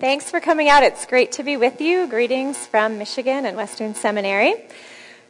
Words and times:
Thanks 0.00 0.30
for 0.30 0.40
coming 0.40 0.70
out. 0.70 0.82
It's 0.82 1.04
great 1.04 1.32
to 1.32 1.42
be 1.42 1.58
with 1.58 1.82
you. 1.82 2.06
Greetings 2.06 2.56
from 2.66 2.96
Michigan 2.96 3.44
and 3.44 3.54
Western 3.54 3.94
Seminary. 3.94 4.54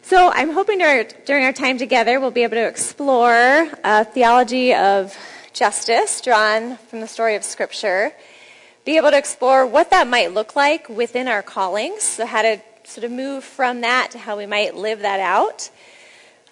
So, 0.02 0.30
I'm 0.30 0.52
hoping 0.52 0.78
during 0.78 1.44
our 1.44 1.52
time 1.52 1.76
together 1.76 2.20
we'll 2.20 2.30
be 2.30 2.44
able 2.44 2.54
to 2.54 2.68
explore 2.68 3.68
a 3.82 4.04
theology 4.04 4.72
of 4.72 5.12
justice 5.52 6.20
drawn 6.20 6.76
from 6.76 7.00
the 7.00 7.08
story 7.08 7.34
of 7.34 7.42
Scripture, 7.42 8.12
be 8.84 8.96
able 8.96 9.10
to 9.10 9.18
explore 9.18 9.66
what 9.66 9.90
that 9.90 10.06
might 10.06 10.34
look 10.34 10.54
like 10.54 10.88
within 10.88 11.26
our 11.26 11.42
callings, 11.42 12.04
so 12.04 12.24
how 12.24 12.42
to 12.42 12.60
sort 12.84 13.02
of 13.02 13.10
move 13.10 13.42
from 13.42 13.80
that 13.80 14.12
to 14.12 14.18
how 14.18 14.38
we 14.38 14.46
might 14.46 14.76
live 14.76 15.00
that 15.00 15.18
out. 15.18 15.68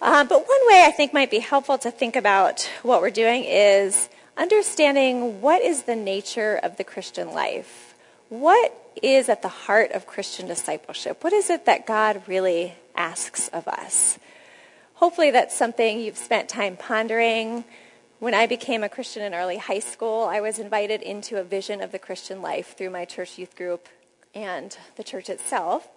Uh, 0.01 0.25
but 0.25 0.45
one 0.45 0.67
way 0.67 0.83
I 0.85 0.91
think 0.91 1.13
might 1.13 1.31
be 1.31 1.39
helpful 1.39 1.77
to 1.77 1.89
think 1.89 2.17
about 2.17 2.69
what 2.83 2.99
we're 2.99 3.11
doing 3.11 3.45
is 3.45 4.09
understanding 4.35 5.39
what 5.39 5.61
is 5.61 5.83
the 5.83 5.95
nature 5.95 6.59
of 6.61 6.75
the 6.75 6.83
Christian 6.83 7.31
life 7.31 7.88
what 8.29 8.73
is 9.01 9.27
at 9.27 9.41
the 9.41 9.47
heart 9.47 9.91
of 9.91 10.05
Christian 10.05 10.47
discipleship? 10.47 11.23
What 11.23 11.33
is 11.33 11.49
it 11.49 11.65
that 11.65 11.85
God 11.85 12.21
really 12.27 12.75
asks 12.95 13.47
of 13.49 13.67
us? 13.67 14.19
Hopefully, 14.95 15.31
that's 15.31 15.55
something 15.55 15.99
you've 15.99 16.17
spent 16.17 16.47
time 16.49 16.77
pondering. 16.77 17.63
When 18.19 18.33
I 18.33 18.47
became 18.47 18.83
a 18.83 18.89
Christian 18.89 19.23
in 19.23 19.33
early 19.33 19.57
high 19.57 19.79
school, 19.79 20.25
I 20.25 20.41
was 20.41 20.59
invited 20.59 21.01
into 21.01 21.39
a 21.39 21.43
vision 21.43 21.81
of 21.81 21.91
the 21.91 21.99
Christian 21.99 22.41
life 22.41 22.77
through 22.77 22.89
my 22.89 23.05
church 23.05 23.37
youth 23.37 23.55
group 23.55 23.87
and 24.35 24.77
the 24.95 25.03
church 25.03 25.29
itself. 25.29 25.87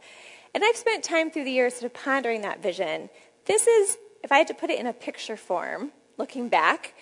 And 0.54 0.62
I've 0.64 0.76
spent 0.76 1.02
time 1.02 1.30
through 1.30 1.44
the 1.44 1.50
years 1.50 1.74
sort 1.74 1.84
of 1.84 1.94
pondering 1.94 2.42
that 2.42 2.62
vision. 2.62 3.10
This 3.46 3.66
is, 3.66 3.98
if 4.22 4.30
I 4.30 4.38
had 4.38 4.48
to 4.48 4.54
put 4.54 4.70
it 4.70 4.78
in 4.78 4.86
a 4.86 4.92
picture 4.92 5.36
form, 5.36 5.90
looking 6.16 6.48
back, 6.48 6.94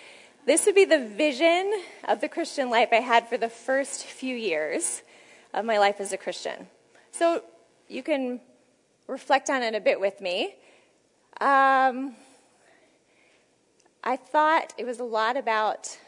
this 0.46 0.64
would 0.64 0.74
be 0.74 0.86
the 0.86 1.06
vision 1.06 1.70
of 2.08 2.20
the 2.20 2.28
Christian 2.28 2.70
life 2.70 2.88
I 2.92 2.96
had 2.96 3.28
for 3.28 3.36
the 3.36 3.50
first 3.50 4.06
few 4.06 4.34
years 4.34 5.02
of 5.52 5.64
my 5.64 5.78
life 5.78 6.00
as 6.00 6.12
a 6.12 6.16
Christian. 6.16 6.68
So 7.10 7.42
you 7.88 8.02
can 8.02 8.40
reflect 9.06 9.50
on 9.50 9.62
it 9.62 9.74
a 9.74 9.80
bit 9.80 9.98
with 10.00 10.20
me. 10.20 10.54
Um, 11.40 12.14
I 14.02 14.16
thought 14.16 14.72
it 14.78 14.86
was 14.86 15.00
a 15.00 15.04
lot 15.04 15.36
about 15.36 15.98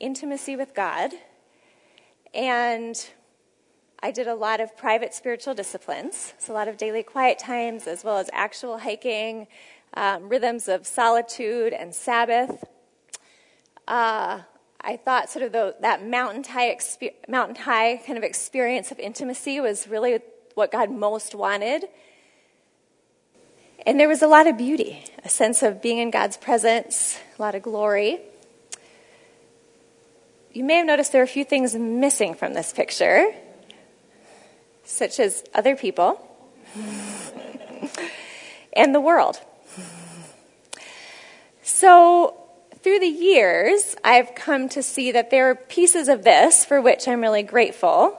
intimacy 0.00 0.56
with 0.56 0.74
God, 0.74 1.12
and 2.32 3.08
I 4.02 4.10
did 4.10 4.26
a 4.26 4.34
lot 4.34 4.60
of 4.60 4.76
private 4.76 5.14
spiritual 5.14 5.54
disciplines, 5.54 6.34
so 6.38 6.52
a 6.52 6.54
lot 6.54 6.68
of 6.68 6.76
daily 6.76 7.02
quiet 7.02 7.38
times, 7.38 7.86
as 7.86 8.02
well 8.04 8.18
as 8.18 8.28
actual 8.32 8.78
hiking, 8.78 9.46
um, 9.94 10.28
rhythms 10.28 10.68
of 10.68 10.86
solitude 10.86 11.72
and 11.72 11.94
Sabbath. 11.94 12.64
Uh, 13.86 14.40
I 14.86 14.98
thought 14.98 15.30
sort 15.30 15.46
of 15.46 15.52
the, 15.52 15.74
that 15.80 16.06
mountain 16.06 16.44
high, 16.44 16.76
mountain 17.26 17.56
high 17.56 18.02
kind 18.06 18.18
of 18.18 18.22
experience 18.22 18.90
of 18.90 18.98
intimacy 18.98 19.58
was 19.58 19.88
really 19.88 20.18
what 20.54 20.70
God 20.70 20.90
most 20.90 21.34
wanted. 21.34 21.88
And 23.86 23.98
there 23.98 24.08
was 24.08 24.20
a 24.20 24.26
lot 24.26 24.46
of 24.46 24.58
beauty, 24.58 25.02
a 25.24 25.28
sense 25.30 25.62
of 25.62 25.80
being 25.80 25.98
in 25.98 26.10
God's 26.10 26.36
presence, 26.36 27.18
a 27.38 27.42
lot 27.42 27.54
of 27.54 27.62
glory. 27.62 28.20
You 30.52 30.64
may 30.64 30.76
have 30.76 30.86
noticed 30.86 31.12
there 31.12 31.22
are 31.22 31.24
a 31.24 31.28
few 31.28 31.44
things 31.44 31.74
missing 31.74 32.34
from 32.34 32.52
this 32.52 32.72
picture, 32.72 33.26
such 34.84 35.18
as 35.18 35.44
other 35.54 35.76
people 35.76 36.20
and 38.74 38.94
the 38.94 39.00
world. 39.00 39.40
So, 41.62 42.43
through 42.84 43.00
the 43.00 43.06
years, 43.06 43.96
I've 44.04 44.34
come 44.34 44.68
to 44.68 44.82
see 44.82 45.12
that 45.12 45.30
there 45.30 45.48
are 45.48 45.54
pieces 45.54 46.06
of 46.08 46.22
this 46.22 46.66
for 46.66 46.82
which 46.82 47.08
I'm 47.08 47.22
really 47.22 47.42
grateful, 47.42 48.14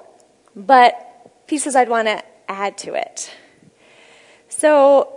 but 0.56 0.96
pieces 1.46 1.76
I'd 1.76 1.88
want 1.88 2.08
to 2.08 2.24
add 2.50 2.76
to 2.80 2.96
it. 2.96 3.32
So, 4.50 5.16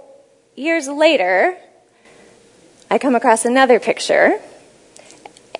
years 0.54 0.86
later, 0.86 1.56
I 2.90 2.98
come 2.98 3.14
across 3.14 3.46
another 3.46 3.80
picture, 3.80 4.38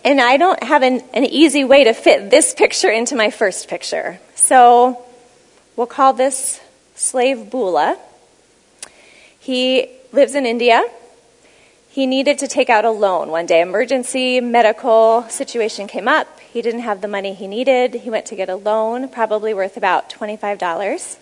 and 0.05 0.21
I 0.21 0.37
don't 0.37 0.63
have 0.63 0.83
an, 0.83 1.01
an 1.15 1.25
easy 1.25 1.65
way 1.65 1.85
to 1.85 1.95
fit 1.95 2.29
this 2.29 2.53
picture 2.53 2.91
into 2.91 3.17
my 3.17 3.31
first 3.31 3.69
picture. 3.69 4.21
So, 4.35 5.03
we'll 5.77 5.87
call 5.87 6.13
this 6.13 6.61
slave 6.95 7.49
Bula. 7.49 7.99
He 9.39 9.89
lives 10.13 10.35
in 10.35 10.45
India 10.45 10.85
he 11.91 12.07
needed 12.07 12.39
to 12.39 12.47
take 12.47 12.69
out 12.69 12.85
a 12.85 12.91
loan 12.91 13.31
one 13.31 13.47
day. 13.47 13.63
Emergency 13.63 14.41
medical 14.41 15.23
situation 15.29 15.87
came 15.87 16.07
up. 16.07 16.39
He 16.41 16.61
didn't 16.61 16.81
have 16.81 17.01
the 17.01 17.09
money 17.09 17.33
he 17.35 17.47
needed. 17.47 17.95
He 17.95 18.11
went 18.11 18.27
to 18.27 18.37
get 18.37 18.51
a 18.51 18.57
loan, 18.57 19.09
probably 19.09 19.55
worth 19.55 19.77
about 19.77 20.11
$25. 20.11 21.17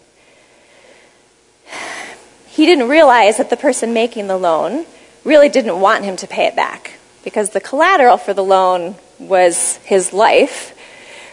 He 2.49 2.67
didn't 2.67 2.89
realize 2.89 3.37
that 3.37 3.51
the 3.51 3.57
person 3.57 3.93
making 3.93 4.27
the 4.27 4.37
loan 4.37 4.87
really 5.25 5.49
didn't 5.49 5.81
want 5.81 6.05
him 6.05 6.17
to 6.17 6.27
pay 6.27 6.47
it 6.47 6.57
back 6.57 6.99
because 7.23 7.51
the 7.51 7.61
collateral 7.61 8.17
for 8.17 8.35
the 8.35 8.45
loan 8.45 8.97
was 9.19 9.77
his 9.85 10.13
life. 10.13 10.73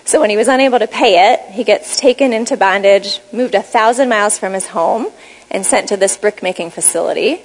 So 0.05 0.19
when 0.19 0.29
he 0.29 0.37
was 0.37 0.47
unable 0.47 0.79
to 0.79 0.87
pay 0.87 1.33
it, 1.33 1.39
he 1.51 1.63
gets 1.63 1.97
taken 1.97 2.33
into 2.33 2.57
bondage, 2.57 3.19
moved 3.31 3.55
a 3.55 3.61
thousand 3.63 4.09
miles 4.09 4.37
from 4.37 4.53
his 4.53 4.67
home, 4.67 5.07
and 5.49 5.65
sent 5.65 5.89
to 5.89 5.97
this 5.97 6.17
brick 6.17 6.43
making 6.43 6.71
facility 6.71 7.41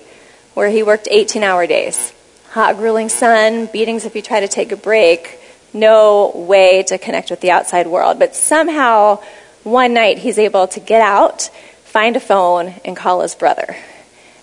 where 0.58 0.70
he 0.70 0.82
worked 0.82 1.06
18 1.08 1.44
hour 1.44 1.68
days. 1.68 2.12
Hot, 2.50 2.74
grueling 2.74 3.08
sun, 3.08 3.66
beatings 3.66 4.04
if 4.04 4.16
you 4.16 4.22
try 4.22 4.40
to 4.40 4.48
take 4.48 4.72
a 4.72 4.76
break, 4.76 5.38
no 5.72 6.32
way 6.34 6.82
to 6.82 6.98
connect 6.98 7.30
with 7.30 7.40
the 7.40 7.52
outside 7.52 7.86
world. 7.86 8.18
But 8.18 8.34
somehow, 8.34 9.22
one 9.62 9.94
night, 9.94 10.18
he's 10.18 10.36
able 10.36 10.66
to 10.66 10.80
get 10.80 11.00
out, 11.00 11.42
find 11.84 12.16
a 12.16 12.20
phone, 12.20 12.74
and 12.84 12.96
call 12.96 13.20
his 13.20 13.36
brother 13.36 13.76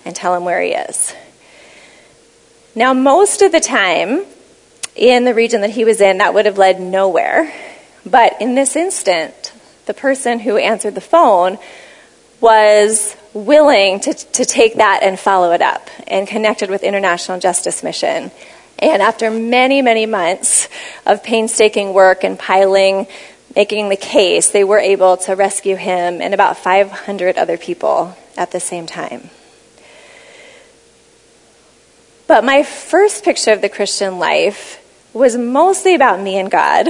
and 0.06 0.16
tell 0.16 0.34
him 0.34 0.46
where 0.46 0.62
he 0.62 0.70
is. 0.70 1.14
Now, 2.76 2.94
most 2.94 3.42
of 3.42 3.52
the 3.52 3.60
time, 3.60 4.24
in 4.96 5.26
the 5.26 5.34
region 5.34 5.60
that 5.62 5.72
he 5.72 5.84
was 5.84 6.00
in, 6.00 6.20
that 6.20 6.34
would 6.34 6.46
have 6.46 6.58
led 6.58 6.80
nowhere. 6.80 7.54
But 8.06 8.42
in 8.42 8.56
this 8.56 8.78
instant, 8.78 9.52
the 9.86 9.94
person 9.94 10.40
who 10.40 10.56
answered 10.56 10.96
the 10.96 11.02
phone 11.02 11.58
was 12.40 13.18
willing 13.36 14.00
to, 14.00 14.14
to 14.14 14.46
take 14.46 14.76
that 14.76 15.02
and 15.04 15.20
follow 15.20 15.52
it 15.52 15.62
up 15.62 15.90
and 16.08 16.26
connected 16.26 16.70
with 16.70 16.84
International 16.84 17.38
Justice 17.38 17.84
Mission. 17.84 18.32
And 18.80 19.02
after 19.02 19.30
many, 19.30 19.82
many 19.82 20.06
months 20.06 20.70
of 21.06 21.22
painstaking 21.22 21.94
work 21.94 22.24
and 22.24 22.40
piling, 22.40 23.08
making 23.54 23.90
the 23.90 23.98
case, 23.98 24.50
they 24.52 24.64
were 24.64 24.80
able 24.80 25.18
to 25.18 25.36
rescue 25.36 25.76
him 25.76 26.22
and 26.22 26.34
about 26.34 26.58
500 26.58 27.38
other 27.38 27.58
people 27.58 28.16
at 28.38 28.52
the 28.52 28.60
same 28.62 28.86
time. 28.86 29.30
But 32.28 32.46
my 32.46 32.64
first 32.64 33.24
picture 33.24 33.52
of 33.52 33.62
the 33.62 33.70
Christian 33.70 34.18
life 34.18 34.82
was 35.14 35.38
mostly 35.38 35.94
about 35.94 36.22
me 36.22 36.38
and 36.38 36.50
God. 36.50 36.88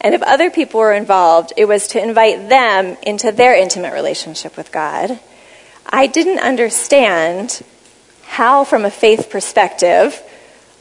And 0.00 0.14
if 0.14 0.22
other 0.22 0.50
people 0.50 0.80
were 0.80 0.92
involved, 0.92 1.52
it 1.56 1.66
was 1.66 1.88
to 1.88 2.02
invite 2.02 2.48
them 2.48 2.96
into 3.02 3.30
their 3.30 3.54
intimate 3.54 3.92
relationship 3.92 4.56
with 4.56 4.72
God 4.72 5.18
I 5.92 6.06
didn't 6.06 6.38
understand 6.38 7.62
how, 8.22 8.62
from 8.62 8.84
a 8.84 8.90
faith 8.92 9.28
perspective, 9.28 10.22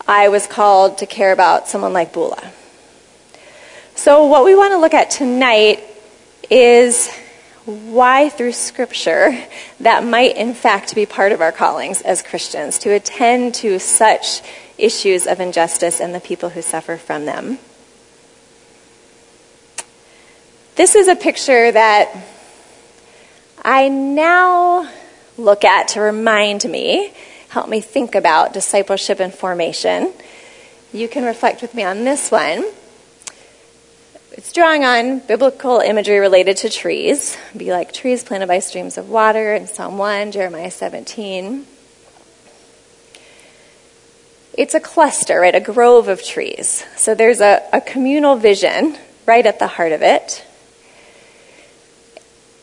I 0.07 0.29
was 0.29 0.45
called 0.45 0.99
to 0.99 1.07
care 1.07 1.31
about 1.31 1.67
someone 1.67 1.93
like 1.93 2.13
Bula. 2.13 2.51
So, 3.95 4.27
what 4.27 4.45
we 4.45 4.55
want 4.55 4.71
to 4.73 4.77
look 4.77 4.93
at 4.93 5.09
tonight 5.09 5.83
is 6.51 7.11
why, 7.65 8.29
through 8.29 8.51
Scripture, 8.51 9.35
that 9.79 10.03
might 10.03 10.37
in 10.37 10.53
fact 10.53 10.93
be 10.93 11.07
part 11.07 11.31
of 11.31 11.41
our 11.41 11.51
callings 11.51 12.03
as 12.03 12.21
Christians 12.21 12.77
to 12.79 12.91
attend 12.91 13.55
to 13.55 13.79
such 13.79 14.43
issues 14.77 15.25
of 15.25 15.39
injustice 15.39 15.99
and 15.99 16.13
the 16.13 16.19
people 16.19 16.49
who 16.49 16.61
suffer 16.61 16.97
from 16.97 17.25
them. 17.25 17.57
This 20.75 20.93
is 20.93 21.07
a 21.07 21.15
picture 21.15 21.71
that 21.71 22.15
I 23.63 23.89
now 23.89 24.89
look 25.39 25.63
at 25.63 25.89
to 25.89 26.01
remind 26.01 26.65
me, 26.65 27.11
help 27.49 27.69
me 27.69 27.81
think 27.81 28.15
about 28.15 28.53
discipleship 28.53 29.19
and 29.19 29.33
formation. 29.33 30.13
You 30.93 31.07
can 31.07 31.23
reflect 31.23 31.61
with 31.61 31.73
me 31.73 31.83
on 31.83 32.03
this 32.03 32.29
one. 32.29 32.65
It's 34.31 34.53
drawing 34.53 34.85
on 34.85 35.19
biblical 35.19 35.79
imagery 35.79 36.19
related 36.19 36.57
to 36.57 36.69
trees. 36.69 37.37
Be 37.55 37.71
like 37.71 37.91
trees 37.91 38.23
planted 38.23 38.47
by 38.47 38.59
streams 38.59 38.97
of 38.97 39.09
water 39.09 39.53
in 39.53 39.67
Psalm 39.67 39.97
1, 39.97 40.31
Jeremiah 40.31 40.71
17. 40.71 41.65
It's 44.53 44.73
a 44.73 44.79
cluster, 44.79 45.39
right? 45.39 45.55
A 45.55 45.59
grove 45.59 46.07
of 46.07 46.23
trees. 46.23 46.85
So 46.95 47.15
there's 47.15 47.41
a, 47.41 47.61
a 47.71 47.81
communal 47.81 48.35
vision 48.35 48.97
right 49.25 49.45
at 49.45 49.59
the 49.59 49.67
heart 49.67 49.91
of 49.91 50.01
it 50.01 50.45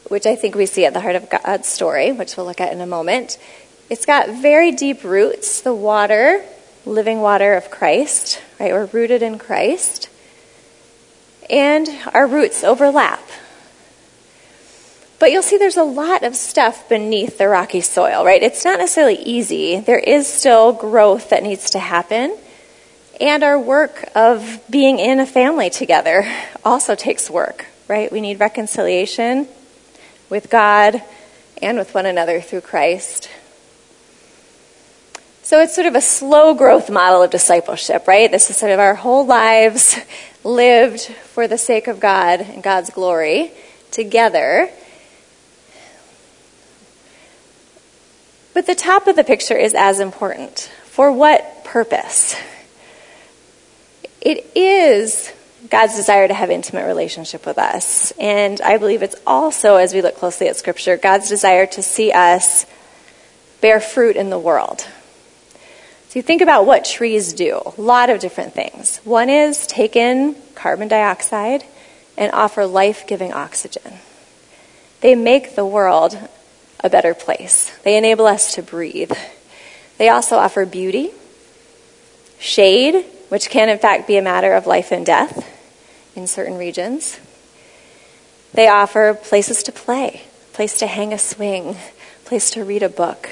which 0.08 0.26
I 0.26 0.37
think 0.37 0.55
we 0.55 0.67
see 0.67 0.85
at 0.85 0.93
the 0.93 1.00
heart 1.00 1.17
of 1.17 1.29
God's 1.31 1.69
story, 1.69 2.12
which 2.12 2.37
we'll 2.37 2.47
look 2.47 2.61
at 2.61 2.73
in 2.73 2.81
a 2.81 2.87
moment. 2.87 3.38
It's 3.91 4.06
got 4.06 4.29
very 4.29 4.73
deep 4.73 5.05
roots, 5.05 5.61
the 5.61 5.75
water, 5.75 6.44
living 6.85 7.20
water 7.20 7.55
of 7.55 7.70
Christ, 7.70 8.41
right? 8.61 8.73
We're 8.73 8.87
rooted 8.87 9.23
in 9.23 9.38
Christ. 9.38 10.08
And 11.50 11.88
our 12.12 12.26
roots 12.26 12.64
overlap. 12.64 13.20
But 15.19 15.31
you'll 15.32 15.43
see 15.43 15.56
there's 15.56 15.76
a 15.76 15.85
lot 15.85 16.25
of 16.25 16.37
stuff 16.37 16.88
beneath 16.88 17.38
the 17.38 17.49
rocky 17.49 17.81
soil, 17.81 18.25
right? 18.25 18.43
It's 18.43 18.64
not 18.64 18.79
necessarily 18.79 19.17
easy. 19.17 19.81
There 19.81 19.99
is 19.99 20.26
still 20.26 20.73
growth 20.73 21.31
that 21.31 21.43
needs 21.43 21.70
to 21.70 21.79
happen. 21.79 22.37
And 23.20 23.43
our 23.43 23.58
work 23.58 24.11
of 24.14 24.61
being 24.69 24.99
in 24.99 25.20
a 25.20 25.26
family 25.26 25.70
together 25.70 26.31
also 26.64 26.94
takes 26.94 27.31
work, 27.31 27.67
right? 27.88 28.12
We 28.12 28.20
need 28.20 28.41
reconciliation 28.41 29.49
with 30.28 30.50
God 30.50 31.02
and 31.62 31.78
with 31.78 31.94
one 31.94 32.06
another 32.06 32.40
through 32.40 32.62
Christ. 32.62 33.28
So 35.43 35.61
it's 35.61 35.75
sort 35.75 35.87
of 35.87 35.94
a 35.94 36.00
slow 36.00 36.55
growth 36.55 36.90
model 36.90 37.23
of 37.23 37.31
discipleship, 37.31 38.08
right? 38.08 38.31
This 38.31 38.50
is 38.50 38.56
sort 38.56 38.73
of 38.73 38.81
our 38.81 38.94
whole 38.94 39.25
lives 39.25 39.96
lived 40.43 41.02
for 41.02 41.46
the 41.46 41.58
sake 41.58 41.87
of 41.87 42.00
God 42.00 42.40
and 42.40 42.62
God's 42.62 42.90
glory 42.90 43.52
together. 43.90 44.69
But 48.55 48.67
the 48.67 48.75
top 48.75 49.06
of 49.06 49.17
the 49.17 49.22
picture 49.22 49.56
is 49.56 49.75
as 49.75 50.00
important. 50.00 50.70
For 50.84 51.12
what 51.12 51.64
purpose? 51.64 52.34
It 54.20 54.50
is 54.56 55.32
God's 55.71 55.97
desire 55.97 56.29
to 56.29 56.35
have 56.35 56.51
intimate 56.51 56.87
relationship 56.87 57.47
with 57.47 57.59
us. 57.59 58.13
And 58.13 58.61
I 58.61 58.79
believe 58.79 59.03
it's 59.03 59.17
also, 59.27 59.77
as 59.77 59.95
we 59.95 60.03
look 60.03 60.17
closely 60.17 60.49
at 60.49 60.57
Scripture, 60.57 60.97
God's 60.97 61.29
desire 61.29 61.67
to 61.67 61.83
see 61.83 62.13
us 62.13 62.67
bear 63.61 63.81
fruit 63.81 64.17
in 64.17 64.31
the 64.31 64.39
world. 64.39 64.81
So 66.09 66.19
you 66.19 66.23
think 66.23 66.43
about 66.43 66.67
what 66.67 66.85
trees 66.85 67.33
do. 67.33 67.61
A 67.65 67.81
lot 67.81 68.11
of 68.11 68.21
different 68.21 68.55
things. 68.55 68.99
One 68.99 69.29
is 69.29 69.67
take 69.67 69.97
in 69.97 70.37
carbon 70.55 70.89
dioxide 70.89 71.65
and 72.17 72.33
offer 72.33 72.67
life 72.67 73.07
giving 73.07 73.33
oxygen. 73.33 73.95
They 75.01 75.15
make 75.15 75.57
the 75.57 75.67
world 75.67 76.19
a 76.81 76.91
better 76.91 77.15
place. 77.15 77.77
They 77.83 77.97
enable 77.97 78.27
us 78.27 78.55
to 78.55 78.63
breathe. 78.63 79.13
They 79.99 80.11
also 80.11 80.37
offer 80.37 80.67
beauty, 80.67 81.11
shade, 82.39 83.05
which 83.31 83.51
can 83.51 83.69
in 83.69 83.79
fact 83.79 84.07
be 84.07 84.17
a 84.17 84.23
matter 84.23 84.53
of 84.53 84.67
life 84.67 84.93
and 84.93 85.05
death 85.05 85.55
in 86.17 86.27
certain 86.27 86.57
regions. 86.57 87.21
They 88.53 88.69
offer 88.69 89.15
places 89.15 89.63
to 89.65 89.73
play, 89.73 90.23
place 90.53 90.79
to 90.79 90.87
hang 90.87 91.13
a 91.13 91.19
swing, 91.19 91.77
place 92.25 92.51
to 92.51 92.65
read 92.65 92.83
a 92.83 92.89
book. 92.89 93.29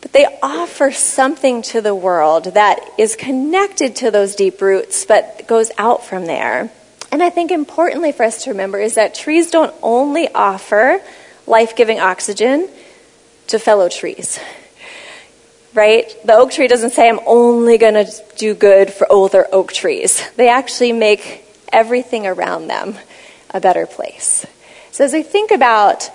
But 0.00 0.12
they 0.12 0.26
offer 0.42 0.92
something 0.92 1.62
to 1.62 1.80
the 1.80 1.94
world 1.94 2.54
that 2.54 2.80
is 2.98 3.16
connected 3.16 3.96
to 3.96 4.10
those 4.10 4.34
deep 4.34 4.60
roots, 4.60 5.04
but 5.04 5.46
goes 5.46 5.70
out 5.78 6.04
from 6.04 6.26
there. 6.26 6.70
And 7.10 7.22
I 7.22 7.30
think 7.30 7.50
importantly 7.50 8.12
for 8.12 8.24
us 8.24 8.44
to 8.44 8.50
remember 8.50 8.78
is 8.78 8.96
that 8.96 9.14
trees 9.14 9.50
don't 9.50 9.74
only 9.82 10.28
offer 10.34 11.00
life 11.46 11.76
giving 11.76 12.00
oxygen 12.00 12.68
to 13.48 13.58
fellow 13.58 13.88
trees. 13.88 14.38
Right? 15.76 16.12
The 16.24 16.32
oak 16.32 16.52
tree 16.52 16.68
doesn't 16.68 16.90
say, 16.90 17.06
I'm 17.06 17.20
only 17.26 17.76
going 17.76 17.94
to 17.94 18.10
do 18.36 18.54
good 18.54 18.90
for 18.90 19.06
older 19.12 19.46
oak 19.52 19.74
trees. 19.74 20.26
They 20.36 20.48
actually 20.48 20.92
make 20.92 21.44
everything 21.70 22.26
around 22.26 22.68
them 22.68 22.96
a 23.50 23.60
better 23.60 23.86
place. 23.86 24.46
So 24.90 25.04
as 25.04 25.12
we 25.12 25.22
think 25.22 25.50
about 25.50 26.10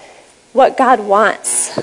what 0.51 0.77
God 0.77 0.99
wants 0.99 1.79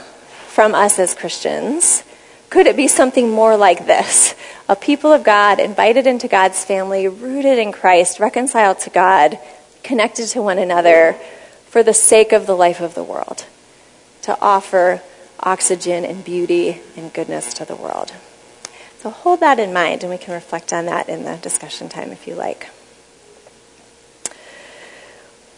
from 0.49 0.75
us 0.75 0.99
as 0.99 1.15
Christians, 1.15 2.03
could 2.51 2.67
it 2.67 2.77
be 2.77 2.89
something 2.89 3.31
more 3.31 3.57
like 3.57 3.87
this? 3.87 4.35
A 4.69 4.75
people 4.75 5.13
of 5.13 5.23
God 5.23 5.61
invited 5.61 6.09
into 6.09 6.27
God's 6.27 6.65
family, 6.65 7.07
rooted 7.07 7.59
in 7.59 7.71
Christ, 7.71 8.19
reconciled 8.19 8.81
to 8.81 8.91
God, 8.91 9.39
connected 9.85 10.27
to 10.31 10.43
one 10.43 10.59
another 10.59 11.13
for 11.69 11.85
the 11.85 11.95
sake 11.95 12.33
of 12.33 12.47
the 12.47 12.57
life 12.57 12.81
of 12.81 12.97
the 12.97 13.05
world, 13.05 13.47
to 14.23 14.37
offer 14.41 15.01
oxygen 15.41 16.05
and 16.05 16.25
beauty 16.25 16.81
and 16.97 17.13
goodness 17.13 17.55
to 17.55 17.65
the 17.65 17.77
world. 17.77 18.13
So 18.99 19.11
hold 19.11 19.41
that 19.41 19.59
in 19.61 19.73
mind, 19.73 20.03
and 20.03 20.11
we 20.11 20.19
can 20.19 20.35
reflect 20.35 20.73
on 20.73 20.87
that 20.87 21.09
in 21.09 21.25
the 21.25 21.37
discussion 21.37 21.89
time 21.89 22.11
if 22.11 22.27
you 22.27 22.35
like. 22.35 22.69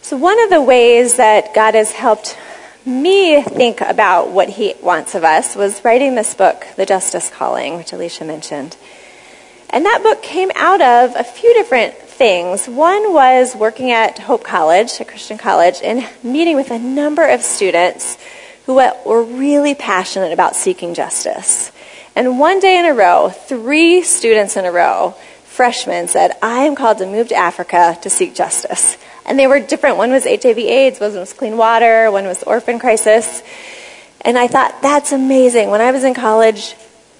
So, 0.03 0.17
one 0.17 0.39
of 0.43 0.49
the 0.49 0.61
ways 0.61 1.17
that 1.17 1.53
God 1.53 1.73
has 1.73 1.91
helped 1.91 2.37
me 2.85 3.41
think 3.41 3.81
about 3.81 4.29
what 4.29 4.49
He 4.49 4.73
wants 4.81 5.15
of 5.15 5.23
us 5.23 5.55
was 5.55 5.83
writing 5.85 6.15
this 6.15 6.33
book, 6.33 6.65
The 6.75 6.85
Justice 6.85 7.29
Calling, 7.29 7.77
which 7.77 7.93
Alicia 7.93 8.25
mentioned. 8.25 8.75
And 9.69 9.85
that 9.85 10.01
book 10.03 10.21
came 10.21 10.51
out 10.55 10.81
of 10.81 11.15
a 11.15 11.23
few 11.23 11.53
different 11.53 11.95
things. 11.95 12.67
One 12.67 13.13
was 13.13 13.55
working 13.55 13.91
at 13.91 14.19
Hope 14.19 14.43
College, 14.43 14.99
a 14.99 15.05
Christian 15.05 15.37
college, 15.37 15.79
and 15.83 16.07
meeting 16.23 16.55
with 16.55 16.71
a 16.71 16.79
number 16.79 17.25
of 17.25 17.41
students 17.41 18.17
who 18.65 18.75
were 18.75 19.23
really 19.23 19.75
passionate 19.75 20.31
about 20.31 20.55
seeking 20.55 20.93
justice. 20.93 21.71
And 22.15 22.39
one 22.39 22.59
day 22.59 22.77
in 22.77 22.85
a 22.85 22.93
row, 22.93 23.29
three 23.29 24.01
students 24.03 24.57
in 24.57 24.65
a 24.65 24.71
row, 24.71 25.15
freshmen, 25.45 26.07
said, 26.07 26.31
I 26.41 26.63
am 26.63 26.75
called 26.75 26.97
to 26.99 27.05
move 27.05 27.29
to 27.29 27.35
Africa 27.35 27.97
to 28.01 28.09
seek 28.09 28.35
justice. 28.35 28.97
And 29.25 29.39
they 29.39 29.47
were 29.47 29.59
different. 29.59 29.97
One 29.97 30.11
was 30.11 30.25
HIV 30.25 30.57
AIDS, 30.57 30.99
one 30.99 31.13
was 31.15 31.33
clean 31.33 31.57
water, 31.57 32.11
one 32.11 32.25
was 32.25 32.43
orphan 32.43 32.79
crisis. 32.79 33.43
And 34.21 34.37
I 34.37 34.47
thought, 34.47 34.81
that's 34.81 35.11
amazing. 35.11 35.69
When 35.69 35.81
I 35.81 35.91
was 35.91 36.03
in 36.03 36.13
college, 36.13 36.75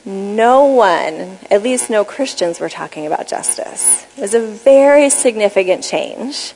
no 0.05 0.65
one, 0.65 1.37
at 1.49 1.63
least 1.63 1.89
no 1.89 2.03
Christians, 2.03 2.59
were 2.59 2.69
talking 2.69 3.05
about 3.05 3.27
justice. 3.27 4.05
It 4.17 4.21
was 4.21 4.33
a 4.33 4.45
very 4.45 5.09
significant 5.09 5.83
change. 5.83 6.53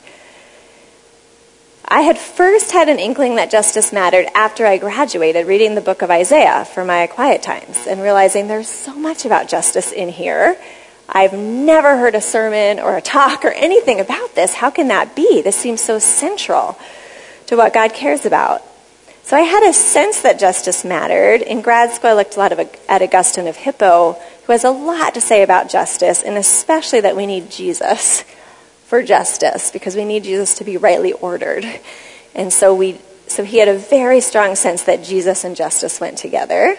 I 1.88 2.00
had 2.00 2.18
first 2.18 2.72
had 2.72 2.88
an 2.88 2.98
inkling 2.98 3.36
that 3.36 3.48
justice 3.48 3.92
mattered 3.92 4.26
after 4.34 4.66
I 4.66 4.76
graduated 4.76 5.46
reading 5.46 5.76
the 5.76 5.80
book 5.80 6.02
of 6.02 6.10
Isaiah 6.10 6.64
for 6.64 6.84
my 6.84 7.06
quiet 7.06 7.44
times 7.44 7.86
and 7.86 8.02
realizing 8.02 8.48
there's 8.48 8.68
so 8.68 8.92
much 8.92 9.24
about 9.24 9.46
justice 9.46 9.92
in 9.92 10.08
here. 10.08 10.58
I've 11.08 11.32
never 11.32 11.96
heard 11.96 12.16
a 12.16 12.20
sermon 12.20 12.80
or 12.80 12.96
a 12.96 13.00
talk 13.00 13.44
or 13.44 13.52
anything 13.52 14.00
about 14.00 14.34
this. 14.34 14.54
How 14.54 14.68
can 14.70 14.88
that 14.88 15.14
be? 15.14 15.42
This 15.42 15.54
seems 15.54 15.80
so 15.80 16.00
central 16.00 16.76
to 17.46 17.56
what 17.56 17.72
God 17.72 17.94
cares 17.94 18.26
about. 18.26 18.62
So 19.22 19.36
I 19.36 19.42
had 19.42 19.62
a 19.62 19.72
sense 19.72 20.22
that 20.22 20.40
justice 20.40 20.84
mattered. 20.84 21.42
In 21.42 21.60
grad 21.60 21.92
school, 21.92 22.10
I 22.10 22.14
looked 22.14 22.34
a 22.34 22.40
lot 22.40 22.50
of, 22.50 22.58
at 22.88 23.00
Augustine 23.00 23.46
of 23.46 23.56
Hippo, 23.56 24.14
who 24.44 24.52
has 24.52 24.64
a 24.64 24.70
lot 24.70 25.14
to 25.14 25.20
say 25.20 25.44
about 25.44 25.70
justice, 25.70 26.24
and 26.24 26.36
especially 26.36 27.00
that 27.02 27.14
we 27.14 27.26
need 27.26 27.48
Jesus 27.48 28.24
for 28.86 29.02
justice 29.02 29.70
because 29.70 29.96
we 29.96 30.04
need 30.04 30.24
Jesus 30.24 30.54
to 30.54 30.64
be 30.64 30.76
rightly 30.76 31.12
ordered. 31.12 31.64
And 32.34 32.52
so 32.52 32.74
we 32.74 32.98
so 33.28 33.42
he 33.42 33.58
had 33.58 33.68
a 33.68 33.76
very 33.76 34.20
strong 34.20 34.54
sense 34.54 34.84
that 34.84 35.02
Jesus 35.02 35.44
and 35.44 35.56
justice 35.56 36.00
went 36.00 36.16
together. 36.18 36.76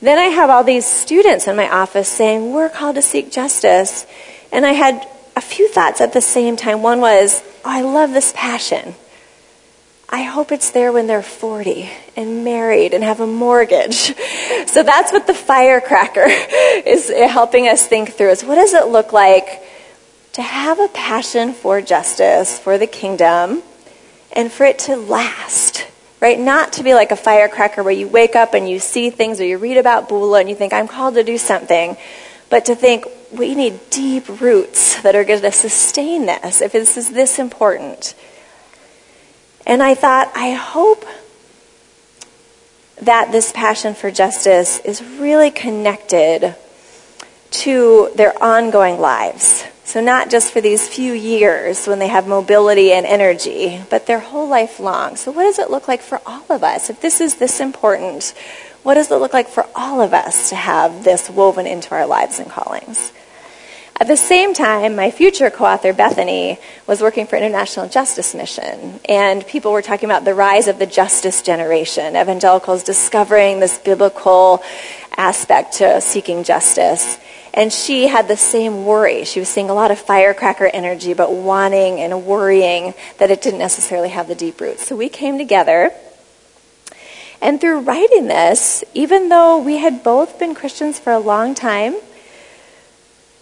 Then 0.00 0.18
I 0.18 0.24
have 0.24 0.50
all 0.50 0.64
these 0.64 0.86
students 0.86 1.46
in 1.46 1.56
my 1.56 1.68
office 1.70 2.08
saying, 2.08 2.52
We're 2.52 2.70
called 2.70 2.96
to 2.96 3.02
seek 3.02 3.30
justice. 3.30 4.06
And 4.50 4.64
I 4.64 4.72
had 4.72 5.06
a 5.36 5.40
few 5.40 5.68
thoughts 5.68 6.00
at 6.00 6.12
the 6.12 6.20
same 6.20 6.56
time. 6.56 6.82
One 6.82 7.00
was, 7.00 7.42
oh, 7.64 7.70
I 7.70 7.82
love 7.82 8.12
this 8.12 8.32
passion. 8.36 8.94
I 10.08 10.22
hope 10.22 10.52
it's 10.52 10.70
there 10.70 10.92
when 10.92 11.06
they're 11.06 11.22
40 11.22 11.90
and 12.16 12.44
married 12.44 12.94
and 12.94 13.02
have 13.02 13.20
a 13.20 13.26
mortgage. 13.26 14.14
So 14.66 14.82
that's 14.82 15.12
what 15.12 15.28
the 15.28 15.34
firecracker 15.34 16.24
is 16.26 17.08
eh, 17.08 17.28
helping 17.28 17.68
us 17.68 17.86
think 17.86 18.14
through 18.14 18.30
is 18.30 18.44
what 18.44 18.56
does 18.56 18.74
it 18.74 18.88
look 18.88 19.12
like 19.12 19.62
to 20.34 20.42
have 20.42 20.78
a 20.80 20.88
passion 20.88 21.52
for 21.52 21.80
justice, 21.80 22.58
for 22.58 22.76
the 22.76 22.86
kingdom, 22.86 23.62
and 24.32 24.50
for 24.50 24.64
it 24.64 24.78
to 24.80 24.96
last, 24.96 25.86
right? 26.20 26.38
Not 26.38 26.74
to 26.74 26.82
be 26.82 26.92
like 26.92 27.12
a 27.12 27.16
firecracker 27.16 27.82
where 27.82 27.92
you 27.92 28.08
wake 28.08 28.34
up 28.34 28.52
and 28.52 28.68
you 28.68 28.80
see 28.80 29.10
things 29.10 29.40
or 29.40 29.44
you 29.44 29.58
read 29.58 29.76
about 29.76 30.08
Bula 30.08 30.40
and 30.40 30.48
you 30.48 30.56
think, 30.56 30.72
I'm 30.72 30.88
called 30.88 31.14
to 31.14 31.24
do 31.24 31.38
something, 31.38 31.96
but 32.50 32.66
to 32.66 32.74
think, 32.74 33.06
we 33.32 33.54
need 33.54 33.78
deep 33.90 34.28
roots 34.40 35.02
that 35.02 35.16
are 35.16 35.24
going 35.24 35.40
to 35.40 35.50
sustain 35.50 36.26
this 36.26 36.60
if 36.60 36.72
this 36.72 36.96
is 36.96 37.10
this 37.10 37.38
important. 37.38 38.14
And 39.66 39.82
I 39.82 39.94
thought, 39.94 40.30
I 40.36 40.52
hope 40.52 41.04
that 43.00 43.32
this 43.32 43.50
passion 43.50 43.94
for 43.94 44.10
justice 44.10 44.78
is 44.80 45.02
really 45.02 45.50
connected 45.50 46.54
to 47.50 48.10
their 48.14 48.40
ongoing 48.42 49.00
lives. 49.00 49.64
So, 49.86 50.00
not 50.00 50.30
just 50.30 50.50
for 50.50 50.62
these 50.62 50.88
few 50.88 51.12
years 51.12 51.86
when 51.86 51.98
they 51.98 52.08
have 52.08 52.26
mobility 52.26 52.92
and 52.92 53.04
energy, 53.04 53.82
but 53.90 54.06
their 54.06 54.18
whole 54.18 54.48
life 54.48 54.80
long. 54.80 55.16
So, 55.16 55.30
what 55.30 55.42
does 55.44 55.58
it 55.58 55.70
look 55.70 55.88
like 55.88 56.00
for 56.00 56.20
all 56.24 56.44
of 56.48 56.64
us? 56.64 56.88
If 56.88 57.02
this 57.02 57.20
is 57.20 57.34
this 57.34 57.60
important, 57.60 58.34
what 58.82 58.94
does 58.94 59.10
it 59.10 59.16
look 59.16 59.34
like 59.34 59.48
for 59.48 59.66
all 59.74 60.00
of 60.00 60.14
us 60.14 60.48
to 60.48 60.56
have 60.56 61.04
this 61.04 61.28
woven 61.28 61.66
into 61.66 61.94
our 61.94 62.06
lives 62.06 62.38
and 62.38 62.50
callings? 62.50 63.12
At 64.00 64.08
the 64.08 64.16
same 64.16 64.54
time, 64.54 64.96
my 64.96 65.12
future 65.12 65.50
co 65.50 65.66
author, 65.66 65.92
Bethany, 65.92 66.58
was 66.86 67.00
working 67.00 67.26
for 67.26 67.36
International 67.36 67.88
Justice 67.88 68.34
Mission, 68.34 68.98
and 69.08 69.46
people 69.46 69.70
were 69.70 69.82
talking 69.82 70.10
about 70.10 70.24
the 70.24 70.34
rise 70.34 70.66
of 70.66 70.80
the 70.80 70.86
justice 70.86 71.42
generation, 71.42 72.16
evangelicals 72.16 72.82
discovering 72.82 73.60
this 73.60 73.78
biblical 73.78 74.62
aspect 75.16 75.74
to 75.74 76.00
seeking 76.00 76.42
justice. 76.42 77.18
And 77.56 77.72
she 77.72 78.08
had 78.08 78.26
the 78.26 78.36
same 78.36 78.84
worry. 78.84 79.24
She 79.24 79.38
was 79.38 79.48
seeing 79.48 79.70
a 79.70 79.74
lot 79.74 79.92
of 79.92 79.98
firecracker 80.00 80.66
energy, 80.66 81.14
but 81.14 81.32
wanting 81.32 82.00
and 82.00 82.26
worrying 82.26 82.94
that 83.18 83.30
it 83.30 83.42
didn't 83.42 83.60
necessarily 83.60 84.08
have 84.08 84.26
the 84.26 84.34
deep 84.34 84.60
roots. 84.60 84.84
So 84.84 84.96
we 84.96 85.08
came 85.08 85.38
together. 85.38 85.92
And 87.40 87.60
through 87.60 87.80
writing 87.80 88.26
this, 88.26 88.82
even 88.92 89.28
though 89.28 89.58
we 89.58 89.76
had 89.76 90.02
both 90.02 90.38
been 90.40 90.56
Christians 90.56 90.98
for 90.98 91.12
a 91.12 91.18
long 91.20 91.54
time, 91.54 91.94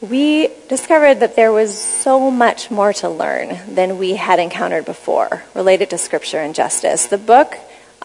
we 0.02 0.50
discovered 0.68 1.20
that 1.20 1.34
there 1.34 1.52
was 1.52 1.78
so 1.78 2.30
much 2.30 2.70
more 2.70 2.92
to 2.92 3.08
learn 3.08 3.56
than 3.74 3.96
we 3.96 4.16
had 4.16 4.40
encountered 4.40 4.84
before 4.84 5.42
related 5.54 5.88
to 5.90 5.98
scripture 5.98 6.40
and 6.40 6.54
justice. 6.54 7.06
The 7.06 7.16
book 7.16 7.56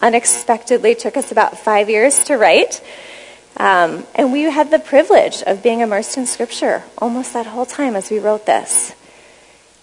unexpectedly 0.01 0.95
took 0.95 1.17
us 1.17 1.33
about 1.33 1.57
five 1.57 1.89
years 1.89 2.23
to 2.25 2.37
write. 2.37 2.81
Um, 3.57 4.05
and 4.13 4.31
we 4.31 4.43
had 4.43 4.69
the 4.69 4.79
privilege 4.79 5.41
of 5.41 5.63
being 5.63 5.79
immersed 5.79 6.15
in 6.15 6.27
Scripture 6.27 6.83
almost 6.97 7.33
that 7.33 7.47
whole 7.47 7.65
time 7.65 7.95
as 7.95 8.11
we 8.11 8.19
wrote 8.19 8.45
this. 8.45 8.93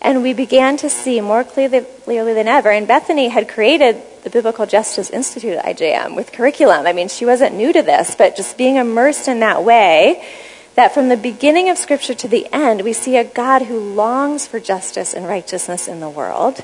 And 0.00 0.23
we 0.23 0.33
began 0.33 0.76
to 0.78 0.88
see 0.88 1.21
more 1.21 1.43
clearly, 1.43 1.85
clearly 2.04 2.35
than 2.35 2.47
ever. 2.47 2.71
And 2.71 2.87
Bethany 2.87 3.28
had 3.28 3.49
created 3.49 4.00
the 4.23 4.31
Biblical 4.31 4.66
Justice 4.66 5.11
Institute 5.11 5.57
at 5.57 5.76
IJM 5.76 6.14
with 6.14 6.31
curriculum. 6.31 6.87
I 6.87 6.93
mean, 6.93 7.09
she 7.09 7.26
wasn't 7.26 7.57
new 7.57 7.73
to 7.73 7.83
this, 7.83 8.14
but 8.14 8.37
just 8.37 8.57
being 8.57 8.76
immersed 8.76 9.28
in 9.28 9.40
that 9.40 9.64
way, 9.64 10.25
that 10.76 10.93
from 10.95 11.09
the 11.09 11.16
beginning 11.16 11.69
of 11.69 11.78
Scripture 11.78 12.14
to 12.14 12.28
the 12.28 12.47
end, 12.52 12.83
we 12.83 12.93
see 12.93 13.16
a 13.16 13.25
God 13.25 13.62
who 13.62 13.78
longs 13.78 14.47
for 14.47 14.61
justice 14.61 15.14
and 15.14 15.26
righteousness 15.26 15.88
in 15.88 16.00
the 16.00 16.11
world, 16.11 16.62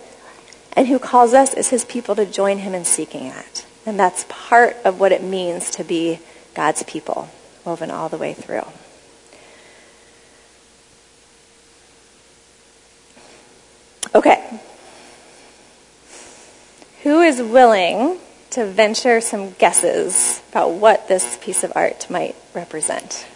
and 0.75 0.87
who 0.87 0.99
calls 0.99 1.35
us 1.35 1.55
as 1.55 1.71
his 1.71 1.85
people 1.85 2.15
to 2.17 2.27
join 2.27 2.59
him 2.59 2.75
in 2.75 2.85
seeking 2.85 3.31
that. 3.31 3.67
And 3.87 3.99
that's 3.99 4.27
part 4.29 4.77
of 4.85 5.01
what 5.01 5.13
it 5.13 5.23
means 5.23 5.71
to 5.73 5.85
be 5.85 6.21
God's 6.55 6.83
people, 6.83 7.29
woven 7.65 7.91
all 7.91 8.09
the 8.09 8.19
way 8.19 8.35
through. 8.35 8.67
Okay. 14.15 14.61
Who 17.03 17.21
is 17.21 17.41
willing 17.41 18.19
to 18.51 18.67
venture 18.67 19.21
some 19.21 19.53
guesses 19.53 20.43
about 20.51 20.73
what 20.73 21.07
this 21.07 21.39
piece 21.41 21.63
of 21.63 21.73
art 21.77 22.11
might 22.11 22.35
represent? 22.55 23.27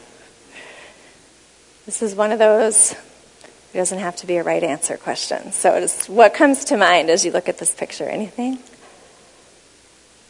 This 1.87 2.03
is 2.03 2.15
one 2.15 2.33
of 2.33 2.39
those, 2.39 2.93
it 2.93 3.77
doesn't 3.77 3.99
have 3.99 4.17
to 4.17 4.27
be 4.27 4.37
a 4.37 4.43
right 4.43 4.63
answer 4.63 4.97
question. 4.97 5.53
So, 5.53 5.79
just 5.79 6.09
what 6.09 6.35
comes 6.35 6.65
to 6.67 6.77
mind 6.77 7.11
as 7.11 7.25
you 7.25 7.31
look 7.31 7.49
at 7.49 7.59
this 7.59 7.75
picture? 7.75 8.05
Anything? 8.05 8.59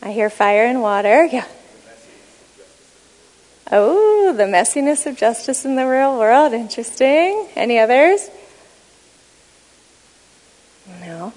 I 0.03 0.13
hear 0.13 0.29
fire 0.31 0.67
and 0.67 0.83
water. 0.83 1.27
Yeah. 1.33 1.47
Oh, 3.73 4.35
the 4.37 4.45
messiness 4.45 5.07
of 5.07 5.17
justice 5.17 5.65
in 5.65 5.75
the 5.75 5.87
real 5.87 6.19
world. 6.19 6.53
Interesting. 6.53 7.49
Any 7.57 7.79
others? 7.79 8.29
No. 11.01 11.33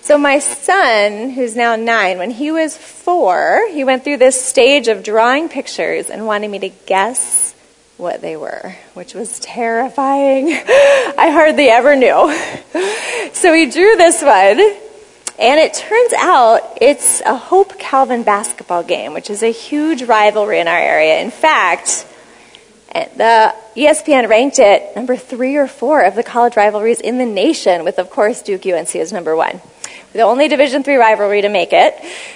So, 0.00 0.18
my 0.18 0.38
son, 0.38 1.30
who's 1.30 1.54
now 1.54 1.76
nine, 1.76 2.18
when 2.18 2.30
he 2.30 2.50
was 2.50 2.76
four, 2.76 3.68
he 3.70 3.84
went 3.84 4.02
through 4.02 4.16
this 4.16 4.42
stage 4.42 4.88
of 4.88 5.04
drawing 5.04 5.48
pictures 5.48 6.10
and 6.10 6.26
wanting 6.26 6.50
me 6.50 6.58
to 6.60 6.70
guess 6.86 7.54
what 7.98 8.20
they 8.20 8.36
were, 8.36 8.74
which 8.94 9.14
was 9.14 9.38
terrifying. 9.38 10.48
I 10.52 11.30
hardly 11.32 11.68
ever 11.68 11.96
knew. 11.96 12.34
So, 13.34 13.52
he 13.54 13.70
drew 13.70 13.96
this 13.96 14.22
one 14.22 14.60
and 15.38 15.58
it 15.60 15.74
turns 15.74 16.12
out 16.14 16.78
it's 16.80 17.20
a 17.22 17.36
Hope 17.36 17.78
Calvin 17.78 18.22
basketball 18.22 18.82
game, 18.82 19.14
which 19.14 19.30
is 19.30 19.42
a 19.42 19.52
huge 19.52 20.02
rivalry 20.02 20.60
in 20.60 20.68
our 20.68 20.78
area. 20.78 21.20
In 21.20 21.30
fact, 21.30 22.06
the 22.92 23.54
ESPN 23.76 24.28
ranked 24.28 24.58
it 24.58 24.94
number 24.94 25.16
three 25.16 25.56
or 25.56 25.66
four 25.66 26.02
of 26.02 26.14
the 26.14 26.22
college 26.22 26.56
rivalries 26.56 27.00
in 27.00 27.18
the 27.18 27.26
nation, 27.26 27.84
with 27.84 27.98
of 27.98 28.10
course 28.10 28.42
Duke 28.42 28.66
UNC 28.66 28.94
as 28.96 29.12
number 29.12 29.34
one. 29.34 29.60
The 30.12 30.20
only 30.20 30.48
Division 30.48 30.82
three 30.82 30.96
rivalry 30.96 31.40
to 31.42 31.48
make 31.48 31.70
it. 31.72 31.94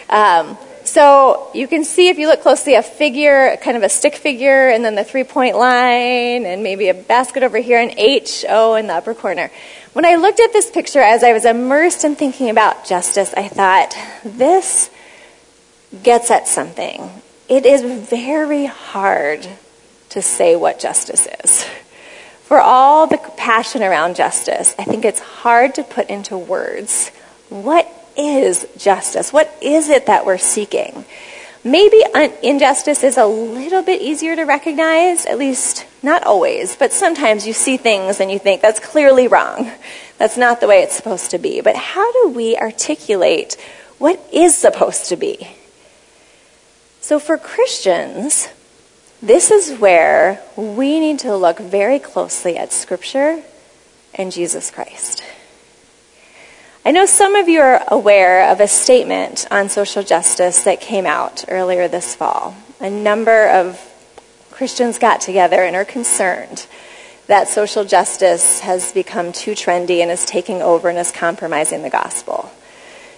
Um, 0.09 0.57
so 0.97 1.50
you 1.53 1.69
can 1.69 1.85
see 1.85 2.09
if 2.09 2.19
you 2.19 2.26
look 2.26 2.41
closely 2.41 2.75
a 2.75 2.83
figure, 2.83 3.59
kind 3.59 3.76
of 3.76 3.83
a 3.83 3.88
stick 3.91 4.15
figure, 4.15 4.71
and 4.71 4.83
then 4.83 4.95
the 4.95 5.05
three 5.05 5.25
point 5.25 5.55
line, 5.55 6.47
and 6.47 6.62
maybe 6.62 6.88
a 6.88 6.95
basket 6.95 7.43
over 7.43 7.59
here, 7.59 7.79
and 7.79 7.93
H 7.99 8.47
O 8.49 8.76
in 8.76 8.87
the 8.87 8.95
upper 8.95 9.12
corner. 9.12 9.50
When 9.93 10.07
I 10.07 10.15
looked 10.15 10.41
at 10.41 10.55
this 10.55 10.71
picture 10.71 11.03
as 11.03 11.23
I 11.23 11.35
was 11.35 11.45
immersed 11.45 12.05
in 12.05 12.17
thinking 12.17 12.49
about 12.49 12.87
justice, 12.87 13.35
I 13.37 13.47
thought, 13.47 13.95
this 14.25 14.88
gets 16.03 16.31
at 16.31 16.49
something. 16.49 17.11
It 17.47 17.67
is 17.67 17.83
very 17.83 18.65
hard 18.65 19.47
to 20.09 20.23
say 20.23 20.57
what 20.57 20.81
justice 20.81 21.29
is. 21.45 21.62
For 22.45 22.59
all 22.59 23.07
the 23.07 23.19
passion 23.37 23.83
around 23.83 24.17
justice, 24.17 24.75
I 24.79 24.85
think 24.85 25.05
it's 25.05 25.21
hard 25.21 25.75
to 25.75 25.83
put 25.83 26.09
into 26.09 26.38
words 26.38 27.11
what 27.50 27.87
is 28.16 28.66
justice? 28.76 29.32
What 29.32 29.56
is 29.61 29.88
it 29.88 30.06
that 30.06 30.26
we're 30.26 30.38
seeking? 30.38 31.04
Maybe 31.64 32.04
injustice 32.44 33.02
is 33.02 33.16
a 33.16 33.26
little 33.26 33.82
bit 33.82 34.00
easier 34.00 34.37
to 34.37 34.44
recognize, 34.44 35.26
at 35.26 35.37
least 35.37 35.85
not 36.00 36.23
always, 36.23 36.76
but 36.76 36.92
sometimes 36.92 37.44
you 37.44 37.52
see 37.52 37.76
things 37.76 38.20
and 38.20 38.30
you 38.30 38.38
think 38.38 38.62
that's 38.62 38.78
clearly 38.78 39.26
wrong. 39.26 39.73
That's 40.16 40.37
not 40.37 40.61
the 40.61 40.68
way 40.68 40.82
it's 40.82 40.94
supposed 40.94 41.32
to 41.32 41.38
be. 41.38 41.61
But 41.61 41.75
how 41.75 42.12
do 42.12 42.28
we 42.28 42.56
articulate 42.56 43.56
what 43.99 44.25
is 44.32 44.56
supposed 44.56 45.08
to 45.08 45.16
be? 45.16 45.49
So 47.00 47.18
for 47.18 47.37
Christians, 47.37 48.49
this 49.20 49.50
is 49.50 49.78
where 49.78 50.42
we 50.56 51.00
need 51.00 51.18
to 51.20 51.37
look 51.37 51.58
very 51.58 51.99
closely 51.99 52.56
at 52.56 52.73
Scripture 52.73 53.42
and 54.14 54.30
Jesus 54.30 54.70
Christ. 54.70 55.23
I 56.87 56.93
know 56.93 57.05
some 57.05 57.35
of 57.35 57.49
you 57.49 57.62
are 57.62 57.83
aware 57.88 58.49
of 58.49 58.61
a 58.61 58.69
statement 58.69 59.45
on 59.50 59.69
social 59.69 60.05
justice 60.05 60.62
that 60.62 60.81
came 60.81 61.05
out 61.05 61.45
earlier 61.49 61.88
this 61.88 62.14
fall. 62.14 62.55
A 62.78 62.88
number 62.88 63.49
of 63.49 63.81
Christians 64.52 64.97
got 64.97 65.21
together 65.21 65.64
and 65.64 65.75
are 65.75 65.85
concerned 65.85 66.69
that 67.26 67.49
social 67.49 67.85
justice 67.85 68.61
has 68.61 68.93
become 68.93 69.33
too 69.33 69.50
trendy 69.50 70.00
and 70.00 70.12
is 70.12 70.25
taking 70.25 70.62
over 70.62 70.88
and 70.88 70.97
is 70.97 71.11
compromising 71.11 71.83
the 71.83 71.90
gospel. 71.90 72.52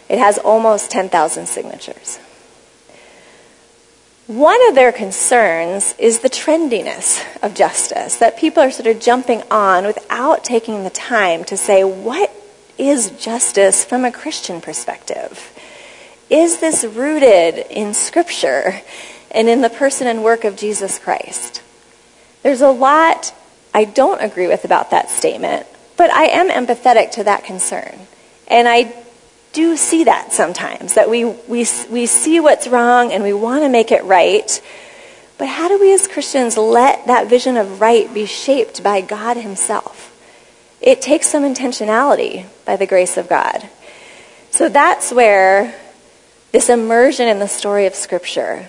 It 0.09 0.19
has 0.19 0.39
almost 0.39 0.91
10,000 0.91 1.45
signatures. 1.45 2.17
One 4.29 4.67
of 4.69 4.77
their 4.77 4.93
concerns 4.93 5.95
is 5.99 6.21
the 6.21 6.31
trendiness 6.31 7.23
of 7.43 7.53
justice, 7.53 8.17
that 8.17 8.39
people 8.39 8.63
are 8.63 8.71
sort 8.71 8.87
of 8.87 8.99
jumping 8.99 9.43
on 9.51 9.85
without 9.85 10.43
taking 10.43 10.85
the 10.85 10.91
time 10.91 11.45
to 11.45 11.57
say, 11.59 11.85
what 11.85 12.33
is 12.79 13.11
justice 13.11 13.85
from 13.85 14.05
a 14.05 14.13
Christian 14.13 14.61
perspective? 14.61 15.53
Is 16.31 16.61
this 16.61 16.85
rooted 16.85 17.67
in 17.71 17.95
Scripture 17.95 18.83
and 19.31 19.49
in 19.49 19.61
the 19.61 19.71
person 19.71 20.07
and 20.07 20.23
work 20.23 20.45
of 20.45 20.57
Jesus 20.57 20.99
Christ? 20.99 21.63
There's 22.43 22.61
a 22.61 22.71
lot 22.71 23.35
I 23.75 23.85
don't 23.85 24.21
agree 24.21 24.47
with 24.47 24.65
about 24.65 24.91
that 24.91 25.11
statement, 25.11 25.67
but 25.97 26.11
I 26.13 26.27
am 26.27 26.49
empathetic 26.49 27.13
to 27.13 27.25
that 27.25 27.45
concern. 27.45 27.99
And 28.47 28.67
I 28.67 28.95
do 29.53 29.77
see 29.77 30.05
that 30.05 30.33
sometimes, 30.33 30.95
that 30.95 31.11
we, 31.11 31.25
we, 31.25 31.67
we 31.91 32.07
see 32.07 32.41
what's 32.41 32.67
wrong 32.67 33.13
and 33.13 33.23
we 33.23 33.33
want 33.33 33.65
to 33.65 33.69
make 33.69 33.93
it 33.93 34.05
right. 34.05 34.63
But 35.37 35.49
how 35.49 35.69
do 35.69 35.79
we 35.79 35.93
as 35.95 36.09
Christians 36.09 36.57
let 36.57 37.07
that 37.07 37.29
vision 37.29 37.57
of 37.57 37.81
right 37.81 38.13
be 38.13 38.27
shaped 38.27 38.83
by 38.83 39.01
God 39.01 39.37
Himself? 39.37 40.08
It 40.81 41.03
takes 41.03 41.27
some 41.27 41.43
intentionality 41.43 42.47
by 42.65 42.77
the 42.77 42.87
grace 42.87 43.17
of 43.17 43.29
God. 43.29 43.69
So 44.51 44.69
that's 44.69 45.13
where 45.13 45.75
this 46.53 46.69
immersion 46.69 47.29
in 47.29 47.39
the 47.39 47.49
story 47.49 47.87
of 47.87 47.95
Scripture, 47.95 48.69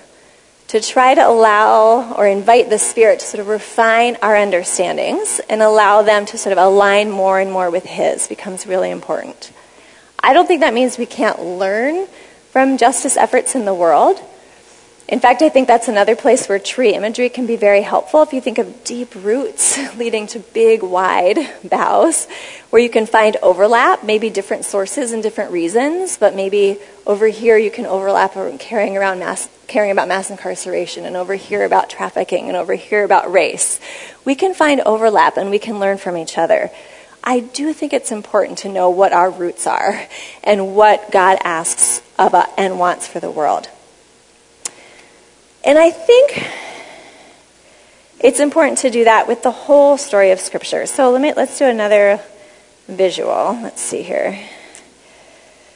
to 0.67 0.79
try 0.79 1.15
to 1.15 1.27
allow 1.27 2.13
or 2.13 2.27
invite 2.27 2.69
the 2.69 2.77
Spirit 2.77 3.19
to 3.19 3.25
sort 3.25 3.41
of 3.41 3.47
refine 3.47 4.17
our 4.21 4.35
understandings 4.35 5.39
and 5.49 5.61
allow 5.61 6.01
them 6.01 6.25
to 6.27 6.37
sort 6.37 6.51
of 6.51 6.57
align 6.57 7.09
more 7.09 7.39
and 7.39 7.51
more 7.51 7.71
with 7.71 7.85
His, 7.85 8.27
becomes 8.27 8.67
really 8.67 8.91
important. 8.91 9.51
I 10.19 10.33
don't 10.33 10.45
think 10.45 10.59
that 10.61 10.73
means 10.73 10.97
we 10.97 11.05
can't 11.05 11.41
learn 11.41 12.05
from 12.51 12.77
justice 12.77 13.15
efforts 13.17 13.55
in 13.55 13.65
the 13.65 13.73
world. 13.73 14.19
In 15.09 15.19
fact, 15.19 15.41
I 15.41 15.49
think 15.49 15.67
that's 15.67 15.87
another 15.87 16.15
place 16.15 16.47
where 16.47 16.59
tree 16.59 16.93
imagery 16.93 17.29
can 17.29 17.47
be 17.47 17.55
very 17.55 17.81
helpful. 17.81 18.21
If 18.21 18.31
you 18.31 18.41
think 18.41 18.59
of 18.59 18.83
deep 18.83 19.15
roots 19.15 19.79
leading 19.97 20.27
to 20.27 20.39
big, 20.39 20.83
wide 20.83 21.39
boughs, 21.63 22.27
where 22.69 22.79
you 22.79 22.91
can 22.91 23.07
find 23.07 23.35
overlap, 23.41 24.03
maybe 24.03 24.29
different 24.29 24.65
sources 24.65 25.11
and 25.11 25.23
different 25.23 25.49
reasons, 25.49 26.19
but 26.19 26.35
maybe 26.35 26.77
over 27.07 27.25
here 27.25 27.57
you 27.57 27.71
can 27.71 27.87
overlap 27.87 28.35
caring 28.59 28.97
around 28.97 29.17
mass, 29.17 29.49
caring 29.65 29.89
about 29.89 30.07
mass 30.07 30.29
incarceration, 30.29 31.05
and 31.05 31.15
over 31.15 31.33
here 31.33 31.65
about 31.65 31.89
trafficking, 31.89 32.47
and 32.47 32.55
over 32.55 32.75
here 32.75 33.03
about 33.03 33.31
race. 33.31 33.79
We 34.25 34.35
can 34.35 34.53
find 34.53 34.79
overlap 34.81 35.37
and 35.37 35.49
we 35.49 35.57
can 35.57 35.79
learn 35.79 35.97
from 35.97 36.17
each 36.17 36.37
other. 36.37 36.69
I 37.23 37.39
do 37.39 37.73
think 37.73 37.93
it's 37.93 38.11
important 38.11 38.59
to 38.59 38.69
know 38.69 38.91
what 38.91 39.11
our 39.11 39.31
roots 39.31 39.65
are 39.65 40.07
and 40.43 40.75
what 40.75 41.11
God 41.11 41.39
asks 41.43 42.03
of 42.19 42.35
us 42.35 42.47
and 42.59 42.77
wants 42.77 43.07
for 43.07 43.19
the 43.19 43.31
world. 43.31 43.69
And 45.69 45.77
I 45.77 45.91
think 45.91 46.49
it's 48.19 48.39
important 48.39 48.79
to 48.79 48.89
do 48.89 49.03
that 49.03 49.27
with 49.27 49.43
the 49.43 49.51
whole 49.51 49.99
story 49.99 50.31
of 50.31 50.39
Scripture. 50.39 50.87
So 50.87 51.11
let 51.11 51.21
me 51.21 51.31
let's 51.33 51.59
do 51.59 51.65
another 51.65 52.19
visual. 52.87 53.55
Let's 53.61 53.79
see 53.79 54.01
here. 54.01 54.43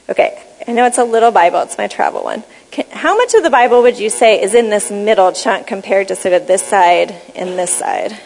Okay, 0.09 0.43
I 0.67 0.71
know 0.71 0.87
it's 0.87 0.97
a 0.97 1.03
little 1.03 1.29
Bible. 1.29 1.59
It's 1.59 1.77
my 1.77 1.85
travel 1.85 2.23
one. 2.23 2.43
Can, 2.71 2.85
how 2.89 3.15
much 3.15 3.35
of 3.35 3.43
the 3.43 3.51
Bible 3.51 3.83
would 3.83 3.99
you 3.99 4.09
say 4.09 4.41
is 4.41 4.55
in 4.55 4.71
this 4.71 4.89
middle 4.89 5.31
chunk 5.31 5.67
compared 5.67 6.07
to 6.07 6.15
sort 6.15 6.33
of 6.33 6.47
this 6.47 6.63
side 6.63 7.11
and 7.35 7.49
this 7.49 7.69
side? 7.69 8.19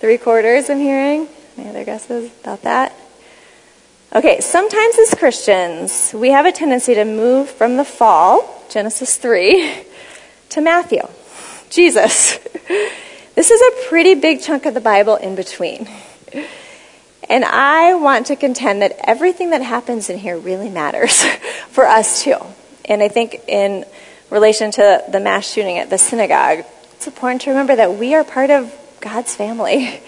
Three 0.00 0.18
quarters, 0.18 0.68
I'm 0.68 0.80
hearing. 0.80 1.28
Any 1.56 1.68
other 1.68 1.84
guesses 1.84 2.32
about 2.40 2.62
that? 2.62 2.92
Okay, 4.16 4.40
sometimes 4.40 4.96
as 4.96 5.12
Christians, 5.18 6.14
we 6.14 6.30
have 6.30 6.46
a 6.46 6.52
tendency 6.52 6.94
to 6.94 7.04
move 7.04 7.50
from 7.50 7.76
the 7.76 7.84
fall, 7.84 8.64
Genesis 8.70 9.16
3, 9.16 9.82
to 10.50 10.60
Matthew, 10.60 11.02
Jesus. 11.68 12.38
This 13.34 13.50
is 13.50 13.60
a 13.60 13.88
pretty 13.88 14.14
big 14.14 14.42
chunk 14.42 14.64
of 14.64 14.74
the 14.74 14.80
Bible 14.80 15.16
in 15.16 15.34
between. 15.34 15.88
And 17.28 17.44
I 17.44 17.94
want 17.94 18.26
to 18.28 18.36
contend 18.36 18.82
that 18.82 18.94
everything 19.00 19.50
that 19.50 19.60
happens 19.60 20.08
in 20.08 20.18
here 20.18 20.38
really 20.38 20.70
matters 20.70 21.24
for 21.70 21.84
us 21.84 22.22
too. 22.22 22.36
And 22.84 23.02
I 23.02 23.08
think 23.08 23.40
in 23.48 23.84
relation 24.30 24.70
to 24.70 25.02
the 25.10 25.18
mass 25.18 25.50
shooting 25.50 25.78
at 25.78 25.90
the 25.90 25.98
synagogue, 25.98 26.64
it's 26.92 27.08
important 27.08 27.42
to 27.42 27.50
remember 27.50 27.74
that 27.74 27.94
we 27.94 28.14
are 28.14 28.22
part 28.22 28.50
of 28.50 28.72
God's 29.00 29.34
family, 29.34 30.00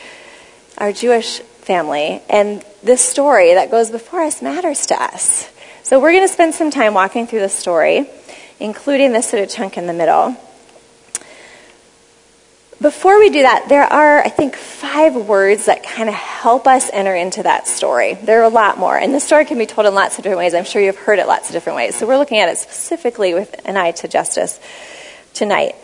our 0.78 0.92
Jewish 0.92 1.42
family, 1.66 2.22
and 2.30 2.64
this 2.84 3.00
story 3.00 3.54
that 3.54 3.72
goes 3.72 3.90
before 3.90 4.22
us 4.22 4.40
matters 4.40 4.86
to 4.86 5.02
us. 5.02 5.50
So 5.82 6.00
we're 6.00 6.12
going 6.12 6.26
to 6.26 6.32
spend 6.32 6.54
some 6.54 6.70
time 6.70 6.94
walking 6.94 7.26
through 7.26 7.40
the 7.40 7.48
story, 7.48 8.08
including 8.60 9.12
this 9.12 9.28
sort 9.28 9.42
of 9.42 9.50
chunk 9.50 9.76
in 9.76 9.88
the 9.88 9.92
middle. 9.92 10.36
Before 12.80 13.18
we 13.18 13.30
do 13.30 13.42
that, 13.42 13.66
there 13.68 13.82
are, 13.82 14.20
I 14.20 14.28
think, 14.28 14.54
five 14.54 15.16
words 15.16 15.66
that 15.66 15.82
kind 15.82 16.08
of 16.08 16.14
help 16.14 16.68
us 16.68 16.88
enter 16.92 17.16
into 17.16 17.42
that 17.42 17.66
story. 17.66 18.14
There 18.14 18.42
are 18.42 18.44
a 18.44 18.48
lot 18.48 18.78
more, 18.78 18.96
and 18.96 19.12
the 19.12 19.18
story 19.18 19.44
can 19.44 19.58
be 19.58 19.66
told 19.66 19.88
in 19.88 19.94
lots 19.94 20.18
of 20.18 20.22
different 20.22 20.38
ways. 20.38 20.54
I'm 20.54 20.64
sure 20.64 20.80
you've 20.80 20.96
heard 20.96 21.18
it 21.18 21.26
lots 21.26 21.48
of 21.48 21.52
different 21.52 21.78
ways. 21.78 21.96
So 21.96 22.06
we're 22.06 22.18
looking 22.18 22.38
at 22.38 22.48
it 22.48 22.58
specifically 22.58 23.34
with 23.34 23.60
an 23.64 23.76
eye 23.76 23.90
to 23.90 24.08
justice 24.08 24.60
tonight. 25.34 25.74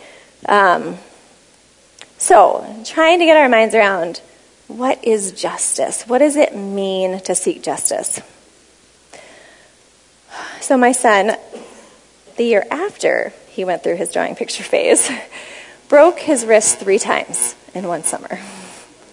Um, 0.45 0.97
so, 2.19 2.65
trying 2.85 3.19
to 3.19 3.25
get 3.25 3.35
our 3.35 3.49
minds 3.49 3.75
around 3.75 4.21
what 4.67 5.03
is 5.03 5.31
justice? 5.31 6.03
What 6.03 6.19
does 6.19 6.35
it 6.35 6.55
mean 6.55 7.19
to 7.21 7.35
seek 7.35 7.63
justice? 7.63 8.21
So, 10.61 10.77
my 10.77 10.93
son, 10.93 11.35
the 12.37 12.43
year 12.43 12.65
after 12.71 13.33
he 13.49 13.65
went 13.65 13.83
through 13.83 13.97
his 13.97 14.11
drawing 14.11 14.35
picture 14.35 14.63
phase, 14.63 15.11
broke 15.89 16.19
his 16.19 16.45
wrist 16.45 16.79
three 16.79 16.99
times 16.99 17.55
in 17.73 17.87
one 17.87 18.03
summer. 18.03 18.39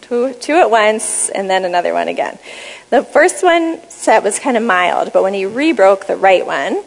Two, 0.00 0.32
two 0.34 0.54
at 0.54 0.70
once, 0.70 1.28
and 1.28 1.50
then 1.50 1.64
another 1.64 1.92
one 1.92 2.08
again. 2.08 2.38
The 2.90 3.02
first 3.02 3.42
one 3.42 3.80
set 3.88 4.22
was 4.22 4.38
kind 4.38 4.56
of 4.56 4.62
mild, 4.62 5.12
but 5.12 5.22
when 5.22 5.34
he 5.34 5.46
re-broke 5.46 6.06
the 6.06 6.16
right 6.16 6.46
one, 6.46 6.82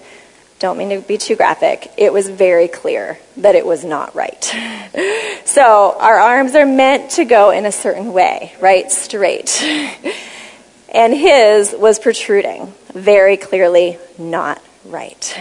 don't 0.63 0.77
mean 0.77 0.91
to 0.91 1.01
be 1.05 1.17
too 1.17 1.35
graphic, 1.35 1.91
it 1.97 2.13
was 2.13 2.29
very 2.29 2.69
clear 2.69 3.19
that 3.35 3.53
it 3.53 3.65
was 3.65 3.83
not 3.83 4.15
right. 4.15 4.41
so 5.45 5.97
our 5.99 6.17
arms 6.17 6.55
are 6.55 6.65
meant 6.65 7.11
to 7.11 7.25
go 7.25 7.51
in 7.51 7.65
a 7.65 7.71
certain 7.71 8.13
way, 8.13 8.53
right? 8.61 8.89
Straight. 8.89 9.61
and 10.89 11.13
his 11.13 11.75
was 11.77 11.99
protruding, 11.99 12.73
very 12.93 13.35
clearly 13.35 13.97
not 14.17 14.63
right. 14.85 15.37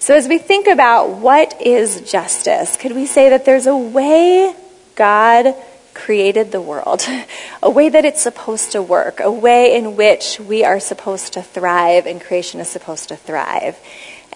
So, 0.00 0.16
as 0.16 0.26
we 0.26 0.38
think 0.38 0.66
about 0.66 1.10
what 1.10 1.62
is 1.62 2.00
justice, 2.00 2.76
could 2.76 2.92
we 2.92 3.06
say 3.06 3.28
that 3.28 3.44
there's 3.44 3.68
a 3.68 3.76
way 3.76 4.52
God 4.96 5.54
created 5.94 6.50
the 6.50 6.60
world, 6.60 7.06
a 7.62 7.70
way 7.70 7.88
that 7.88 8.04
it's 8.04 8.20
supposed 8.20 8.72
to 8.72 8.82
work, 8.82 9.20
a 9.20 9.30
way 9.30 9.76
in 9.76 9.94
which 9.94 10.40
we 10.40 10.64
are 10.64 10.80
supposed 10.80 11.34
to 11.34 11.42
thrive 11.42 12.06
and 12.06 12.20
creation 12.20 12.60
is 12.60 12.68
supposed 12.68 13.08
to 13.10 13.16
thrive? 13.16 13.78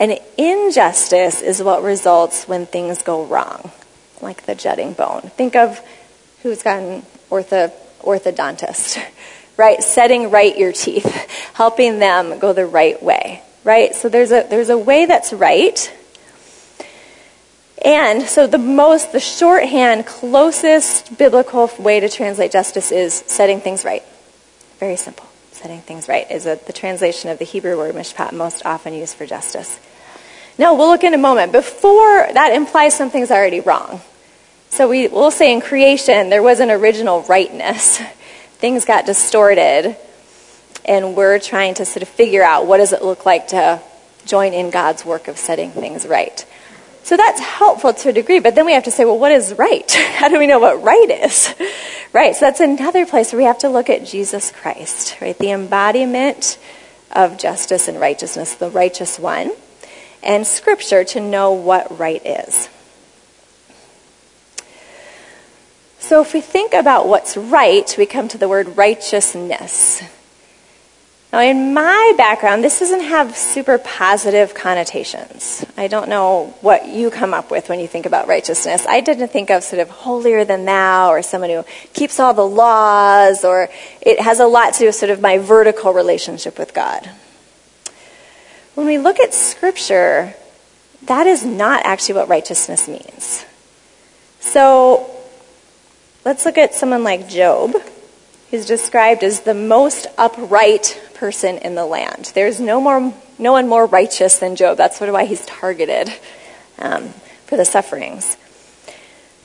And 0.01 0.19
injustice 0.37 1.43
is 1.43 1.63
what 1.63 1.83
results 1.83 2.47
when 2.47 2.67
things 2.67 3.03
go 3.03 3.25
wrong, 3.25 3.73
like 4.21 4.47
the 4.47 4.55
jutting 4.55 4.93
bone. 4.93 5.23
Think 5.23 5.57
of 5.57 5.81
who's 6.43 6.63
gotten 6.63 7.03
ortho, 7.31 7.73
orthodontist, 8.01 9.03
right? 9.57 9.83
Setting 9.83 10.31
right 10.31 10.57
your 10.57 10.73
teeth, 10.73 11.05
helping 11.55 11.99
them 11.99 12.39
go 12.39 12.53
the 12.53 12.67
right 12.67 13.03
way 13.03 13.43
right? 13.69 13.95
So 13.95 14.09
there's 14.09 14.33
a, 14.33 14.47
there's 14.49 14.71
a 14.71 14.79
way 14.79 15.05
that's 15.05 15.31
right. 15.31 15.95
And 17.85 18.23
so 18.23 18.47
the 18.47 18.57
most, 18.57 19.13
the 19.13 19.21
shorthand, 19.21 20.07
closest 20.07 21.19
biblical 21.19 21.71
way 21.79 22.01
to 22.01 22.09
translate 22.09 22.51
justice 22.51 22.91
is 22.91 23.13
setting 23.27 23.61
things 23.61 23.85
right. 23.85 24.03
Very 24.79 24.97
simple. 24.97 25.28
Setting 25.59 25.81
things 25.81 26.07
right 26.07 26.31
is 26.31 26.47
a, 26.47 26.55
the 26.69 26.73
translation 26.73 27.31
of 27.31 27.41
the 27.41 27.45
Hebrew 27.45 27.77
word 27.77 27.93
mishpat, 27.93 28.33
most 28.33 28.65
often 28.65 28.95
used 28.95 29.17
for 29.17 29.27
justice. 29.27 29.81
Now, 30.57 30.77
we'll 30.77 30.87
look 30.87 31.03
in 31.03 31.15
a 31.15 31.19
moment. 31.19 31.51
Before, 31.51 32.29
that 32.33 32.53
implies 32.53 32.97
something's 32.97 33.33
already 33.33 33.59
wrong. 33.59 34.01
So 34.71 34.89
we, 34.89 35.09
we'll 35.09 35.33
say 35.33 35.53
in 35.53 35.61
creation, 35.61 36.31
there 36.31 36.45
was 36.45 36.61
an 36.61 36.71
original 36.71 37.23
rightness. 37.23 37.99
Things 38.59 38.85
got 38.85 39.05
distorted 39.05 39.97
and 40.85 41.17
we're 41.17 41.41
trying 41.41 41.75
to 41.75 41.85
sort 41.85 42.05
of 42.05 42.09
figure 42.09 42.45
out 42.45 42.69
what 42.69 42.77
does 42.77 42.93
it 42.93 43.03
look 43.03 43.27
like 43.27 43.49
to 43.49 43.83
join 44.27 44.53
in 44.53 44.71
God's 44.71 45.05
work 45.05 45.27
of 45.27 45.39
setting 45.39 45.73
things 45.73 46.07
right. 46.07 46.47
So 47.09 47.17
that's 47.17 47.41
helpful 47.41 47.95
to 47.95 48.11
a 48.11 48.13
degree, 48.13 48.39
but 48.39 48.55
then 48.55 48.67
we 48.67 48.75
have 48.75 48.85
to 48.85 48.91
say, 48.91 49.07
well, 49.07 49.19
what 49.19 49.33
is 49.33 49.55
right? 49.57 49.91
How 50.17 50.29
do 50.29 50.39
we 50.39 50.47
know 50.47 50.59
what 50.59 50.83
right 50.83 51.11
is? 51.11 51.55
Right, 52.13 52.35
so 52.35 52.47
that's 52.47 52.61
another 52.61 53.05
place 53.05 53.33
where 53.33 53.39
we 53.39 53.45
have 53.45 53.59
to 53.59 53.69
look 53.69 53.91
at 53.91 54.05
Jesus 54.07 54.51
Christ, 54.51 55.19
right? 55.21 55.39
The 55.39 55.51
embodiment 55.51 56.59
of 57.13 57.39
justice 57.39 57.87
and 57.87 58.01
righteousness, 58.01 58.55
the 58.55 58.71
righteous 58.71 59.19
one, 59.19 59.53
and 60.23 60.47
Scripture 60.47 61.05
to 61.05 61.21
know 61.21 61.53
what 61.53 61.99
right 61.99 62.25
is. 62.25 62.71
So 65.99 66.23
if 66.23 66.33
we 66.33 66.41
think 66.41 66.73
about 66.73 67.09
what's 67.09 67.37
right, 67.37 67.95
we 67.99 68.07
come 68.07 68.29
to 68.29 68.39
the 68.39 68.49
word 68.49 68.79
righteousness. 68.79 70.03
Now, 71.31 71.41
in 71.41 71.75
my 71.75 72.15
background, 72.17 72.65
this 72.65 72.79
doesn't 72.79 73.03
have 73.03 73.37
super 73.37 73.77
positive 73.77 74.55
connotations. 74.55 75.65
I 75.77 75.87
don't 75.87 76.09
know 76.09 76.55
what 76.63 76.89
you 76.89 77.11
come 77.11 77.35
up 77.35 77.51
with 77.51 77.69
when 77.69 77.81
you 77.81 77.87
think 77.87 78.07
about 78.07 78.29
righteousness. 78.29 78.87
I 78.89 79.03
didn't 79.03 79.29
think 79.29 79.51
of 79.51 79.63
sort 79.63 79.81
of 79.81 79.91
holier 79.91 80.47
than 80.47 80.65
thou 80.65 81.11
or 81.11 81.21
someone 81.21 81.51
who 81.51 81.65
keeps 81.93 82.19
all 82.19 82.33
the 82.33 82.47
laws, 82.47 83.45
or 83.45 83.69
it 84.01 84.21
has 84.21 84.41
a 84.41 84.47
lot 84.47 84.73
to 84.75 84.79
do 84.79 84.87
with 84.87 84.95
sort 84.95 85.11
of 85.11 85.21
my 85.21 85.37
vertical 85.37 85.93
relationship 85.93 86.59
with 86.59 86.73
God. 86.73 87.11
When 88.75 88.87
we 88.87 88.97
look 88.97 89.21
at 89.21 89.35
Scripture, 89.35 90.35
that 91.03 91.27
is 91.27 91.45
not 91.45 91.85
actually 91.85 92.15
what 92.15 92.29
righteousness 92.29 92.89
means. 92.89 93.45
So, 94.41 95.11
let's 96.25 96.47
look 96.47 96.57
at 96.57 96.75
someone 96.75 97.05
like 97.05 97.29
Job. 97.29 97.75
He's 98.51 98.65
described 98.65 99.23
as 99.23 99.41
the 99.41 99.53
most 99.53 100.07
upright 100.17 100.99
person 101.19 101.59
in 101.59 101.75
the 101.75 101.85
land. 101.85 102.33
There's 102.35 102.61
no 102.61 102.81
more, 102.81 103.13
no 103.39 103.53
one 103.53 103.69
more 103.69 103.87
righteous 103.87 104.39
than 104.39 104.57
Job. 104.57 104.77
That's 104.77 104.97
sort 104.97 105.09
of 105.09 105.15
why 105.15 105.25
he's 105.25 105.45
targeted 105.47 106.13
um, 106.79 107.09
for 107.47 107.57
the 107.57 107.65
sufferings. 107.65 108.37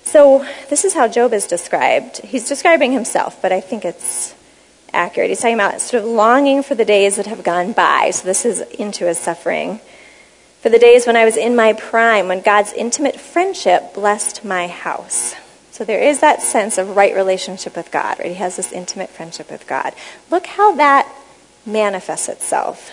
So 0.04 0.46
this 0.70 0.86
is 0.86 0.94
how 0.94 1.08
Job 1.08 1.34
is 1.34 1.48
described. 1.48 2.20
He's 2.20 2.48
describing 2.48 2.92
himself, 2.92 3.42
but 3.42 3.52
I 3.52 3.62
think 3.62 3.84
it's 3.84 4.36
accurate. 4.94 5.30
He's 5.30 5.40
talking 5.40 5.56
about 5.56 5.82
sort 5.82 6.04
of 6.04 6.10
longing 6.10 6.62
for 6.62 6.76
the 6.76 6.86
days 6.86 7.16
that 7.16 7.26
have 7.26 7.44
gone 7.44 7.74
by. 7.74 8.12
So 8.12 8.26
this 8.26 8.46
is 8.46 8.62
into 8.62 9.08
his 9.08 9.18
suffering. 9.18 9.80
For 10.62 10.70
the 10.70 10.80
days 10.80 11.08
when 11.08 11.18
I 11.18 11.26
was 11.26 11.36
in 11.36 11.56
my 11.56 11.74
prime, 11.74 12.28
when 12.28 12.42
God's 12.42 12.74
intimate 12.74 13.20
friendship 13.20 13.96
blessed 13.96 14.46
my 14.46 14.68
house. 14.68 15.36
So 15.72 15.84
there 15.84 16.00
is 16.00 16.20
that 16.20 16.44
sense 16.44 16.78
of 16.78 16.96
right 16.96 17.16
relationship 17.16 17.76
with 17.76 17.92
God, 17.92 18.20
right? 18.20 18.28
He 18.28 18.36
has 18.36 18.56
this 18.56 18.72
intimate 18.72 19.10
friendship 19.10 19.50
with 19.50 19.66
God. 19.66 19.94
Look 20.30 20.46
how 20.46 20.76
that 20.76 21.12
manifests 21.65 22.30
itself. 22.30 22.91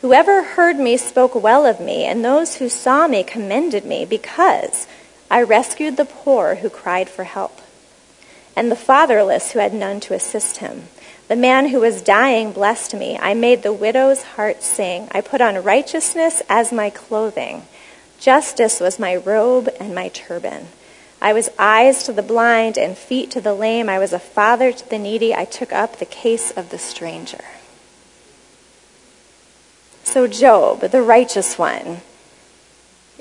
Whoever 0.00 0.42
heard 0.42 0.78
me 0.78 0.96
spoke 0.96 1.34
well 1.34 1.66
of 1.66 1.80
me, 1.80 2.04
and 2.04 2.24
those 2.24 2.56
who 2.56 2.68
saw 2.68 3.08
me 3.08 3.24
commended 3.24 3.84
me, 3.84 4.04
because 4.04 4.86
I 5.30 5.42
rescued 5.42 5.96
the 5.96 6.04
poor 6.04 6.56
who 6.56 6.70
cried 6.70 7.08
for 7.08 7.24
help, 7.24 7.60
and 8.54 8.70
the 8.70 8.76
fatherless 8.76 9.52
who 9.52 9.58
had 9.58 9.74
none 9.74 10.00
to 10.00 10.14
assist 10.14 10.58
him. 10.58 10.84
The 11.28 11.36
man 11.36 11.68
who 11.68 11.80
was 11.80 12.00
dying 12.00 12.52
blessed 12.52 12.94
me. 12.94 13.18
I 13.18 13.34
made 13.34 13.62
the 13.62 13.72
widow's 13.72 14.22
heart 14.22 14.62
sing. 14.62 15.08
I 15.12 15.20
put 15.20 15.42
on 15.42 15.62
righteousness 15.62 16.42
as 16.48 16.72
my 16.72 16.88
clothing. 16.88 17.64
Justice 18.18 18.80
was 18.80 18.98
my 18.98 19.14
robe 19.14 19.68
and 19.78 19.94
my 19.94 20.08
turban. 20.08 20.68
I 21.20 21.34
was 21.34 21.50
eyes 21.58 22.04
to 22.04 22.12
the 22.12 22.22
blind 22.22 22.78
and 22.78 22.96
feet 22.96 23.30
to 23.32 23.40
the 23.40 23.52
lame. 23.52 23.90
I 23.90 23.98
was 23.98 24.14
a 24.14 24.18
father 24.18 24.72
to 24.72 24.88
the 24.88 24.98
needy. 24.98 25.34
I 25.34 25.44
took 25.44 25.72
up 25.72 25.98
the 25.98 26.06
case 26.06 26.50
of 26.50 26.70
the 26.70 26.78
stranger. 26.78 27.44
So, 30.08 30.26
Job, 30.26 30.80
the 30.80 31.02
righteous 31.02 31.58
one, 31.58 32.00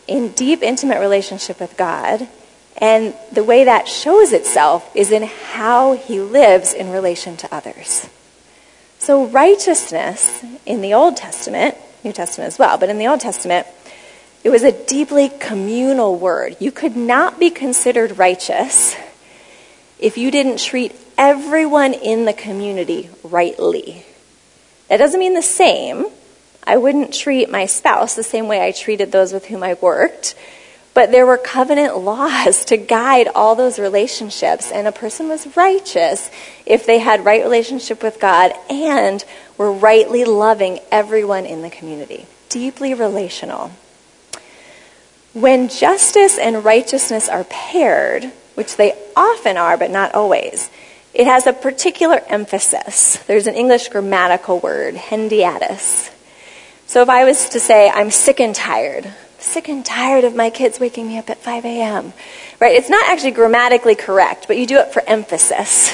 in 0.07 0.29
deep, 0.29 0.63
intimate 0.63 1.01
relationship 1.01 1.59
with 1.59 1.75
God. 1.75 2.29
And 2.77 3.13
the 3.29 3.43
way 3.43 3.65
that 3.65 3.89
shows 3.89 4.31
itself 4.31 4.89
is 4.95 5.11
in 5.11 5.23
how 5.23 5.97
he 5.97 6.21
lives 6.21 6.73
in 6.73 6.89
relation 6.89 7.35
to 7.37 7.53
others. 7.53 8.07
So, 8.99 9.25
righteousness 9.25 10.45
in 10.65 10.79
the 10.79 10.93
Old 10.93 11.17
Testament, 11.17 11.75
New 12.05 12.13
Testament 12.13 12.47
as 12.47 12.57
well, 12.57 12.77
but 12.77 12.87
in 12.87 12.99
the 12.99 13.07
Old 13.07 13.19
Testament, 13.19 13.67
it 14.45 14.49
was 14.49 14.63
a 14.63 14.71
deeply 14.71 15.27
communal 15.27 16.15
word. 16.15 16.55
You 16.61 16.71
could 16.71 16.95
not 16.95 17.37
be 17.37 17.49
considered 17.49 18.17
righteous 18.17 18.95
if 19.99 20.17
you 20.17 20.31
didn't 20.31 20.59
treat 20.59 20.95
everyone 21.17 21.93
in 21.93 22.23
the 22.23 22.33
community 22.33 23.09
rightly. 23.25 24.05
That 24.87 24.97
doesn't 24.97 25.19
mean 25.19 25.33
the 25.33 25.41
same. 25.41 26.05
I 26.67 26.75
wouldn't 26.75 27.13
treat 27.13 27.49
my 27.49 27.65
spouse 27.65 28.15
the 28.15 28.23
same 28.23 28.49
way 28.49 28.61
I 28.61 28.73
treated 28.73 29.13
those 29.13 29.31
with 29.31 29.45
whom 29.45 29.63
I 29.63 29.75
worked. 29.75 30.35
But 30.93 31.11
there 31.11 31.25
were 31.25 31.37
covenant 31.37 31.97
laws 32.11 32.65
to 32.65 32.75
guide 32.75 33.29
all 33.33 33.55
those 33.55 33.79
relationships, 33.79 34.69
and 34.69 34.85
a 34.85 34.91
person 34.91 35.29
was 35.29 35.55
righteous 35.55 36.29
if 36.65 36.85
they 36.85 36.99
had 36.99 37.23
right 37.23 37.41
relationship 37.41 38.03
with 38.03 38.19
God 38.19 38.51
and 38.69 39.23
were 39.57 39.71
rightly 39.71 40.25
loving 40.25 40.79
everyone 40.91 41.45
in 41.45 41.61
the 41.61 41.69
community. 41.69 42.25
Deeply 42.49 42.93
relational. 42.93 43.71
When 45.33 45.69
justice 45.69 46.37
and 46.37 46.65
righteousness 46.65 47.29
are 47.29 47.45
paired, 47.45 48.25
which 48.55 48.75
they 48.75 48.93
often 49.15 49.55
are, 49.55 49.77
but 49.77 49.91
not 49.91 50.15
always, 50.15 50.69
it 51.13 51.27
has 51.27 51.47
a 51.47 51.53
particular 51.53 52.21
emphasis. 52.27 53.17
There's 53.27 53.47
an 53.47 53.55
English 53.55 53.87
grammatical 53.87 54.59
word, 54.59 54.95
hendiadys. 54.95 56.11
So 56.87 57.01
if 57.01 57.09
I 57.09 57.25
was 57.25 57.49
to 57.49 57.59
say, 57.59 57.89
I'm 57.89 58.11
sick 58.11 58.39
and 58.39 58.55
tired, 58.55 59.13
sick 59.39 59.67
and 59.67 59.85
tired 59.85 60.23
of 60.23 60.33
my 60.33 60.49
kids 60.49 60.79
waking 60.79 61.09
me 61.09 61.17
up 61.17 61.29
at 61.29 61.37
5 61.37 61.65
a.m., 61.65 62.13
right? 62.61 62.75
It's 62.75 62.89
not 62.89 63.09
actually 63.09 63.31
grammatically 63.31 63.93
correct, 63.93 64.47
but 64.47 64.57
you 64.57 64.65
do 64.65 64.77
it 64.77 64.93
for 64.93 65.03
emphasis. 65.05 65.93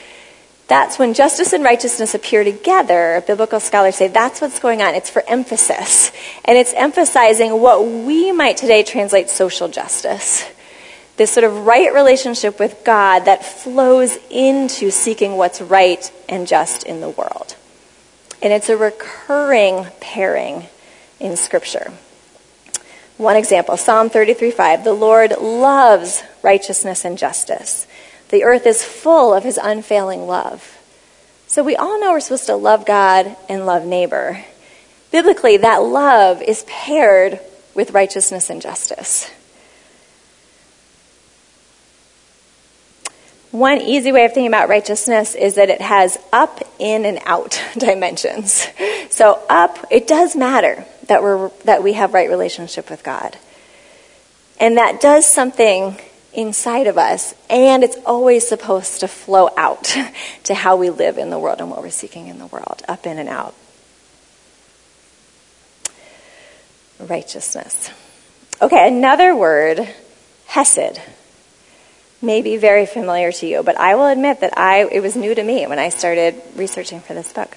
That's 0.68 0.98
when 0.98 1.14
justice 1.14 1.54
and 1.54 1.64
righteousness 1.64 2.14
appear 2.14 2.44
together. 2.44 3.24
Biblical 3.26 3.60
scholars 3.60 3.96
say 3.96 4.08
that's 4.08 4.40
what's 4.40 4.58
going 4.58 4.82
on. 4.82 4.96
It's 4.96 5.08
for 5.08 5.22
emphasis. 5.28 6.10
And 6.44 6.58
it's 6.58 6.74
emphasizing 6.74 7.60
what 7.60 7.86
we 7.86 8.32
might 8.32 8.56
today 8.56 8.82
translate 8.82 9.30
social 9.30 9.68
justice. 9.68 10.44
This 11.18 11.30
sort 11.30 11.44
of 11.44 11.66
right 11.66 11.94
relationship 11.94 12.58
with 12.58 12.82
God 12.84 13.26
that 13.26 13.44
flows 13.44 14.18
into 14.28 14.90
seeking 14.90 15.36
what's 15.36 15.60
right 15.60 16.10
and 16.28 16.48
just 16.48 16.82
in 16.82 17.00
the 17.00 17.10
world. 17.10 17.54
And 18.42 18.52
it's 18.52 18.68
a 18.68 18.76
recurring 18.76 19.86
pairing 20.00 20.66
in 21.18 21.36
Scripture. 21.36 21.92
One 23.16 23.36
example 23.36 23.76
Psalm 23.76 24.10
33 24.10 24.50
5. 24.50 24.84
The 24.84 24.92
Lord 24.92 25.32
loves 25.40 26.22
righteousness 26.42 27.04
and 27.04 27.16
justice. 27.16 27.86
The 28.28 28.44
earth 28.44 28.66
is 28.66 28.84
full 28.84 29.32
of 29.32 29.44
his 29.44 29.58
unfailing 29.58 30.26
love. 30.26 30.78
So 31.46 31.62
we 31.62 31.76
all 31.76 32.00
know 32.00 32.10
we're 32.10 32.20
supposed 32.20 32.46
to 32.46 32.56
love 32.56 32.84
God 32.84 33.36
and 33.48 33.66
love 33.66 33.86
neighbor. 33.86 34.44
Biblically, 35.12 35.56
that 35.58 35.78
love 35.78 36.42
is 36.42 36.64
paired 36.66 37.40
with 37.74 37.92
righteousness 37.92 38.50
and 38.50 38.60
justice. 38.60 39.30
One 43.56 43.80
easy 43.80 44.12
way 44.12 44.26
of 44.26 44.34
thinking 44.34 44.48
about 44.48 44.68
righteousness 44.68 45.34
is 45.34 45.54
that 45.54 45.70
it 45.70 45.80
has 45.80 46.18
up, 46.30 46.60
in, 46.78 47.06
and 47.06 47.18
out 47.24 47.58
dimensions. 47.78 48.66
So 49.08 49.42
up, 49.48 49.78
it 49.90 50.06
does 50.06 50.36
matter 50.36 50.84
that 51.06 51.22
we're 51.22 51.48
that 51.64 51.82
we 51.82 51.94
have 51.94 52.12
right 52.12 52.28
relationship 52.28 52.90
with 52.90 53.02
God. 53.02 53.38
And 54.60 54.76
that 54.76 55.00
does 55.00 55.24
something 55.24 55.98
inside 56.34 56.86
of 56.86 56.98
us, 56.98 57.34
and 57.48 57.82
it's 57.82 57.96
always 58.04 58.46
supposed 58.46 59.00
to 59.00 59.08
flow 59.08 59.48
out 59.56 59.84
to 60.44 60.54
how 60.54 60.76
we 60.76 60.90
live 60.90 61.16
in 61.16 61.30
the 61.30 61.38
world 61.38 61.58
and 61.60 61.70
what 61.70 61.80
we're 61.80 61.88
seeking 61.88 62.26
in 62.26 62.38
the 62.38 62.46
world, 62.48 62.82
up 62.86 63.06
in 63.06 63.18
and 63.18 63.30
out. 63.30 63.54
Righteousness. 67.00 67.90
Okay, 68.60 68.86
another 68.86 69.34
word, 69.34 69.88
hesed, 70.44 71.00
may 72.26 72.42
be 72.42 72.56
very 72.56 72.84
familiar 72.84 73.32
to 73.32 73.46
you, 73.46 73.62
but 73.62 73.78
I 73.78 73.94
will 73.94 74.06
admit 74.06 74.40
that 74.40 74.58
I 74.58 74.84
it 74.84 75.00
was 75.00 75.16
new 75.16 75.34
to 75.34 75.42
me 75.42 75.66
when 75.66 75.78
I 75.78 75.88
started 75.88 76.34
researching 76.56 77.00
for 77.00 77.14
this 77.14 77.32
book. 77.32 77.56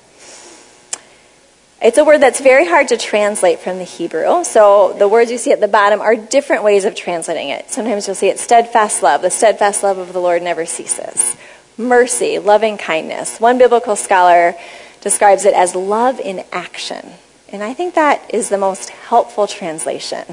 It's 1.81 1.97
a 1.97 2.03
word 2.03 2.21
that's 2.21 2.41
very 2.41 2.67
hard 2.67 2.89
to 2.89 2.97
translate 2.97 3.59
from 3.59 3.77
the 3.77 3.85
Hebrew. 3.85 4.43
So 4.43 4.93
the 4.99 5.07
words 5.07 5.31
you 5.31 5.37
see 5.37 5.53
at 5.53 5.61
the 5.61 5.67
bottom 5.67 6.01
are 6.01 6.15
different 6.15 6.63
ways 6.63 6.83
of 6.83 6.93
translating 6.93 7.49
it. 7.49 7.71
Sometimes 7.71 8.05
you'll 8.05 8.15
see 8.15 8.27
it 8.27 8.37
steadfast 8.37 9.01
love. 9.01 9.21
The 9.21 9.29
steadfast 9.29 9.81
love 9.81 9.97
of 9.97 10.11
the 10.11 10.19
Lord 10.19 10.41
never 10.41 10.65
ceases. 10.65 11.37
Mercy, 11.77 12.37
loving 12.37 12.77
kindness. 12.77 13.39
One 13.39 13.57
biblical 13.57 13.95
scholar 13.95 14.55
describes 14.99 15.45
it 15.45 15.53
as 15.53 15.73
love 15.73 16.19
in 16.19 16.43
action. 16.51 17.13
And 17.47 17.63
I 17.63 17.73
think 17.73 17.95
that 17.95 18.33
is 18.33 18.49
the 18.49 18.57
most 18.57 18.89
helpful 18.89 19.47
translation. 19.47 20.25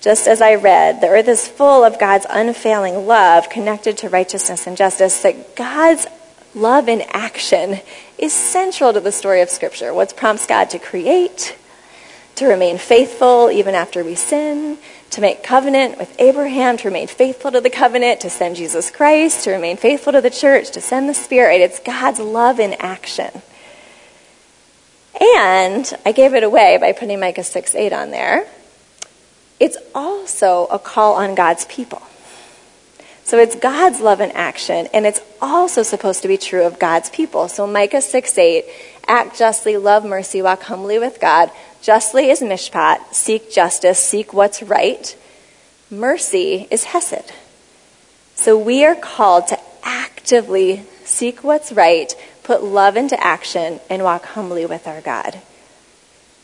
Just 0.00 0.28
as 0.28 0.40
I 0.40 0.54
read, 0.54 1.00
the 1.00 1.08
earth 1.08 1.26
is 1.26 1.48
full 1.48 1.82
of 1.82 1.98
God's 1.98 2.26
unfailing 2.30 3.06
love 3.06 3.50
connected 3.50 3.98
to 3.98 4.08
righteousness 4.08 4.66
and 4.66 4.76
justice, 4.76 5.22
that 5.22 5.56
God's 5.56 6.06
love 6.54 6.88
in 6.88 7.02
action 7.08 7.80
is 8.16 8.32
central 8.32 8.92
to 8.92 9.00
the 9.00 9.10
story 9.10 9.40
of 9.40 9.50
Scripture. 9.50 9.92
What 9.92 10.16
prompts 10.16 10.46
God 10.46 10.70
to 10.70 10.78
create, 10.78 11.58
to 12.36 12.46
remain 12.46 12.78
faithful 12.78 13.50
even 13.50 13.74
after 13.74 14.04
we 14.04 14.14
sin, 14.14 14.78
to 15.10 15.20
make 15.20 15.42
covenant 15.42 15.98
with 15.98 16.14
Abraham, 16.20 16.76
to 16.76 16.88
remain 16.88 17.08
faithful 17.08 17.50
to 17.50 17.60
the 17.60 17.70
covenant, 17.70 18.20
to 18.20 18.30
send 18.30 18.54
Jesus 18.54 18.92
Christ, 18.92 19.44
to 19.44 19.50
remain 19.50 19.76
faithful 19.76 20.12
to 20.12 20.20
the 20.20 20.30
church, 20.30 20.70
to 20.72 20.80
send 20.80 21.08
the 21.08 21.14
Spirit. 21.14 21.60
It's 21.60 21.80
God's 21.80 22.20
love 22.20 22.60
in 22.60 22.74
action. 22.74 23.42
And 25.20 25.92
I 26.06 26.12
gave 26.12 26.34
it 26.34 26.44
away 26.44 26.78
by 26.80 26.92
putting 26.92 27.18
Micah 27.18 27.42
6 27.42 27.74
8 27.74 27.92
on 27.92 28.12
there. 28.12 28.46
It's 29.60 29.76
also 29.94 30.66
a 30.70 30.78
call 30.78 31.14
on 31.14 31.34
God's 31.34 31.64
people. 31.66 32.02
So 33.24 33.38
it's 33.38 33.56
God's 33.56 34.00
love 34.00 34.22
in 34.22 34.30
action, 34.30 34.88
and 34.94 35.04
it's 35.04 35.20
also 35.42 35.82
supposed 35.82 36.22
to 36.22 36.28
be 36.28 36.38
true 36.38 36.64
of 36.64 36.78
God's 36.78 37.10
people. 37.10 37.48
So 37.48 37.66
Micah 37.66 38.00
6 38.00 38.38
8, 38.38 38.64
act 39.06 39.38
justly, 39.38 39.76
love 39.76 40.04
mercy, 40.04 40.40
walk 40.40 40.62
humbly 40.62 40.98
with 40.98 41.20
God. 41.20 41.50
Justly 41.82 42.30
is 42.30 42.40
mishpat, 42.40 43.12
seek 43.12 43.52
justice, 43.52 43.98
seek 43.98 44.32
what's 44.32 44.62
right. 44.62 45.14
Mercy 45.90 46.68
is 46.70 46.84
hesed. 46.84 47.32
So 48.34 48.56
we 48.56 48.84
are 48.84 48.94
called 48.94 49.48
to 49.48 49.58
actively 49.82 50.84
seek 51.04 51.44
what's 51.44 51.72
right, 51.72 52.14
put 52.44 52.62
love 52.62 52.96
into 52.96 53.22
action, 53.22 53.80
and 53.90 54.02
walk 54.02 54.24
humbly 54.24 54.64
with 54.64 54.86
our 54.86 55.00
God. 55.00 55.40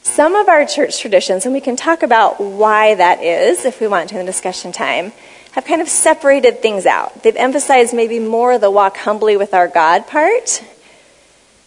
Some 0.05 0.37
of 0.37 0.49
our 0.49 0.67
church 0.67 1.01
traditions, 1.01 1.47
and 1.47 1.55
we 1.55 1.63
can 1.63 1.77
talk 1.77 2.03
about 2.03 2.39
why 2.39 2.95
that 2.95 3.23
is 3.23 3.65
if 3.65 3.81
we 3.81 3.89
want 3.89 4.11
to 4.11 4.21
in 4.21 4.25
the 4.25 4.31
discussion 4.31 4.71
time, 4.71 5.13
have 5.53 5.65
kind 5.65 5.81
of 5.81 5.89
separated 5.89 6.61
things 6.61 6.85
out. 6.85 7.23
They've 7.23 7.35
emphasized 7.35 7.95
maybe 7.95 8.19
more 8.21 8.59
the 8.59 8.71
walk 8.71 8.99
humbly 8.99 9.39
with 9.39 9.55
our 9.55 9.67
God 9.67 10.07
part, 10.07 10.63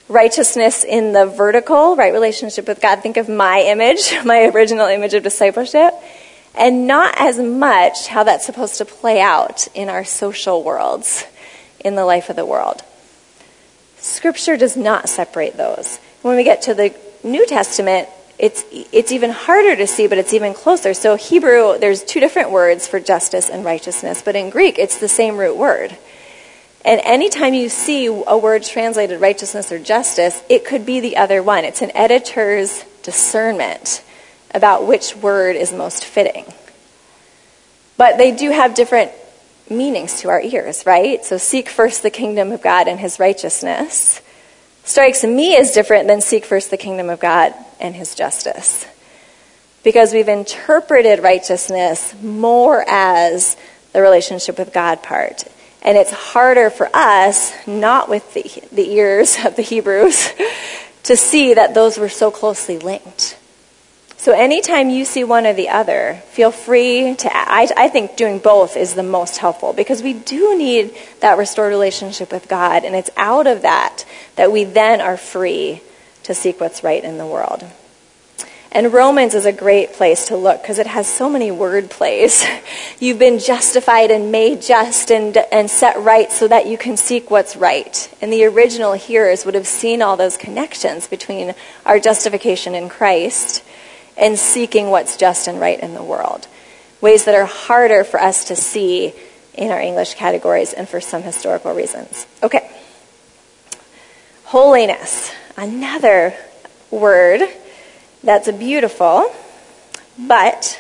righteousness 0.08 0.86
in 0.86 1.14
the 1.14 1.26
vertical, 1.26 1.96
right 1.96 2.14
relationship 2.14 2.68
with 2.68 2.80
God. 2.80 3.02
Think 3.02 3.18
of 3.18 3.28
my 3.28 3.62
image, 3.62 4.14
my 4.24 4.46
original 4.46 4.86
image 4.86 5.16
of 5.16 5.24
discipleship, 5.24 5.94
and 6.54 6.86
not 6.86 7.20
as 7.20 7.40
much 7.40 8.08
how 8.08 8.24
that's 8.24 8.46
supposed 8.46 8.78
to 8.78 8.86
play 8.86 9.20
out 9.20 9.68
in 9.74 9.90
our 9.90 10.06
social 10.06 10.64
worlds, 10.64 11.26
in 11.84 11.96
the 11.96 12.06
life 12.06 12.30
of 12.30 12.36
the 12.36 12.46
world. 12.46 12.84
Scripture 13.98 14.58
does 14.58 14.78
not 14.78 15.10
separate 15.10 15.58
those. 15.58 15.98
When 16.22 16.38
we 16.38 16.44
get 16.44 16.62
to 16.64 16.76
the 16.76 16.96
New 17.24 17.46
Testament, 17.48 18.08
it's 18.40 18.64
it's 18.72 19.12
even 19.12 19.32
harder 19.32 19.76
to 19.76 19.88
see, 19.88 20.08
but 20.08 20.18
it's 20.18 20.34
even 20.34 20.54
closer. 20.54 20.94
So 20.94 21.16
Hebrew, 21.16 21.78
there's 21.80 22.04
two 22.04 22.20
different 22.20 22.52
words 22.52 22.88
for 22.88 23.00
justice 23.00 23.50
and 23.50 23.66
righteousness, 23.66 24.22
but 24.22 24.36
in 24.36 24.50
Greek, 24.50 24.78
it's 24.78 25.00
the 25.00 25.08
same 25.08 25.38
root 25.38 25.58
word. 25.58 25.98
And 26.86 27.02
anytime 27.04 27.54
you 27.54 27.68
see 27.68 28.06
a 28.06 28.38
word 28.38 28.64
translated 28.64 29.20
righteousness 29.20 29.72
or 29.72 29.80
justice, 29.80 30.42
it 30.50 30.66
could 30.66 30.86
be 30.86 31.00
the 31.00 31.18
other 31.18 31.42
one. 31.42 31.66
It's 31.66 31.82
an 31.82 31.92
editor's 31.96 32.86
discernment 33.02 34.04
about 34.54 34.88
which 34.88 35.16
word 35.16 35.56
is 35.56 35.74
most 35.74 36.06
fitting. 36.06 36.46
But 37.98 38.18
they 38.18 38.32
do 38.32 38.52
have 38.52 38.76
different 38.76 39.12
meanings 39.70 40.22
to 40.22 40.30
our 40.30 40.40
ears, 40.40 40.86
right? 40.86 41.26
So 41.26 41.38
seek 41.38 41.68
first 41.68 42.04
the 42.04 42.10
kingdom 42.12 42.52
of 42.52 42.62
God 42.62 42.88
and 42.88 43.00
his 43.00 43.20
righteousness 43.20 44.22
strikes 44.86 45.24
me 45.24 45.58
as 45.58 45.74
different 45.74 46.08
than 46.08 46.22
seek 46.22 46.46
first 46.46 46.70
the 46.70 46.78
kingdom 46.78 47.10
of 47.10 47.20
God 47.20 47.54
and 47.80 47.96
his 47.96 48.16
justice. 48.16 48.86
Because 49.84 50.14
we've 50.14 50.28
interpreted 50.28 51.24
righteousness 51.24 52.14
more 52.22 52.84
as 52.88 53.56
the 53.94 54.02
relationship 54.02 54.58
with 54.58 54.74
God 54.74 55.02
part. 55.02 55.44
And 55.82 55.98
it's 55.98 56.12
harder 56.12 56.70
for 56.70 56.90
us, 56.94 57.54
not 57.66 58.10
with 58.10 58.34
the, 58.34 58.44
the 58.72 58.92
ears 58.92 59.38
of 59.46 59.56
the 59.56 59.62
Hebrews, 59.62 60.34
to 61.04 61.16
see 61.16 61.54
that 61.54 61.74
those 61.74 61.98
were 61.98 62.10
so 62.10 62.32
closely 62.32 62.78
linked. 62.78 63.38
So 64.18 64.34
anytime 64.34 64.90
you 64.90 65.06
see 65.06 65.24
one 65.24 65.46
or 65.46 65.54
the 65.54 65.70
other, 65.70 66.22
feel 66.32 66.52
free 66.52 67.16
to. 67.16 67.30
I, 67.34 67.70
I 67.78 67.88
think 67.88 68.18
doing 68.18 68.40
both 68.40 68.76
is 68.76 68.94
the 68.94 69.04
most 69.04 69.38
helpful 69.38 69.72
because 69.74 70.04
we 70.04 70.14
do 70.14 70.58
need 70.58 70.94
that 71.22 71.38
restored 71.38 71.70
relationship 71.70 72.32
with 72.32 72.50
God, 72.50 72.84
and 72.84 72.96
it's 72.96 73.12
out 73.16 73.48
of 73.48 73.62
that 73.62 74.06
that 74.36 74.52
we 74.52 74.64
then 74.64 75.02
are 75.02 75.18
free 75.18 75.82
to 76.28 76.36
seek 76.36 76.60
what's 76.60 76.84
right 76.84 77.04
in 77.04 77.18
the 77.18 77.26
world. 77.26 77.66
And 78.70 78.92
Romans 78.92 79.34
is 79.34 79.46
a 79.46 79.54
great 79.54 79.94
place 79.94 80.28
to 80.28 80.36
look 80.36 80.62
because 80.62 80.78
it 80.78 80.88
has 80.88 81.08
so 81.08 81.30
many 81.30 81.52
word 81.52 81.90
plays. 81.90 82.46
You've 83.00 83.18
been 83.18 83.40
justified 83.40 84.12
and 84.12 84.30
made 84.30 84.62
just 84.62 85.10
and, 85.10 85.38
and 85.52 85.72
set 85.72 85.98
right 86.00 86.30
so 86.30 86.50
that 86.50 86.68
you 86.68 86.78
can 86.78 86.98
seek 86.98 87.32
what's 87.32 87.56
right. 87.56 88.14
And 88.22 88.32
the 88.32 88.44
original 88.44 88.92
hearers 88.94 89.46
would 89.46 89.56
have 89.56 89.66
seen 89.68 90.02
all 90.02 90.18
those 90.18 90.36
connections 90.36 91.08
between 91.08 91.56
our 91.86 91.98
justification 91.98 92.76
in 92.76 92.90
Christ 92.90 93.64
and 94.18 94.38
seeking 94.38 94.90
what's 94.90 95.16
just 95.16 95.48
and 95.48 95.62
right 95.62 95.80
in 95.80 95.94
the 95.94 96.04
world. 96.04 96.48
Ways 97.00 97.24
that 97.24 97.36
are 97.36 97.46
harder 97.46 98.04
for 98.04 98.20
us 98.20 98.46
to 98.46 98.56
see 98.56 99.14
in 99.54 99.72
our 99.72 99.80
English 99.80 100.16
categories 100.16 100.74
and 100.74 100.90
for 100.90 101.00
some 101.00 101.24
historical 101.24 101.74
reasons. 101.74 102.28
Okay. 102.44 102.70
Holiness. 104.44 105.32
Another 105.60 106.36
word 106.92 107.42
that's 108.24 108.52
beautiful, 108.52 109.34
but 110.16 110.80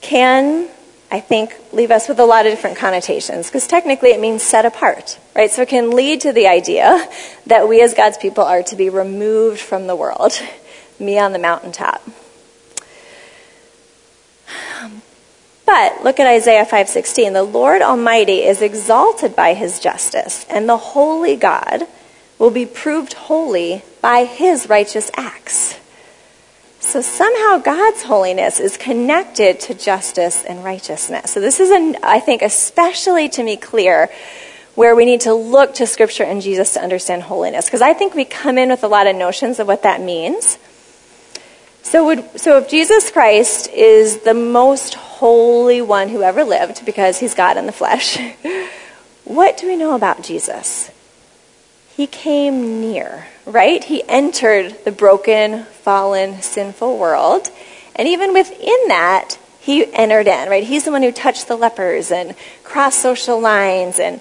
can, 0.00 0.68
I 1.12 1.20
think, 1.20 1.54
leave 1.72 1.92
us 1.92 2.08
with 2.08 2.18
a 2.18 2.24
lot 2.24 2.44
of 2.44 2.50
different 2.50 2.76
connotations 2.76 3.46
because 3.46 3.68
technically 3.68 4.10
it 4.10 4.18
means 4.18 4.42
set 4.42 4.66
apart, 4.66 5.16
right? 5.36 5.48
So 5.48 5.62
it 5.62 5.68
can 5.68 5.92
lead 5.92 6.22
to 6.22 6.32
the 6.32 6.48
idea 6.48 7.08
that 7.46 7.68
we 7.68 7.80
as 7.80 7.94
God's 7.94 8.18
people 8.18 8.42
are 8.42 8.64
to 8.64 8.74
be 8.74 8.90
removed 8.90 9.60
from 9.60 9.86
the 9.86 9.94
world, 9.94 10.32
me 10.98 11.20
on 11.20 11.32
the 11.32 11.38
mountaintop. 11.38 12.02
But 15.64 16.02
look 16.02 16.18
at 16.18 16.26
Isaiah 16.26 16.66
5:16. 16.66 17.32
The 17.32 17.44
Lord 17.44 17.80
Almighty 17.80 18.42
is 18.42 18.60
exalted 18.60 19.36
by 19.36 19.54
his 19.54 19.78
justice, 19.78 20.44
and 20.50 20.68
the 20.68 20.76
holy 20.76 21.36
God 21.36 21.86
will 22.42 22.50
be 22.50 22.66
proved 22.66 23.12
holy 23.12 23.84
by 24.00 24.24
his 24.24 24.68
righteous 24.68 25.12
acts. 25.14 25.78
So 26.80 27.00
somehow 27.00 27.58
God's 27.58 28.02
holiness 28.02 28.58
is 28.58 28.76
connected 28.76 29.60
to 29.60 29.74
justice 29.74 30.42
and 30.44 30.64
righteousness. 30.64 31.30
So 31.30 31.38
this 31.38 31.60
is, 31.60 31.70
an, 31.70 31.98
I 32.02 32.18
think, 32.18 32.42
especially 32.42 33.28
to 33.28 33.44
me 33.44 33.56
clear 33.56 34.10
where 34.74 34.96
we 34.96 35.04
need 35.04 35.20
to 35.20 35.32
look 35.32 35.74
to 35.74 35.86
Scripture 35.86 36.24
and 36.24 36.42
Jesus 36.42 36.72
to 36.72 36.80
understand 36.80 37.22
holiness. 37.22 37.66
Because 37.66 37.80
I 37.80 37.94
think 37.94 38.16
we 38.16 38.24
come 38.24 38.58
in 38.58 38.70
with 38.70 38.82
a 38.82 38.88
lot 38.88 39.06
of 39.06 39.14
notions 39.14 39.60
of 39.60 39.68
what 39.68 39.84
that 39.84 40.00
means. 40.00 40.58
So, 41.82 42.06
would, 42.06 42.40
so 42.40 42.58
if 42.58 42.68
Jesus 42.68 43.12
Christ 43.12 43.68
is 43.68 44.22
the 44.22 44.34
most 44.34 44.94
holy 44.94 45.80
one 45.80 46.08
who 46.08 46.22
ever 46.22 46.42
lived, 46.42 46.84
because 46.84 47.20
he's 47.20 47.34
God 47.34 47.56
in 47.56 47.66
the 47.66 47.72
flesh, 47.72 48.18
what 49.24 49.56
do 49.58 49.68
we 49.68 49.76
know 49.76 49.94
about 49.94 50.24
Jesus? 50.24 50.90
He 51.96 52.06
came 52.06 52.80
near, 52.80 53.26
right? 53.44 53.82
He 53.84 54.02
entered 54.08 54.84
the 54.84 54.92
broken, 54.92 55.64
fallen, 55.64 56.40
sinful 56.40 56.98
world. 56.98 57.50
And 57.94 58.08
even 58.08 58.32
within 58.32 58.88
that, 58.88 59.38
he 59.60 59.92
entered 59.92 60.26
in, 60.26 60.48
right? 60.48 60.64
He's 60.64 60.84
the 60.84 60.90
one 60.90 61.02
who 61.02 61.12
touched 61.12 61.48
the 61.48 61.56
lepers 61.56 62.10
and 62.10 62.34
crossed 62.64 63.00
social 63.00 63.40
lines 63.40 63.98
and 63.98 64.20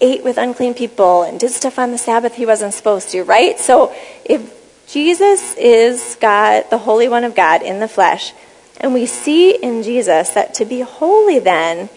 ate 0.00 0.24
with 0.24 0.36
unclean 0.36 0.74
people 0.74 1.22
and 1.22 1.38
did 1.38 1.52
stuff 1.52 1.78
on 1.78 1.92
the 1.92 1.98
Sabbath 1.98 2.34
he 2.34 2.44
wasn't 2.44 2.74
supposed 2.74 3.10
to, 3.10 3.22
right? 3.22 3.58
So 3.58 3.94
if 4.24 4.52
Jesus 4.88 5.54
is 5.54 6.18
God, 6.20 6.64
the 6.70 6.78
Holy 6.78 7.08
One 7.08 7.24
of 7.24 7.34
God 7.34 7.62
in 7.62 7.78
the 7.78 7.88
flesh, 7.88 8.34
and 8.80 8.92
we 8.92 9.06
see 9.06 9.54
in 9.54 9.84
Jesus 9.84 10.30
that 10.30 10.54
to 10.54 10.64
be 10.64 10.80
holy 10.80 11.38
then 11.38 11.88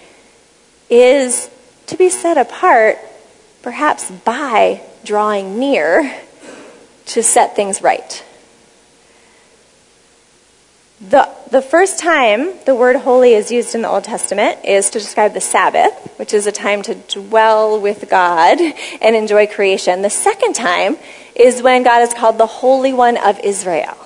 is 0.90 1.50
to 1.88 1.98
be 1.98 2.10
set 2.10 2.38
apart 2.38 3.00
perhaps 3.64 4.12
by 4.12 4.82
drawing 5.06 5.60
near 5.60 6.20
to 7.08 7.24
set 7.24 7.56
things 7.56 7.82
right. 7.82 8.24
The, 11.02 11.30
the 11.52 11.62
first 11.62 12.00
time 12.00 12.54
the 12.66 12.74
word 12.74 12.96
holy 12.96 13.34
is 13.34 13.52
used 13.52 13.76
in 13.76 13.82
the 13.82 13.90
Old 13.90 14.06
Testament 14.06 14.64
is 14.64 14.90
to 14.92 15.00
describe 15.00 15.34
the 15.34 15.42
Sabbath, 15.42 15.94
which 16.18 16.34
is 16.34 16.48
a 16.48 16.52
time 16.52 16.82
to 16.84 16.96
dwell 16.96 17.80
with 17.80 18.10
God 18.10 18.60
and 19.02 19.16
enjoy 19.16 19.46
creation. 19.46 20.02
The 20.02 20.10
second 20.10 20.56
time 20.56 20.98
is 21.36 21.62
when 21.62 21.84
God 21.84 22.02
is 22.02 22.14
called 22.14 22.38
the 22.38 22.48
Holy 22.48 22.94
One 22.94 23.18
of 23.18 23.40
Israel, 23.42 23.98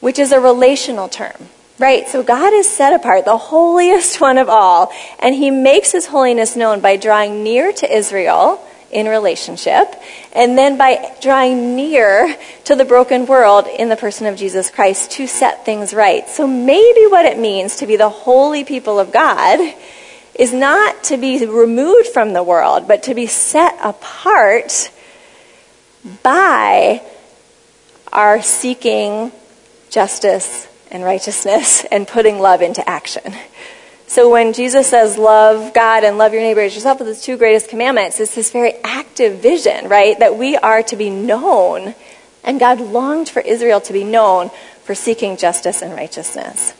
which 0.00 0.18
is 0.18 0.32
a 0.32 0.40
relational 0.40 1.08
term. 1.08 1.48
Right? 1.78 2.08
So 2.08 2.22
God 2.22 2.52
is 2.52 2.68
set 2.68 2.92
apart, 2.92 3.24
the 3.24 3.38
holiest 3.38 4.20
one 4.20 4.36
of 4.36 4.48
all, 4.48 4.92
and 5.18 5.34
he 5.34 5.50
makes 5.50 5.92
his 5.92 6.06
holiness 6.06 6.56
known 6.56 6.80
by 6.80 6.96
drawing 6.96 7.44
near 7.44 7.72
to 7.72 7.94
Israel 7.94 8.66
in 8.90 9.06
relationship, 9.06 9.94
and 10.32 10.58
then 10.58 10.76
by 10.76 11.14
drawing 11.20 11.76
near 11.76 12.36
to 12.64 12.74
the 12.74 12.84
broken 12.84 13.26
world 13.26 13.66
in 13.66 13.88
the 13.88 13.96
person 13.96 14.26
of 14.26 14.36
Jesus 14.36 14.70
Christ 14.70 15.12
to 15.12 15.26
set 15.26 15.64
things 15.64 15.94
right. 15.94 16.28
So 16.28 16.46
maybe 16.46 17.06
what 17.06 17.24
it 17.24 17.38
means 17.38 17.76
to 17.76 17.86
be 17.86 17.96
the 17.96 18.08
holy 18.08 18.64
people 18.64 18.98
of 18.98 19.12
God 19.12 19.60
is 20.34 20.52
not 20.52 21.04
to 21.04 21.16
be 21.16 21.44
removed 21.46 22.08
from 22.08 22.32
the 22.32 22.42
world, 22.42 22.88
but 22.88 23.04
to 23.04 23.14
be 23.14 23.26
set 23.26 23.78
apart 23.82 24.90
by 26.22 27.02
our 28.12 28.42
seeking 28.42 29.30
justice 29.90 30.66
and 30.90 31.04
righteousness 31.04 31.84
and 31.90 32.08
putting 32.08 32.38
love 32.38 32.62
into 32.62 32.88
action. 32.88 33.34
So 34.10 34.28
when 34.28 34.52
Jesus 34.52 34.88
says, 34.88 35.16
love 35.16 35.72
God 35.72 36.02
and 36.02 36.18
love 36.18 36.32
your 36.32 36.42
neighbor 36.42 36.62
as 36.62 36.74
yourself, 36.74 36.98
with 36.98 37.06
the 37.06 37.14
two 37.14 37.36
greatest 37.36 37.68
commandments, 37.68 38.18
it's 38.18 38.34
this 38.34 38.50
very 38.50 38.72
active 38.82 39.38
vision, 39.38 39.88
right? 39.88 40.18
That 40.18 40.36
we 40.36 40.56
are 40.56 40.82
to 40.82 40.96
be 40.96 41.10
known. 41.10 41.94
And 42.42 42.58
God 42.58 42.80
longed 42.80 43.28
for 43.28 43.38
Israel 43.38 43.80
to 43.82 43.92
be 43.92 44.02
known 44.02 44.50
for 44.82 44.96
seeking 44.96 45.36
justice 45.36 45.80
and 45.80 45.94
righteousness. 45.94 46.74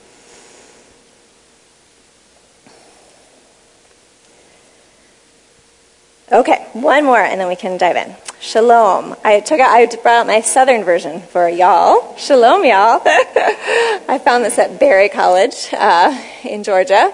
Okay, 6.33 6.65
one 6.75 7.05
more 7.05 7.19
and 7.19 7.41
then 7.41 7.49
we 7.49 7.57
can 7.57 7.77
dive 7.77 7.97
in. 7.97 8.15
Shalom. 8.39 9.17
I 9.25 9.41
took 9.41 9.59
out, 9.59 9.71
I 9.71 9.87
brought 9.87 10.07
out 10.07 10.27
my 10.29 10.43
southern 10.43 10.85
version 10.85 11.23
for 11.23 11.49
y'all. 11.49 12.17
Shalom, 12.17 12.65
y'all. 12.65 13.03
I 13.05 14.21
found 14.23 14.45
this 14.45 14.57
at 14.57 14.79
Berry 14.79 15.09
College 15.09 15.71
uh, 15.73 16.17
in 16.45 16.63
Georgia. 16.63 17.13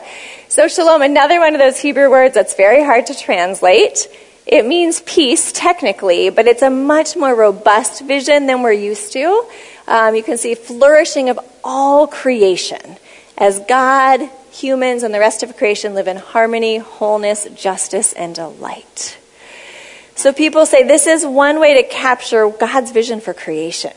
So 0.49 0.69
shalom, 0.69 1.01
another 1.01 1.41
one 1.41 1.55
of 1.55 1.61
those 1.61 1.81
Hebrew 1.81 2.11
words 2.11 2.35
that's 2.35 2.55
very 2.57 2.85
hard 2.85 3.07
to 3.07 3.15
translate. 3.15 4.07
It 4.47 4.67
means 4.67 5.01
peace, 5.01 5.51
technically, 5.51 6.29
but 6.29 6.47
it's 6.47 6.63
a 6.63 6.71
much 6.71 7.17
more 7.17 7.35
robust 7.35 8.03
vision 8.03 8.47
than 8.47 8.63
we're 8.63 8.73
used 8.73 9.15
to. 9.15 9.49
Um, 9.89 10.15
you 10.15 10.23
can 10.23 10.37
see 10.37 10.55
flourishing 10.55 11.31
of 11.31 11.41
all 11.65 12.07
creation 12.07 12.99
as 13.39 13.61
God, 13.61 14.29
humans, 14.61 15.03
and 15.03 15.15
the 15.15 15.21
rest 15.21 15.43
of 15.43 15.57
creation 15.57 15.95
live 15.95 16.09
in 16.09 16.17
harmony, 16.17 16.79
wholeness, 16.79 17.47
justice, 17.55 18.13
and 18.13 18.35
delight. 18.35 19.19
So 20.15 20.33
people 20.33 20.65
say 20.65 20.83
this 20.83 21.07
is 21.07 21.27
one 21.27 21.61
way 21.61 21.83
to 21.83 21.89
capture 21.89 22.49
God's 22.49 22.91
vision 22.91 23.21
for 23.21 23.35
creation. 23.35 23.93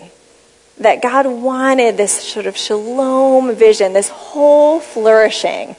That 0.80 1.02
God 1.02 1.26
wanted 1.26 1.98
this 1.98 2.12
sort 2.12 2.46
of 2.46 2.58
shalom 2.58 3.56
vision, 3.56 3.94
this 3.94 4.10
whole 4.10 4.80
flourishing, 4.80 5.76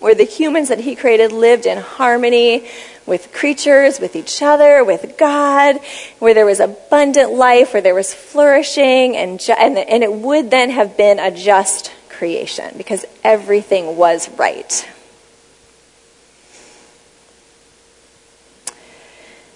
where 0.00 0.14
the 0.14 0.24
humans 0.24 0.68
that 0.68 0.80
He 0.80 0.94
created 0.94 1.32
lived 1.32 1.66
in 1.66 1.78
harmony 1.78 2.68
with 3.04 3.32
creatures, 3.32 4.00
with 4.00 4.14
each 4.16 4.42
other, 4.42 4.84
with 4.84 5.16
God, 5.18 5.80
where 6.18 6.34
there 6.34 6.46
was 6.46 6.60
abundant 6.60 7.32
life, 7.32 7.72
where 7.72 7.82
there 7.82 7.94
was 7.94 8.12
flourishing, 8.14 9.16
and, 9.16 9.40
ju- 9.40 9.54
and, 9.58 9.78
and 9.78 10.02
it 10.02 10.12
would 10.12 10.50
then 10.50 10.70
have 10.70 10.96
been 10.96 11.18
a 11.18 11.30
just 11.30 11.90
creation 12.18 12.74
because 12.76 13.04
everything 13.22 13.96
was 13.96 14.28
right. 14.30 14.88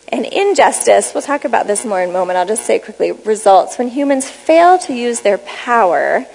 And 0.08 0.26
injustice, 0.26 1.12
we'll 1.14 1.22
talk 1.22 1.44
about 1.44 1.66
this 1.66 1.84
more 1.84 2.02
in 2.02 2.10
a 2.10 2.12
moment, 2.12 2.36
I'll 2.36 2.46
just 2.46 2.66
say 2.66 2.78
quickly, 2.78 3.12
results 3.12 3.78
when 3.78 3.88
humans 3.88 4.28
fail 4.28 4.78
to 4.80 4.94
use 4.94 5.20
their 5.20 5.38
power 5.38 6.26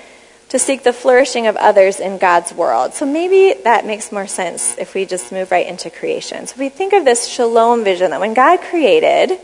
to 0.49 0.57
seek 0.59 0.83
the 0.83 0.93
flourishing 0.93 1.45
of 1.45 1.55
others 1.57 1.99
in 1.99 2.17
God's 2.17 2.53
world. 2.53 2.93
So 2.93 3.05
maybe 3.05 3.61
that 3.63 3.85
makes 3.85 4.11
more 4.11 4.27
sense 4.27 4.77
if 4.77 4.95
we 4.95 5.05
just 5.05 5.31
move 5.31 5.51
right 5.51 5.67
into 5.67 5.89
creation. 5.89 6.47
So 6.47 6.55
we 6.57 6.69
think 6.69 6.93
of 6.93 7.05
this 7.05 7.27
shalom 7.27 7.83
vision 7.83 8.11
that 8.11 8.19
when 8.19 8.33
God 8.33 8.61
created, 8.61 9.37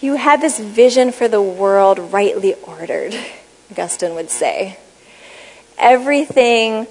you 0.00 0.14
had 0.14 0.40
this 0.40 0.58
vision 0.58 1.10
for 1.10 1.26
the 1.26 1.42
world 1.42 1.98
rightly 1.98 2.54
ordered, 2.54 3.14
Augustine 3.70 4.14
would 4.14 4.30
say 4.30 4.78
everything 5.80 6.86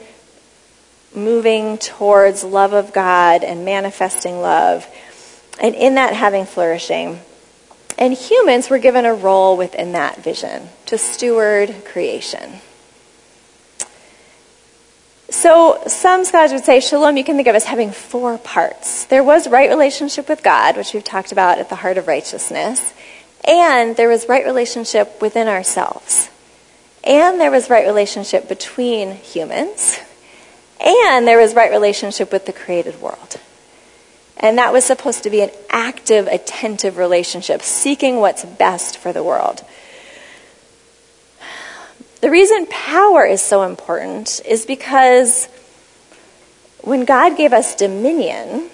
moving 1.14 1.78
towards 1.78 2.44
love 2.44 2.74
of 2.74 2.94
God 2.94 3.44
and 3.44 3.66
manifesting 3.66 4.42
love, 4.42 4.88
and 5.60 5.76
in 5.76 5.96
that 5.96 6.14
having 6.14 6.46
flourishing. 6.46 7.20
And 7.98 8.14
humans 8.14 8.70
were 8.70 8.78
given 8.78 9.06
a 9.06 9.14
role 9.14 9.58
within 9.58 9.92
that 9.94 10.24
vision 10.24 10.70
to 10.86 10.98
steward 10.98 11.84
creation. 11.86 12.62
So 15.30 15.84
some 15.86 16.26
scholars 16.26 16.52
would 16.54 16.66
say 16.66 16.80
shalom 16.80 17.16
you 17.16 17.24
can 17.24 17.36
think 17.36 17.48
of 17.48 17.56
as 17.56 17.66
having 17.66 17.92
four 17.92 18.38
parts. 18.38 19.06
There 19.06 19.24
was 19.24 19.48
right 19.48 19.70
relationship 19.70 20.28
with 20.28 20.42
God, 20.42 20.76
which 20.76 20.94
we've 20.94 21.04
talked 21.04 21.32
about 21.32 21.60
at 21.60 21.70
the 21.70 21.76
heart 21.76 21.98
of 21.98 22.08
righteousness, 22.08 22.94
and 23.46 23.96
there 23.96 24.10
was 24.10 24.28
right 24.28 24.46
relationship 24.46 25.22
within 25.22 25.48
ourselves. 25.48 26.30
And 27.04 27.40
there 27.40 27.52
was 27.52 27.70
right 27.70 27.86
relationship 27.86 28.50
between 28.50 29.12
humans, 29.16 30.00
and 30.80 31.28
there 31.28 31.40
was 31.40 31.54
right 31.54 31.72
relationship 31.72 32.32
with 32.32 32.46
the 32.46 32.54
created 32.54 33.02
world. 33.02 33.40
And 34.38 34.58
that 34.58 34.72
was 34.72 34.86
supposed 34.86 35.24
to 35.24 35.30
be 35.30 35.42
an 35.42 35.52
active, 35.70 36.28
attentive 36.28 36.98
relationship, 36.98 37.62
seeking 37.62 38.18
what's 38.18 38.46
best 38.46 38.98
for 38.98 39.12
the 39.12 39.24
world. 39.24 39.64
The 42.22 42.30
reason 42.30 42.66
power 42.68 43.26
is 43.26 43.42
so 43.42 43.64
important 43.64 44.42
is 44.46 44.66
because 44.66 45.48
when 46.82 47.06
God 47.06 47.38
gave 47.38 47.54
us 47.54 47.76
dominion, 47.76 48.70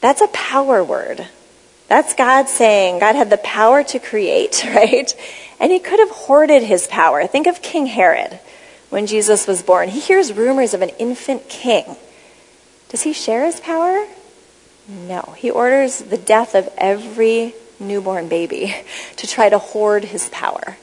that's 0.00 0.20
a 0.20 0.28
power 0.28 0.82
word. 0.82 1.26
That's 1.88 2.14
God 2.14 2.48
saying 2.48 3.00
God 3.00 3.16
had 3.16 3.30
the 3.30 3.38
power 3.38 3.82
to 3.84 3.98
create, 3.98 4.64
right? 4.74 5.12
And 5.60 5.72
he 5.72 5.78
could 5.78 5.98
have 5.98 6.10
hoarded 6.10 6.62
his 6.62 6.86
power. 6.86 7.26
Think 7.26 7.46
of 7.46 7.62
King 7.62 7.86
Herod 7.86 8.38
when 8.90 9.06
Jesus 9.06 9.46
was 9.46 9.62
born. 9.62 9.88
He 9.88 10.00
hears 10.00 10.32
rumors 10.32 10.74
of 10.74 10.82
an 10.82 10.90
infant 10.98 11.48
king. 11.48 11.96
Does 12.88 13.02
he 13.02 13.12
share 13.12 13.44
his 13.44 13.60
power? 13.60 14.06
No. 14.88 15.34
He 15.36 15.50
orders 15.50 15.98
the 15.98 16.16
death 16.16 16.54
of 16.54 16.68
every 16.78 17.54
newborn 17.78 18.28
baby 18.28 18.74
to 19.16 19.26
try 19.26 19.48
to 19.48 19.58
hoard 19.58 20.04
his 20.04 20.28
power. 20.30 20.76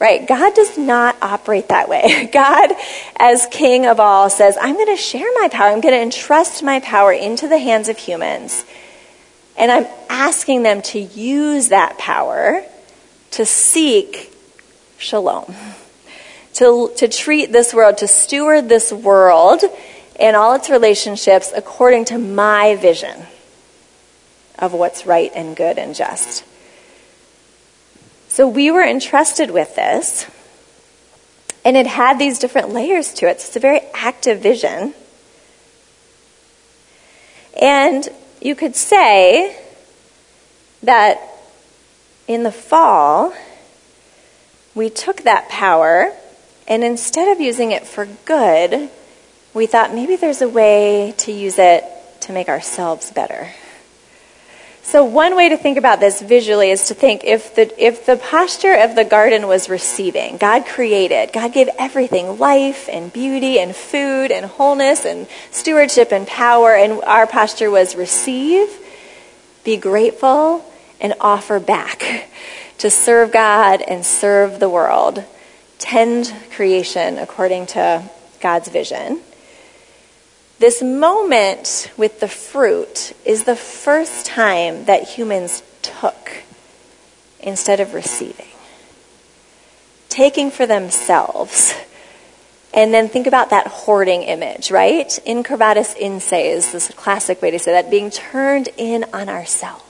Right? 0.00 0.28
God 0.28 0.54
does 0.54 0.78
not 0.78 1.16
operate 1.20 1.68
that 1.68 1.88
way. 1.88 2.30
God, 2.32 2.70
as 3.16 3.46
king 3.50 3.86
of 3.86 3.98
all, 3.98 4.30
says, 4.30 4.56
I'm 4.60 4.74
going 4.74 4.96
to 4.96 4.96
share 4.96 5.28
my 5.40 5.48
power. 5.50 5.70
I'm 5.70 5.80
going 5.80 5.94
to 5.94 6.00
entrust 6.00 6.62
my 6.62 6.80
power 6.80 7.12
into 7.12 7.48
the 7.48 7.58
hands 7.58 7.88
of 7.88 7.98
humans. 7.98 8.64
And 9.56 9.72
I'm 9.72 9.86
asking 10.08 10.62
them 10.62 10.82
to 10.82 11.00
use 11.00 11.68
that 11.68 11.98
power 11.98 12.64
to 13.32 13.44
seek 13.44 14.32
shalom, 14.98 15.54
to, 16.54 16.92
to 16.96 17.08
treat 17.08 17.52
this 17.52 17.72
world, 17.72 17.98
to 17.98 18.08
steward 18.08 18.68
this 18.68 18.92
world 18.92 19.62
and 20.18 20.36
all 20.36 20.54
its 20.54 20.68
relationships 20.68 21.52
according 21.54 22.04
to 22.06 22.18
my 22.18 22.76
vision 22.76 23.26
of 24.58 24.72
what's 24.72 25.06
right 25.06 25.30
and 25.34 25.56
good 25.56 25.78
and 25.78 25.94
just. 25.94 26.44
So 28.28 28.48
we 28.48 28.70
were 28.70 28.82
entrusted 28.82 29.50
with 29.50 29.74
this, 29.76 30.26
and 31.64 31.76
it 31.76 31.86
had 31.86 32.18
these 32.18 32.38
different 32.38 32.70
layers 32.70 33.12
to 33.14 33.28
it. 33.28 33.40
So 33.40 33.46
it's 33.46 33.56
a 33.56 33.60
very 33.60 33.80
active 33.94 34.40
vision. 34.40 34.94
And 37.60 38.08
you 38.40 38.54
could 38.54 38.76
say 38.76 39.56
that 40.82 41.18
in 42.28 42.42
the 42.42 42.52
fall, 42.52 43.32
we 44.74 44.90
took 44.90 45.22
that 45.22 45.48
power, 45.48 46.12
and 46.68 46.84
instead 46.84 47.28
of 47.28 47.40
using 47.40 47.72
it 47.72 47.86
for 47.86 48.06
good, 48.26 48.90
we 49.54 49.66
thought 49.66 49.94
maybe 49.94 50.14
there's 50.14 50.42
a 50.42 50.48
way 50.48 51.14
to 51.18 51.32
use 51.32 51.58
it 51.58 51.84
to 52.20 52.32
make 52.32 52.48
ourselves 52.48 53.10
better. 53.10 53.48
So 54.82 55.04
one 55.04 55.36
way 55.36 55.50
to 55.50 55.56
think 55.56 55.76
about 55.76 56.00
this 56.00 56.22
visually 56.22 56.70
is 56.70 56.88
to 56.88 56.94
think 56.94 57.22
if 57.24 57.54
the 57.54 57.84
if 57.84 58.06
the 58.06 58.16
posture 58.16 58.74
of 58.74 58.94
the 58.94 59.04
garden 59.04 59.46
was 59.46 59.68
receiving, 59.68 60.38
God 60.38 60.64
created, 60.64 61.32
God 61.32 61.52
gave 61.52 61.68
everything, 61.78 62.38
life 62.38 62.88
and 62.90 63.12
beauty 63.12 63.58
and 63.58 63.76
food 63.76 64.30
and 64.30 64.46
wholeness 64.46 65.04
and 65.04 65.26
stewardship 65.50 66.10
and 66.10 66.26
power 66.26 66.74
and 66.74 67.02
our 67.04 67.26
posture 67.26 67.70
was 67.70 67.96
receive, 67.96 68.68
be 69.62 69.76
grateful 69.76 70.64
and 71.00 71.14
offer 71.20 71.60
back 71.60 72.28
to 72.78 72.90
serve 72.90 73.32
God 73.32 73.82
and 73.82 74.04
serve 74.04 74.60
the 74.60 74.68
world. 74.68 75.24
Tend 75.78 76.32
creation 76.50 77.18
according 77.18 77.66
to 77.66 78.02
God's 78.40 78.68
vision. 78.68 79.20
This 80.58 80.82
moment 80.82 81.90
with 81.96 82.18
the 82.18 82.28
fruit 82.28 83.12
is 83.24 83.44
the 83.44 83.56
first 83.56 84.26
time 84.26 84.86
that 84.86 85.08
humans 85.08 85.62
took 85.82 86.32
instead 87.40 87.78
of 87.78 87.94
receiving. 87.94 88.46
Taking 90.08 90.50
for 90.50 90.66
themselves. 90.66 91.74
And 92.74 92.92
then 92.92 93.08
think 93.08 93.26
about 93.26 93.50
that 93.50 93.66
hoarding 93.68 94.22
image, 94.22 94.70
right? 94.70 95.06
Incurvatus 95.26 95.96
in 95.96 96.20
se 96.20 96.50
is 96.50 96.72
this 96.72 96.88
classic 96.90 97.40
way 97.40 97.52
to 97.52 97.58
say 97.58 97.72
that, 97.72 97.90
being 97.90 98.10
turned 98.10 98.68
in 98.76 99.04
on 99.12 99.28
ourselves. 99.28 99.87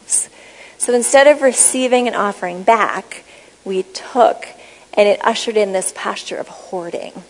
So 0.89 0.95
instead 0.95 1.27
of 1.27 1.43
receiving 1.43 2.07
and 2.07 2.17
offering 2.17 2.63
back, 2.63 3.23
we 3.63 3.83
took 3.83 4.49
and 4.95 5.07
it 5.07 5.21
ushered 5.23 5.59
in 5.59 5.75
this 5.75 5.93
posture 5.95 6.39
of 6.39 6.49
hoarding. 6.49 7.25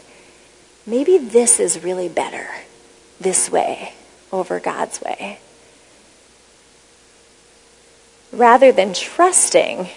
Maybe 0.86 1.18
this 1.18 1.58
is 1.58 1.82
really 1.82 2.08
better 2.08 2.46
this 3.20 3.50
way 3.50 3.94
over 4.30 4.60
God's 4.60 5.00
way. 5.00 5.40
Rather 8.30 8.70
than 8.70 8.94
trusting 8.94 9.88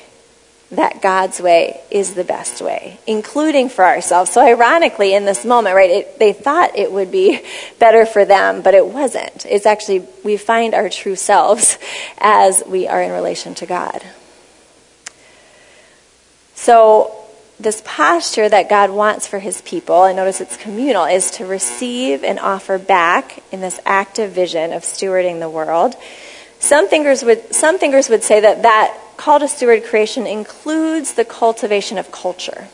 that 0.71 1.01
God's 1.01 1.41
way 1.41 1.81
is 1.91 2.13
the 2.13 2.23
best 2.23 2.61
way, 2.61 2.97
including 3.05 3.67
for 3.67 3.85
ourselves. 3.85 4.31
So, 4.31 4.41
ironically, 4.41 5.13
in 5.13 5.25
this 5.25 5.43
moment, 5.43 5.75
right, 5.75 5.89
it, 5.89 6.19
they 6.19 6.31
thought 6.31 6.77
it 6.77 6.91
would 6.91 7.11
be 7.11 7.41
better 7.79 8.05
for 8.05 8.23
them, 8.23 8.61
but 8.61 8.73
it 8.73 8.87
wasn't. 8.87 9.45
It's 9.45 9.65
actually, 9.65 10.07
we 10.23 10.37
find 10.37 10.73
our 10.73 10.89
true 10.89 11.15
selves 11.15 11.77
as 12.17 12.63
we 12.65 12.87
are 12.87 13.01
in 13.01 13.11
relation 13.11 13.53
to 13.55 13.65
God. 13.65 14.01
So, 16.55 17.17
this 17.59 17.83
posture 17.85 18.47
that 18.49 18.69
God 18.69 18.89
wants 18.89 19.27
for 19.27 19.39
his 19.39 19.61
people, 19.61 20.05
and 20.05 20.15
notice 20.15 20.41
it's 20.41 20.57
communal, 20.57 21.05
is 21.05 21.31
to 21.31 21.45
receive 21.45 22.23
and 22.23 22.39
offer 22.39 22.77
back 22.77 23.43
in 23.51 23.61
this 23.61 23.79
active 23.85 24.31
vision 24.31 24.71
of 24.71 24.83
stewarding 24.83 25.39
the 25.39 25.49
world. 25.49 25.95
Some 26.59 26.87
thinkers 26.87 27.23
would, 27.23 27.53
some 27.53 27.77
thinkers 27.77 28.09
would 28.09 28.23
say 28.23 28.39
that 28.39 28.63
that 28.63 28.97
call 29.17 29.39
to 29.39 29.47
steward 29.47 29.83
creation 29.83 30.25
includes 30.27 31.13
the 31.13 31.25
cultivation 31.25 31.97
of 31.97 32.11
culture 32.11 32.67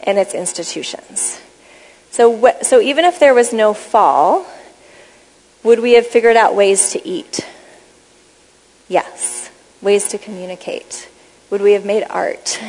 and 0.00 0.18
its 0.18 0.34
institutions. 0.34 1.40
So, 2.10 2.52
so 2.62 2.80
even 2.80 3.04
if 3.04 3.18
there 3.18 3.34
was 3.34 3.52
no 3.52 3.74
fall, 3.74 4.46
would 5.62 5.80
we 5.80 5.92
have 5.92 6.06
figured 6.06 6.36
out 6.36 6.54
ways 6.54 6.90
to 6.90 7.06
eat? 7.06 7.46
Yes. 8.88 9.50
Ways 9.80 10.08
to 10.08 10.18
communicate. 10.18 11.08
Would 11.50 11.62
we 11.62 11.72
have 11.72 11.84
made 11.84 12.04
art? 12.08 12.60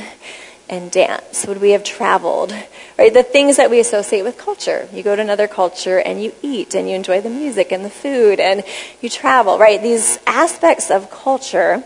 and 0.69 0.91
dance? 0.91 1.45
Would 1.45 1.61
we 1.61 1.71
have 1.71 1.83
traveled? 1.83 2.53
Right? 2.97 3.13
The 3.13 3.23
things 3.23 3.57
that 3.57 3.69
we 3.69 3.79
associate 3.79 4.23
with 4.23 4.37
culture. 4.37 4.87
You 4.93 5.03
go 5.03 5.15
to 5.15 5.21
another 5.21 5.47
culture 5.47 5.99
and 5.99 6.21
you 6.21 6.33
eat 6.41 6.73
and 6.73 6.89
you 6.89 6.95
enjoy 6.95 7.21
the 7.21 7.29
music 7.29 7.71
and 7.71 7.83
the 7.83 7.89
food 7.89 8.39
and 8.39 8.63
you 9.01 9.09
travel, 9.09 9.57
right? 9.57 9.81
These 9.81 10.19
aspects 10.25 10.89
of 10.89 11.11
culture 11.11 11.83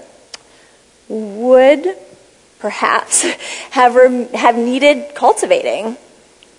would 1.09 1.97
perhaps 2.59 3.21
have, 3.71 3.95
rem- 3.95 4.29
have 4.29 4.57
needed 4.57 5.15
cultivating 5.15 5.97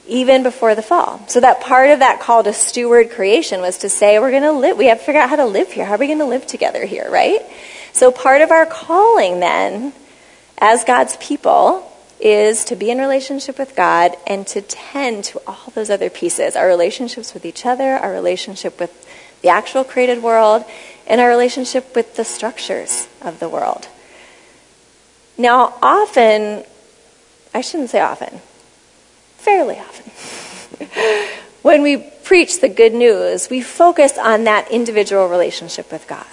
even 0.07 0.43
before 0.43 0.75
the 0.75 0.83
fall. 0.83 1.21
So 1.29 1.41
that 1.41 1.61
part 1.61 1.91
of 1.91 1.99
that 1.99 2.21
call 2.21 2.43
to 2.43 2.53
steward 2.53 3.11
creation 3.11 3.61
was 3.61 3.79
to 3.79 3.89
say, 3.89 4.19
we're 4.19 4.31
going 4.31 4.43
to 4.43 4.53
live, 4.53 4.79
we 4.79 4.87
have 4.87 4.99
to 4.99 5.05
figure 5.05 5.21
out 5.21 5.29
how 5.29 5.37
to 5.37 5.45
live 5.45 5.71
here. 5.71 5.85
How 5.85 5.95
are 5.95 5.99
we 5.99 6.07
going 6.07 6.19
to 6.19 6.25
live 6.25 6.47
together 6.47 6.85
here, 6.87 7.11
right? 7.11 7.41
So 7.93 8.11
part 8.11 8.41
of 8.41 8.51
our 8.51 8.65
calling 8.65 9.41
then, 9.41 9.93
as 10.57 10.85
God's 10.85 11.17
people, 11.19 11.85
is 12.21 12.65
to 12.65 12.77
be 12.77 12.91
in 12.91 12.99
relationship 12.99 13.59
with 13.59 13.77
God 13.77 14.17
and 14.27 14.47
to 14.49 14.63
tend 14.63 15.25
to 15.25 15.41
all 15.47 15.73
those 15.75 15.91
other 15.91 16.11
pieces 16.11 16.57
our 16.57 16.67
relationships 16.67 17.35
with 17.35 17.45
each 17.45 17.65
other, 17.65 17.93
our 17.93 18.11
relationship 18.11 18.81
with 18.81 19.07
the 19.43 19.49
actual 19.51 19.85
created 19.85 20.23
world, 20.23 20.65
and 21.07 21.21
our 21.21 21.29
relationship 21.29 21.95
with 21.95 22.17
the 22.17 22.25
structures 22.25 23.09
of 23.23 23.39
the 23.39 23.49
world. 23.49 23.89
Now, 25.39 25.75
often, 25.81 26.65
I 27.55 27.61
shouldn't 27.61 27.91
say 27.91 28.01
often, 28.01 28.41
fairly 29.37 29.79
often, 29.79 30.89
when 31.63 31.83
we 31.83 31.99
preach 32.25 32.61
the 32.61 32.69
good 32.69 32.93
news, 32.93 33.49
we 33.49 33.63
focus 33.63 34.19
on 34.19 34.45
that 34.45 34.71
individual 34.73 35.29
relationship 35.29 35.93
with 35.93 36.09
God. 36.09 36.27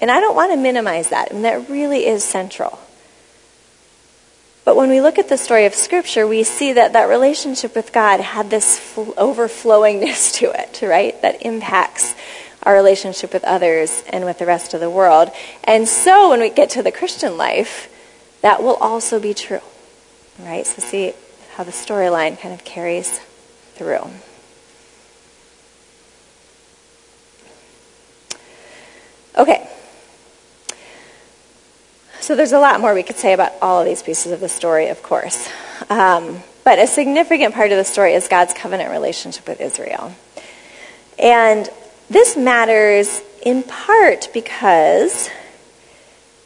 And 0.00 0.10
I 0.10 0.18
don't 0.18 0.34
want 0.34 0.50
to 0.52 0.56
minimize 0.56 1.10
that, 1.10 1.30
and 1.30 1.44
that 1.44 1.70
really 1.70 2.06
is 2.06 2.24
central. 2.24 2.80
But 4.64 4.76
when 4.76 4.90
we 4.90 5.00
look 5.00 5.18
at 5.18 5.28
the 5.28 5.38
story 5.38 5.66
of 5.66 5.74
Scripture, 5.74 6.26
we 6.26 6.42
see 6.42 6.72
that 6.72 6.92
that 6.94 7.04
relationship 7.04 7.76
with 7.76 7.92
God 7.92 8.20
had 8.20 8.50
this 8.50 8.78
overflowingness 8.96 10.34
to 10.38 10.50
it, 10.50 10.82
right? 10.82 11.20
That 11.22 11.42
impacts 11.42 12.14
our 12.62 12.74
relationship 12.74 13.32
with 13.32 13.44
others 13.44 14.02
and 14.08 14.24
with 14.24 14.38
the 14.38 14.46
rest 14.46 14.74
of 14.74 14.80
the 14.80 14.90
world. 14.90 15.30
And 15.64 15.88
so 15.88 16.30
when 16.30 16.40
we 16.40 16.50
get 16.50 16.70
to 16.70 16.82
the 16.82 16.92
Christian 16.92 17.36
life, 17.36 17.88
that 18.42 18.62
will 18.62 18.76
also 18.76 19.20
be 19.20 19.34
true. 19.34 19.60
Right? 20.38 20.66
So 20.66 20.80
see 20.82 21.12
how 21.54 21.64
the 21.64 21.72
storyline 21.72 22.40
kind 22.40 22.54
of 22.54 22.64
carries 22.64 23.20
through. 23.74 24.10
Okay. 29.36 29.68
So 32.20 32.36
there's 32.36 32.52
a 32.52 32.58
lot 32.58 32.80
more 32.80 32.94
we 32.94 33.02
could 33.02 33.16
say 33.16 33.32
about 33.32 33.52
all 33.60 33.80
of 33.80 33.86
these 33.86 34.02
pieces 34.02 34.32
of 34.32 34.40
the 34.40 34.48
story, 34.48 34.88
of 34.88 35.02
course. 35.02 35.48
Um, 35.88 36.42
but 36.64 36.78
a 36.78 36.86
significant 36.86 37.54
part 37.54 37.72
of 37.72 37.78
the 37.78 37.84
story 37.84 38.14
is 38.14 38.28
God's 38.28 38.52
covenant 38.52 38.90
relationship 38.90 39.48
with 39.48 39.60
Israel. 39.60 40.14
And 41.18 41.68
this 42.08 42.36
matters 42.36 43.22
in 43.42 43.62
part 43.62 44.28
because 44.32 45.30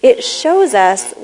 it 0.03 0.23
shows 0.23 0.75
us 0.75 1.15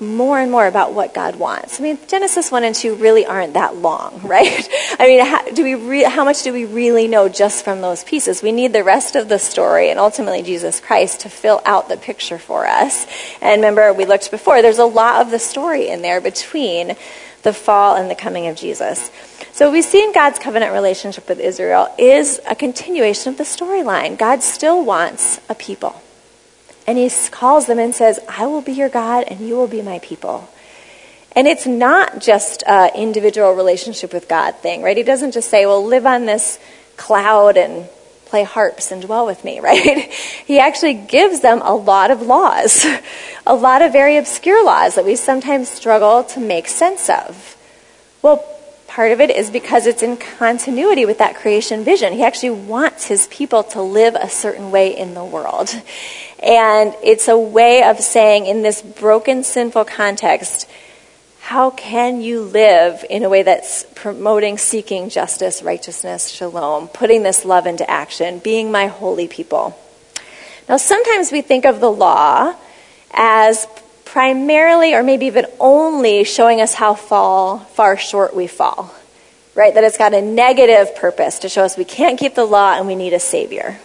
more 0.00 0.38
and 0.38 0.50
more 0.50 0.66
about 0.66 0.92
what 0.92 1.14
God 1.14 1.36
wants. 1.36 1.80
I 1.80 1.82
mean, 1.82 1.98
Genesis 2.06 2.52
1 2.52 2.64
and 2.64 2.74
2 2.74 2.96
really 2.96 3.24
aren't 3.24 3.54
that 3.54 3.76
long, 3.76 4.20
right? 4.24 4.68
I 4.98 5.06
mean, 5.06 5.24
how, 5.24 5.42
do 5.50 5.64
we 5.64 5.74
re- 5.74 6.04
how 6.04 6.24
much 6.24 6.42
do 6.42 6.52
we 6.52 6.64
really 6.64 7.08
know 7.08 7.28
just 7.28 7.64
from 7.64 7.80
those 7.80 8.04
pieces? 8.04 8.42
We 8.42 8.52
need 8.52 8.72
the 8.72 8.84
rest 8.84 9.16
of 9.16 9.28
the 9.28 9.38
story 9.38 9.90
and 9.90 9.98
ultimately 9.98 10.42
Jesus 10.42 10.80
Christ 10.80 11.20
to 11.20 11.28
fill 11.28 11.62
out 11.64 11.88
the 11.88 11.96
picture 11.96 12.38
for 12.38 12.66
us. 12.66 13.06
And 13.40 13.60
remember, 13.60 13.92
we 13.92 14.04
looked 14.04 14.30
before, 14.30 14.60
there's 14.60 14.78
a 14.78 14.84
lot 14.84 15.22
of 15.22 15.30
the 15.30 15.38
story 15.38 15.88
in 15.88 16.02
there 16.02 16.20
between 16.20 16.96
the 17.42 17.52
fall 17.52 17.96
and 17.96 18.10
the 18.10 18.14
coming 18.14 18.48
of 18.48 18.56
Jesus. 18.56 19.10
So 19.52 19.70
we 19.70 19.80
see 19.80 20.02
in 20.02 20.12
God's 20.12 20.38
covenant 20.38 20.72
relationship 20.72 21.28
with 21.28 21.40
Israel 21.40 21.88
is 21.96 22.40
a 22.46 22.54
continuation 22.54 23.30
of 23.30 23.38
the 23.38 23.44
storyline. 23.44 24.18
God 24.18 24.42
still 24.42 24.84
wants 24.84 25.40
a 25.48 25.54
people. 25.54 26.02
And 26.86 26.98
he 26.98 27.10
calls 27.30 27.66
them 27.66 27.78
and 27.78 27.94
says, 27.94 28.20
I 28.28 28.46
will 28.46 28.62
be 28.62 28.72
your 28.72 28.88
God 28.88 29.24
and 29.28 29.40
you 29.40 29.56
will 29.56 29.66
be 29.66 29.82
my 29.82 29.98
people. 29.98 30.48
And 31.32 31.46
it's 31.46 31.66
not 31.66 32.20
just 32.20 32.62
an 32.66 32.92
individual 32.94 33.52
relationship 33.52 34.12
with 34.12 34.28
God 34.28 34.56
thing, 34.56 34.82
right? 34.82 34.96
He 34.96 35.02
doesn't 35.02 35.32
just 35.32 35.50
say, 35.50 35.66
well, 35.66 35.84
live 35.84 36.06
on 36.06 36.24
this 36.24 36.58
cloud 36.96 37.56
and 37.56 37.88
play 38.26 38.42
harps 38.42 38.90
and 38.90 39.02
dwell 39.02 39.26
with 39.26 39.44
me, 39.44 39.60
right? 39.60 40.10
He 40.46 40.58
actually 40.58 40.94
gives 40.94 41.40
them 41.40 41.60
a 41.62 41.74
lot 41.74 42.10
of 42.10 42.22
laws, 42.22 42.86
a 43.46 43.54
lot 43.54 43.82
of 43.82 43.92
very 43.92 44.16
obscure 44.16 44.64
laws 44.64 44.94
that 44.94 45.04
we 45.04 45.16
sometimes 45.16 45.68
struggle 45.68 46.24
to 46.24 46.40
make 46.40 46.68
sense 46.68 47.10
of. 47.10 47.56
Well, 48.22 48.44
part 48.96 49.12
of 49.12 49.20
it 49.20 49.28
is 49.28 49.50
because 49.50 49.86
it's 49.86 50.02
in 50.02 50.16
continuity 50.16 51.04
with 51.04 51.18
that 51.18 51.36
creation 51.36 51.84
vision. 51.84 52.14
He 52.14 52.24
actually 52.24 52.48
wants 52.48 53.06
his 53.06 53.26
people 53.26 53.62
to 53.64 53.82
live 53.82 54.14
a 54.14 54.30
certain 54.30 54.70
way 54.70 54.96
in 54.96 55.12
the 55.12 55.22
world. 55.22 55.68
And 56.42 56.94
it's 57.04 57.28
a 57.28 57.36
way 57.36 57.82
of 57.82 58.00
saying, 58.00 58.46
in 58.46 58.62
this 58.62 58.80
broken, 58.80 59.44
sinful 59.44 59.84
context, 59.84 60.66
how 61.40 61.68
can 61.68 62.22
you 62.22 62.40
live 62.40 63.04
in 63.10 63.22
a 63.22 63.28
way 63.28 63.42
that's 63.42 63.84
promoting, 63.94 64.56
seeking 64.56 65.10
justice, 65.10 65.62
righteousness, 65.62 66.30
shalom, 66.30 66.88
putting 66.88 67.22
this 67.22 67.44
love 67.44 67.66
into 67.66 67.88
action, 67.90 68.38
being 68.38 68.72
my 68.72 68.86
holy 68.86 69.28
people? 69.28 69.78
Now, 70.70 70.78
sometimes 70.78 71.30
we 71.30 71.42
think 71.42 71.66
of 71.66 71.80
the 71.80 71.92
law 71.92 72.54
as 73.12 73.66
primarily 74.06 74.94
or 74.94 75.02
maybe 75.02 75.26
even 75.26 75.44
only 75.60 76.24
showing 76.24 76.62
us 76.62 76.72
how 76.72 76.94
fall, 76.94 77.58
far 77.58 77.98
short 77.98 78.34
we 78.34 78.46
fall, 78.46 78.94
right? 79.54 79.74
That 79.74 79.84
it's 79.84 79.98
got 79.98 80.14
a 80.14 80.22
negative 80.22 80.96
purpose 80.96 81.40
to 81.40 81.50
show 81.50 81.62
us 81.62 81.76
we 81.76 81.84
can't 81.84 82.18
keep 82.18 82.34
the 82.34 82.44
law 82.44 82.74
and 82.74 82.86
we 82.86 82.94
need 82.94 83.12
a 83.12 83.20
savior. 83.20 83.78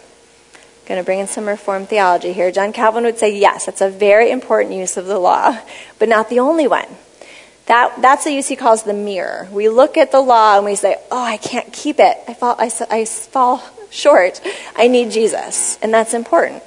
Going 0.85 0.99
to 0.99 1.05
bring 1.05 1.19
in 1.19 1.27
some 1.27 1.47
Reformed 1.47 1.89
theology 1.89 2.33
here. 2.33 2.51
John 2.51 2.71
Calvin 2.71 3.03
would 3.03 3.17
say, 3.17 3.37
yes, 3.37 3.65
that's 3.65 3.81
a 3.81 3.89
very 3.89 4.31
important 4.31 4.75
use 4.75 4.95
of 4.95 5.05
the 5.05 5.19
law, 5.19 5.57
but 5.99 6.07
not 6.07 6.29
the 6.29 6.39
only 6.39 6.67
one. 6.67 6.87
That, 7.65 8.01
that's 8.01 8.23
the 8.23 8.31
use 8.31 8.47
he 8.47 8.55
calls 8.55 8.83
the 8.83 8.93
mirror. 8.93 9.47
We 9.51 9.69
look 9.69 9.97
at 9.97 10.11
the 10.11 10.21
law 10.21 10.57
and 10.57 10.65
we 10.65 10.75
say, 10.75 10.95
oh, 11.11 11.23
I 11.23 11.37
can't 11.37 11.71
keep 11.71 11.99
it. 11.99 12.17
I 12.27 12.33
fall, 12.33 12.55
I, 12.57 12.71
I 12.89 13.05
fall 13.05 13.63
short. 13.89 14.41
I 14.75 14.87
need 14.87 15.11
Jesus. 15.11 15.77
And 15.81 15.93
that's 15.93 16.13
important. 16.13 16.63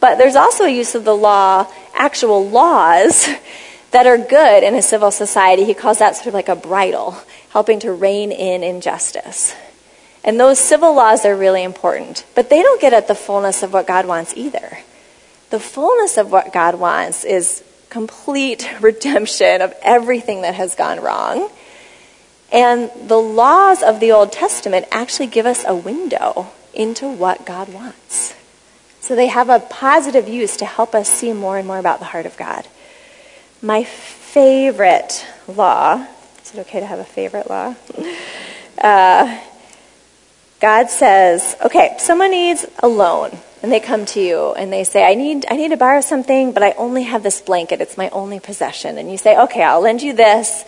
But 0.00 0.16
there's 0.16 0.36
also 0.36 0.64
a 0.64 0.70
use 0.70 0.94
of 0.94 1.04
the 1.04 1.16
law, 1.16 1.70
actual 1.94 2.48
laws, 2.48 3.28
that 3.90 4.06
are 4.06 4.18
good 4.18 4.62
in 4.62 4.74
a 4.74 4.82
civil 4.82 5.10
society. 5.10 5.64
He 5.64 5.74
calls 5.74 5.98
that 5.98 6.16
sort 6.16 6.28
of 6.28 6.34
like 6.34 6.48
a 6.48 6.56
bridle, 6.56 7.16
helping 7.50 7.80
to 7.80 7.92
rein 7.92 8.32
in 8.32 8.62
injustice. 8.62 9.54
And 10.22 10.38
those 10.38 10.58
civil 10.58 10.94
laws 10.94 11.24
are 11.24 11.34
really 11.34 11.64
important, 11.64 12.24
but 12.34 12.50
they 12.50 12.62
don't 12.62 12.80
get 12.80 12.92
at 12.92 13.08
the 13.08 13.14
fullness 13.14 13.62
of 13.62 13.72
what 13.72 13.86
God 13.86 14.06
wants 14.06 14.34
either. 14.36 14.78
The 15.50 15.60
fullness 15.60 16.16
of 16.16 16.30
what 16.30 16.52
God 16.52 16.78
wants 16.78 17.24
is 17.24 17.64
complete 17.88 18.68
redemption 18.80 19.62
of 19.62 19.74
everything 19.82 20.42
that 20.42 20.54
has 20.54 20.74
gone 20.74 21.00
wrong. 21.00 21.50
And 22.52 22.90
the 23.06 23.18
laws 23.18 23.82
of 23.82 24.00
the 24.00 24.12
Old 24.12 24.32
Testament 24.32 24.86
actually 24.90 25.28
give 25.28 25.46
us 25.46 25.64
a 25.66 25.74
window 25.74 26.48
into 26.74 27.08
what 27.08 27.46
God 27.46 27.72
wants. 27.72 28.34
So 29.00 29.16
they 29.16 29.28
have 29.28 29.48
a 29.48 29.60
positive 29.60 30.28
use 30.28 30.56
to 30.58 30.66
help 30.66 30.94
us 30.94 31.08
see 31.08 31.32
more 31.32 31.58
and 31.58 31.66
more 31.66 31.78
about 31.78 31.98
the 31.98 32.04
heart 32.04 32.26
of 32.26 32.36
God. 32.36 32.66
My 33.62 33.84
favorite 33.84 35.26
law, 35.48 36.06
is 36.42 36.54
it 36.54 36.60
okay 36.60 36.80
to 36.80 36.86
have 36.86 36.98
a 36.98 37.04
favorite 37.04 37.48
law? 37.48 37.74
Uh, 38.80 39.38
God 40.60 40.88
says, 40.88 41.54
okay, 41.62 41.96
someone 41.98 42.30
needs 42.30 42.64
a 42.78 42.88
loan, 42.88 43.36
and 43.62 43.70
they 43.70 43.80
come 43.80 44.06
to 44.06 44.20
you 44.20 44.54
and 44.54 44.72
they 44.72 44.84
say, 44.84 45.04
I 45.04 45.14
need, 45.14 45.44
I 45.50 45.56
need 45.56 45.68
to 45.68 45.76
borrow 45.76 46.00
something, 46.00 46.52
but 46.52 46.62
I 46.62 46.72
only 46.72 47.02
have 47.02 47.22
this 47.22 47.42
blanket. 47.42 47.82
It's 47.82 47.98
my 47.98 48.08
only 48.08 48.40
possession. 48.40 48.96
And 48.96 49.10
you 49.10 49.18
say, 49.18 49.38
okay, 49.38 49.62
I'll 49.62 49.82
lend 49.82 50.00
you 50.00 50.14
this, 50.14 50.64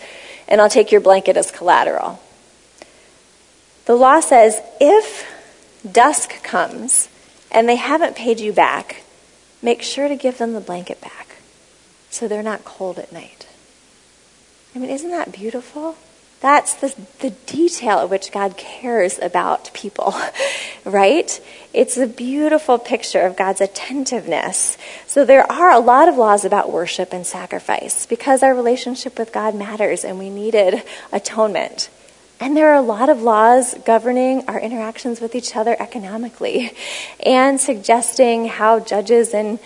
and 0.47 0.61
I'll 0.61 0.69
take 0.69 0.91
your 0.91 1.01
blanket 1.01 1.37
as 1.37 1.49
collateral. 1.49 2.19
The 3.85 3.95
law 3.95 4.19
says 4.19 4.59
if 4.79 5.27
dusk 5.91 6.43
comes 6.43 7.09
and 7.53 7.69
they 7.69 7.75
haven't 7.75 8.15
paid 8.15 8.39
you 8.39 8.51
back, 8.51 9.03
make 9.61 9.81
sure 9.81 10.07
to 10.07 10.15
give 10.15 10.37
them 10.37 10.53
the 10.53 10.59
blanket 10.59 10.99
back 10.99 11.37
so 12.09 12.27
they're 12.27 12.43
not 12.43 12.63
cold 12.65 12.99
at 12.99 13.11
night. 13.11 13.47
I 14.75 14.79
mean, 14.79 14.89
isn't 14.89 15.11
that 15.11 15.31
beautiful? 15.31 15.95
That's 16.41 16.73
the, 16.73 16.93
the 17.19 17.29
detail 17.29 17.99
at 17.99 18.09
which 18.09 18.31
God 18.31 18.57
cares 18.57 19.17
about 19.17 19.73
people, 19.73 20.13
right? 20.85 21.39
It's 21.73 21.95
a 21.97 22.05
beautiful 22.05 22.77
picture 22.77 23.21
of 23.21 23.37
God's 23.37 23.61
attentiveness. 23.61 24.77
So 25.07 25.23
there 25.23 25.49
are 25.49 25.71
a 25.71 25.79
lot 25.79 26.09
of 26.09 26.17
laws 26.17 26.43
about 26.43 26.71
worship 26.71 27.13
and 27.13 27.25
sacrifice 27.25 28.05
because 28.05 28.43
our 28.43 28.53
relationship 28.53 29.17
with 29.17 29.31
God 29.31 29.55
matters 29.55 30.03
and 30.03 30.19
we 30.19 30.29
needed 30.29 30.83
atonement. 31.13 31.89
And 32.43 32.57
there 32.57 32.71
are 32.71 32.75
a 32.75 32.81
lot 32.81 33.07
of 33.07 33.21
laws 33.21 33.73
governing 33.85 34.43
our 34.49 34.59
interactions 34.59 35.21
with 35.21 35.33
each 35.33 35.55
other 35.55 35.77
economically 35.79 36.73
and 37.25 37.57
suggesting 37.57 38.47
how 38.49 38.81
judges 38.81 39.33
and 39.33 39.61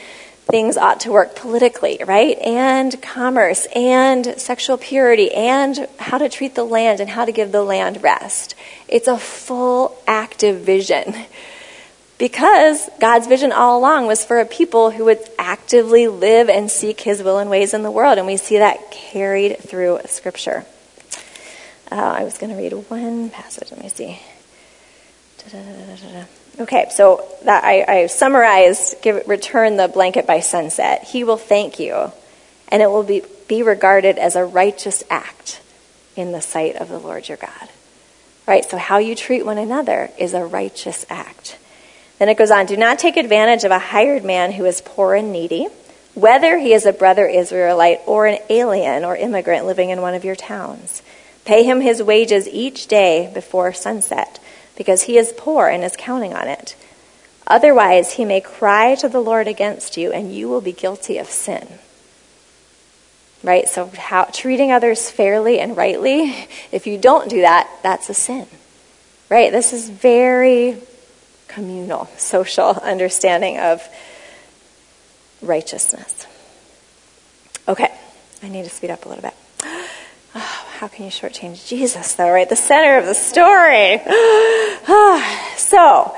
things 0.46 0.78
ought 0.78 1.00
to 1.00 1.12
work 1.12 1.36
politically, 1.36 2.00
right? 2.06 2.38
And 2.38 3.02
commerce 3.02 3.66
and 3.76 4.40
sexual 4.40 4.78
purity 4.78 5.34
and 5.34 5.88
how 5.98 6.20
to 6.20 6.30
treat 6.30 6.54
the 6.54 6.64
land 6.64 7.00
and 7.00 7.10
how 7.10 7.26
to 7.26 7.32
give 7.32 7.52
the 7.52 7.64
land 7.64 8.04
rest. 8.04 8.54
It's 8.88 9.08
a 9.08 9.18
full 9.18 9.98
active 10.06 10.60
vision. 10.60 11.16
Because 12.20 12.92
God's 13.00 13.26
vision 13.26 13.52
all 13.52 13.80
along 13.80 14.06
was 14.06 14.24
for 14.24 14.40
a 14.40 14.46
people 14.46 14.92
who 14.92 15.06
would 15.06 15.28
actively 15.40 16.08
live 16.08 16.48
and 16.48 16.70
seek 16.70 17.02
his 17.02 17.24
will 17.24 17.40
and 17.40 17.50
ways 17.50 17.74
in 17.74 17.82
the 17.82 17.90
world. 17.90 18.20
And 18.20 18.28
we 18.28 18.38
see 18.38 18.60
that 18.60 18.92
carried 18.92 19.58
through 19.58 20.02
Scripture. 20.06 20.68
Uh, 21.92 21.96
I 21.96 22.24
was 22.24 22.38
going 22.38 22.52
to 22.52 22.58
read 22.58 22.74
one 22.90 23.30
passage. 23.30 23.72
Let 23.72 23.82
me 23.82 23.90
see. 23.90 24.20
Da-da-da-da-da. 25.38 26.26
Okay, 26.60 26.88
so 26.90 27.28
that 27.44 27.64
I, 27.64 27.84
I 27.88 28.08
summarized 28.08 29.02
give, 29.02 29.28
return 29.28 29.78
the 29.78 29.88
blanket 29.88 30.26
by 30.26 30.40
sunset. 30.40 31.04
He 31.04 31.24
will 31.24 31.38
thank 31.38 31.80
you, 31.80 32.12
and 32.70 32.82
it 32.82 32.88
will 32.88 33.04
be, 33.04 33.22
be 33.48 33.62
regarded 33.62 34.18
as 34.18 34.36
a 34.36 34.44
righteous 34.44 35.04
act 35.10 35.62
in 36.16 36.32
the 36.32 36.42
sight 36.42 36.76
of 36.76 36.90
the 36.90 36.98
Lord 36.98 37.30
your 37.30 37.38
God. 37.38 37.70
Right? 38.48 38.66
So, 38.66 38.78
how 38.78 38.98
you 38.98 39.14
treat 39.14 39.46
one 39.46 39.58
another 39.58 40.10
is 40.18 40.34
a 40.34 40.44
righteous 40.44 41.06
act. 41.10 41.60
Then 42.18 42.30
it 42.30 42.38
goes 42.38 42.50
on 42.50 42.66
Do 42.66 42.76
not 42.76 42.98
take 42.98 43.18
advantage 43.18 43.64
of 43.64 43.72
a 43.72 43.80
hired 43.80 44.24
man 44.24 44.54
who 44.54 44.66
is 44.66 44.82
poor 44.82 45.14
and 45.14 45.32
needy, 45.32 45.68
whether 46.16 46.58
he 46.58 46.74
is 46.74 46.86
a 46.86 46.94
brother 46.94 47.28
Israelite 47.28 48.00
or 48.08 48.26
an 48.26 48.40
alien 48.50 49.06
or 49.06 49.16
immigrant 49.16 49.68
living 49.68 49.92
in 49.92 50.02
one 50.02 50.16
of 50.16 50.26
your 50.26 50.36
towns. 50.36 51.04
Pay 51.48 51.64
him 51.64 51.80
his 51.80 52.04
wages 52.04 52.45
each 52.50 52.88
day 52.88 53.32
before 53.34 53.72
sunset 53.72 54.38
because 54.76 55.04
he 55.04 55.18
is 55.18 55.34
poor 55.38 55.70
and 55.70 55.82
is 55.82 55.95
counting 55.98 56.34
on 56.34 56.50
it. 56.50 56.76
Otherwise, 57.48 58.12
he 58.12 58.26
may 58.26 58.41
cry 58.41 58.95
to 58.95 59.08
the 59.08 59.22
Lord 59.22 59.48
against 59.48 59.95
you, 59.95 60.12
and 60.12 60.36
you 60.36 60.50
will 60.50 60.60
be 60.60 60.74
guilty 60.74 61.18
of 61.18 61.30
sin. 61.30 61.66
Right? 63.43 63.70
So, 63.70 63.89
how, 63.98 64.26
treating 64.26 64.74
others 64.74 65.10
fairly 65.10 65.62
and 65.62 65.78
rightly, 65.78 66.36
if 66.74 66.86
you 66.86 66.98
don't 66.98 67.30
do 67.30 67.39
that, 67.39 67.70
that's 67.82 68.10
a 68.10 68.14
sin. 68.14 68.45
Right? 69.30 69.50
This 69.50 69.72
is 69.72 69.89
very 69.89 70.82
communal, 71.48 72.08
social 72.18 72.72
understanding 72.72 73.58
of 73.58 73.88
righteousness. 75.41 76.28
Okay, 77.70 77.93
I 78.43 78.50
need 78.50 78.64
to 78.66 78.70
speed 78.70 78.91
up 78.91 79.06
a 79.06 79.08
little 79.08 79.22
bit. 79.22 79.34
How 80.78 80.88
can 80.88 81.06
you 81.06 81.12
shortchange 81.12 81.68
Jesus, 81.68 82.14
though, 82.14 82.30
right? 82.30 82.48
The 82.48 82.56
center 82.56 83.00
of 83.00 83.08
the 83.08 83.16
story. 83.16 83.98
so, 85.58 86.16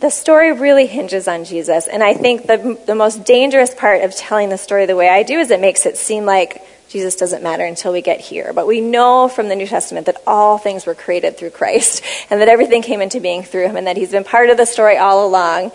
the 0.00 0.08
story 0.08 0.52
really 0.52 0.86
hinges 0.86 1.28
on 1.28 1.44
Jesus. 1.44 1.88
And 1.88 2.02
I 2.02 2.14
think 2.14 2.46
the, 2.46 2.80
the 2.86 2.94
most 2.94 3.26
dangerous 3.26 3.74
part 3.74 4.00
of 4.00 4.16
telling 4.16 4.48
the 4.48 4.56
story 4.56 4.86
the 4.86 4.96
way 4.96 5.10
I 5.10 5.24
do 5.24 5.40
is 5.40 5.50
it 5.50 5.60
makes 5.60 5.84
it 5.84 5.98
seem 5.98 6.24
like 6.24 6.66
Jesus 6.88 7.14
doesn't 7.16 7.42
matter 7.42 7.66
until 7.66 7.92
we 7.92 8.00
get 8.00 8.18
here. 8.18 8.54
But 8.54 8.66
we 8.66 8.80
know 8.80 9.28
from 9.28 9.50
the 9.50 9.56
New 9.56 9.66
Testament 9.66 10.06
that 10.06 10.16
all 10.26 10.56
things 10.56 10.86
were 10.86 10.94
created 10.94 11.36
through 11.36 11.50
Christ 11.50 12.02
and 12.30 12.40
that 12.40 12.48
everything 12.48 12.80
came 12.80 13.02
into 13.02 13.20
being 13.20 13.42
through 13.42 13.66
him 13.66 13.76
and 13.76 13.88
that 13.88 13.98
he's 13.98 14.12
been 14.12 14.24
part 14.24 14.48
of 14.48 14.56
the 14.56 14.64
story 14.64 14.96
all 14.96 15.26
along. 15.26 15.72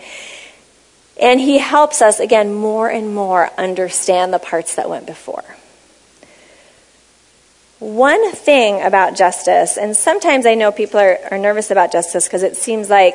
And 1.22 1.40
he 1.40 1.58
helps 1.58 2.02
us, 2.02 2.18
again, 2.18 2.52
more 2.52 2.90
and 2.90 3.14
more 3.14 3.48
understand 3.56 4.34
the 4.34 4.40
parts 4.40 4.74
that 4.74 4.90
went 4.90 5.06
before. 5.06 5.44
One 7.78 8.32
thing 8.32 8.82
about 8.82 9.16
justice, 9.16 9.76
and 9.76 9.96
sometimes 9.96 10.46
I 10.46 10.54
know 10.54 10.72
people 10.72 10.98
are, 10.98 11.18
are 11.30 11.38
nervous 11.38 11.70
about 11.70 11.92
justice 11.92 12.26
because 12.26 12.42
it 12.42 12.56
seems 12.56 12.90
like 12.90 13.14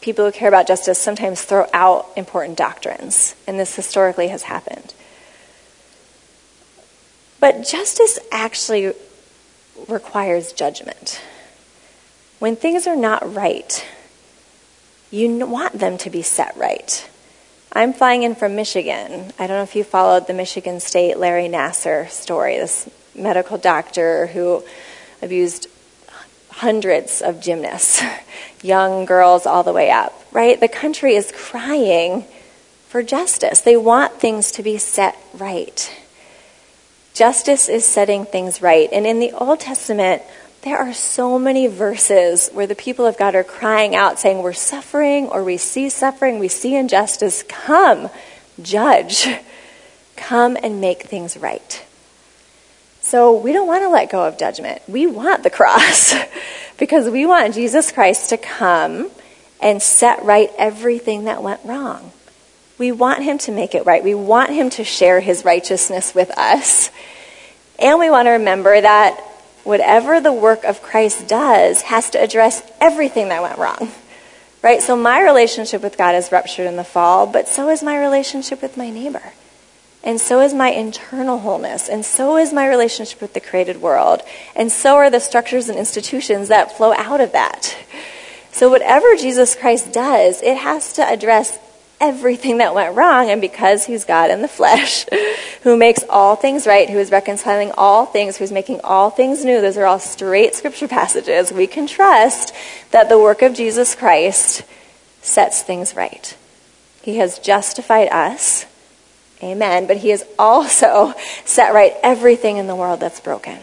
people 0.00 0.24
who 0.24 0.32
care 0.32 0.48
about 0.48 0.66
justice 0.66 0.98
sometimes 0.98 1.42
throw 1.42 1.66
out 1.74 2.08
important 2.16 2.56
doctrines, 2.56 3.34
and 3.46 3.60
this 3.60 3.76
historically 3.76 4.28
has 4.28 4.44
happened. 4.44 4.94
But 7.38 7.66
justice 7.66 8.18
actually 8.32 8.94
requires 9.88 10.52
judgment. 10.52 11.20
When 12.38 12.56
things 12.56 12.86
are 12.86 12.96
not 12.96 13.34
right, 13.34 13.86
you 15.10 15.46
want 15.46 15.74
them 15.78 15.98
to 15.98 16.10
be 16.10 16.22
set 16.22 16.56
right. 16.56 17.08
I'm 17.72 17.92
flying 17.92 18.22
in 18.22 18.34
from 18.34 18.56
Michigan. 18.56 19.32
I 19.38 19.46
don't 19.46 19.56
know 19.56 19.62
if 19.62 19.76
you 19.76 19.84
followed 19.84 20.26
the 20.26 20.34
Michigan 20.34 20.80
State 20.80 21.18
Larry 21.18 21.48
Nassar 21.48 22.08
story, 22.08 22.56
this 22.56 22.88
medical 23.18 23.58
doctor 23.58 24.28
who 24.28 24.62
abused 25.22 25.68
hundreds 26.50 27.22
of 27.22 27.40
gymnasts, 27.40 28.02
young 28.62 29.04
girls 29.04 29.46
all 29.46 29.62
the 29.62 29.72
way 29.72 29.90
up, 29.90 30.12
right? 30.32 30.58
The 30.58 30.68
country 30.68 31.14
is 31.14 31.32
crying 31.34 32.24
for 32.88 33.02
justice. 33.02 33.60
They 33.60 33.76
want 33.76 34.14
things 34.14 34.50
to 34.52 34.62
be 34.62 34.78
set 34.78 35.16
right. 35.34 35.94
Justice 37.14 37.68
is 37.68 37.84
setting 37.84 38.24
things 38.24 38.62
right. 38.62 38.88
And 38.92 39.06
in 39.06 39.20
the 39.20 39.32
Old 39.32 39.60
Testament, 39.60 40.22
there 40.62 40.78
are 40.78 40.92
so 40.92 41.38
many 41.38 41.66
verses 41.66 42.50
where 42.50 42.66
the 42.66 42.74
people 42.74 43.06
of 43.06 43.16
God 43.16 43.34
are 43.34 43.44
crying 43.44 43.94
out, 43.94 44.18
saying, 44.18 44.42
We're 44.42 44.52
suffering, 44.52 45.28
or 45.28 45.44
we 45.44 45.56
see 45.56 45.88
suffering, 45.88 46.38
we 46.38 46.48
see 46.48 46.74
injustice. 46.74 47.44
Come, 47.48 48.08
judge. 48.60 49.28
Come 50.16 50.56
and 50.60 50.80
make 50.80 51.02
things 51.02 51.36
right. 51.36 51.84
So 53.08 53.34
we 53.34 53.54
don't 53.54 53.66
want 53.66 53.82
to 53.84 53.88
let 53.88 54.10
go 54.10 54.26
of 54.26 54.36
judgment. 54.36 54.82
We 54.86 55.06
want 55.06 55.42
the 55.42 55.48
cross 55.48 56.14
because 56.78 57.08
we 57.08 57.24
want 57.24 57.54
Jesus 57.54 57.90
Christ 57.90 58.28
to 58.28 58.36
come 58.36 59.10
and 59.62 59.80
set 59.80 60.22
right 60.24 60.50
everything 60.58 61.24
that 61.24 61.42
went 61.42 61.60
wrong. 61.64 62.12
We 62.76 62.92
want 62.92 63.22
him 63.22 63.38
to 63.38 63.50
make 63.50 63.74
it 63.74 63.86
right. 63.86 64.04
We 64.04 64.14
want 64.14 64.50
him 64.50 64.68
to 64.70 64.84
share 64.84 65.20
his 65.20 65.42
righteousness 65.42 66.14
with 66.14 66.30
us. 66.36 66.90
And 67.78 67.98
we 67.98 68.10
want 68.10 68.26
to 68.26 68.32
remember 68.32 68.78
that 68.78 69.18
whatever 69.64 70.20
the 70.20 70.32
work 70.32 70.64
of 70.64 70.82
Christ 70.82 71.26
does 71.26 71.80
has 71.80 72.10
to 72.10 72.22
address 72.22 72.62
everything 72.78 73.30
that 73.30 73.40
went 73.40 73.56
wrong. 73.56 73.90
Right? 74.60 74.82
So 74.82 74.96
my 74.96 75.22
relationship 75.22 75.82
with 75.82 75.96
God 75.96 76.14
is 76.14 76.30
ruptured 76.30 76.66
in 76.66 76.76
the 76.76 76.84
fall, 76.84 77.26
but 77.26 77.48
so 77.48 77.70
is 77.70 77.82
my 77.82 77.98
relationship 77.98 78.60
with 78.60 78.76
my 78.76 78.90
neighbor. 78.90 79.32
And 80.08 80.18
so 80.18 80.40
is 80.40 80.54
my 80.54 80.70
internal 80.70 81.40
wholeness. 81.40 81.86
And 81.86 82.02
so 82.02 82.38
is 82.38 82.50
my 82.50 82.66
relationship 82.66 83.20
with 83.20 83.34
the 83.34 83.40
created 83.40 83.82
world. 83.82 84.22
And 84.56 84.72
so 84.72 84.96
are 84.96 85.10
the 85.10 85.20
structures 85.20 85.68
and 85.68 85.78
institutions 85.78 86.48
that 86.48 86.74
flow 86.74 86.94
out 86.94 87.20
of 87.20 87.32
that. 87.32 87.76
So, 88.50 88.70
whatever 88.70 89.16
Jesus 89.16 89.54
Christ 89.54 89.92
does, 89.92 90.40
it 90.40 90.56
has 90.56 90.94
to 90.94 91.02
address 91.02 91.58
everything 92.00 92.56
that 92.56 92.74
went 92.74 92.96
wrong. 92.96 93.28
And 93.28 93.38
because 93.38 93.84
he's 93.84 94.06
God 94.06 94.30
in 94.30 94.40
the 94.40 94.48
flesh, 94.48 95.04
who 95.62 95.76
makes 95.76 96.02
all 96.08 96.36
things 96.36 96.66
right, 96.66 96.88
who 96.88 96.98
is 96.98 97.10
reconciling 97.10 97.72
all 97.76 98.06
things, 98.06 98.38
who's 98.38 98.50
making 98.50 98.80
all 98.82 99.10
things 99.10 99.44
new, 99.44 99.60
those 99.60 99.76
are 99.76 99.84
all 99.84 99.98
straight 99.98 100.54
scripture 100.54 100.88
passages. 100.98 101.52
We 101.52 101.66
can 101.66 101.86
trust 101.86 102.54
that 102.92 103.10
the 103.10 103.18
work 103.18 103.42
of 103.42 103.52
Jesus 103.52 103.94
Christ 103.94 104.64
sets 105.20 105.60
things 105.60 105.94
right. 105.94 106.34
He 107.02 107.18
has 107.18 107.38
justified 107.38 108.08
us 108.08 108.64
Amen. 109.42 109.86
But 109.86 109.98
he 109.98 110.10
has 110.10 110.24
also 110.38 111.14
set 111.44 111.74
right 111.74 111.94
everything 112.02 112.56
in 112.56 112.66
the 112.66 112.76
world 112.76 113.00
that's 113.00 113.20
broken. 113.20 113.58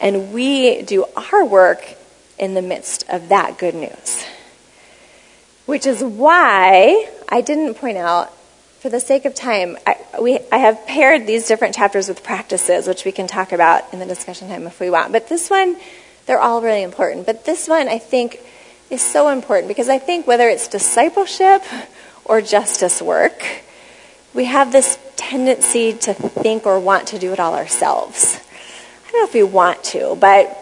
And 0.00 0.32
we 0.32 0.82
do 0.82 1.04
our 1.16 1.44
work 1.44 1.96
in 2.38 2.54
the 2.54 2.62
midst 2.62 3.04
of 3.08 3.28
that 3.28 3.58
good 3.58 3.74
news. 3.74 4.24
Which 5.64 5.86
is 5.86 6.02
why 6.02 7.08
I 7.28 7.40
didn't 7.40 7.74
point 7.74 7.96
out, 7.96 8.36
for 8.80 8.88
the 8.88 8.98
sake 8.98 9.24
of 9.26 9.34
time, 9.34 9.78
I, 9.86 9.96
we, 10.20 10.40
I 10.50 10.58
have 10.58 10.84
paired 10.88 11.26
these 11.26 11.46
different 11.46 11.76
chapters 11.76 12.08
with 12.08 12.24
practices, 12.24 12.88
which 12.88 13.04
we 13.04 13.12
can 13.12 13.28
talk 13.28 13.52
about 13.52 13.92
in 13.92 14.00
the 14.00 14.06
discussion 14.06 14.48
time 14.48 14.66
if 14.66 14.80
we 14.80 14.90
want. 14.90 15.12
But 15.12 15.28
this 15.28 15.48
one, 15.48 15.76
they're 16.26 16.40
all 16.40 16.62
really 16.62 16.82
important. 16.82 17.26
But 17.26 17.44
this 17.44 17.68
one, 17.68 17.88
I 17.88 17.98
think, 17.98 18.40
is 18.90 19.00
so 19.00 19.28
important 19.28 19.68
because 19.68 19.88
I 19.88 19.98
think 19.98 20.26
whether 20.26 20.48
it's 20.48 20.66
discipleship 20.66 21.62
or 22.24 22.42
justice 22.42 23.00
work, 23.00 23.44
we 24.34 24.46
have 24.46 24.72
this 24.72 24.98
tendency 25.16 25.92
to 25.92 26.14
think 26.14 26.66
or 26.66 26.80
want 26.80 27.08
to 27.08 27.18
do 27.18 27.32
it 27.32 27.40
all 27.40 27.54
ourselves. 27.54 28.40
I 29.06 29.10
don't 29.10 29.20
know 29.20 29.24
if 29.24 29.34
we 29.34 29.42
want 29.42 29.84
to, 29.84 30.16
but 30.16 30.58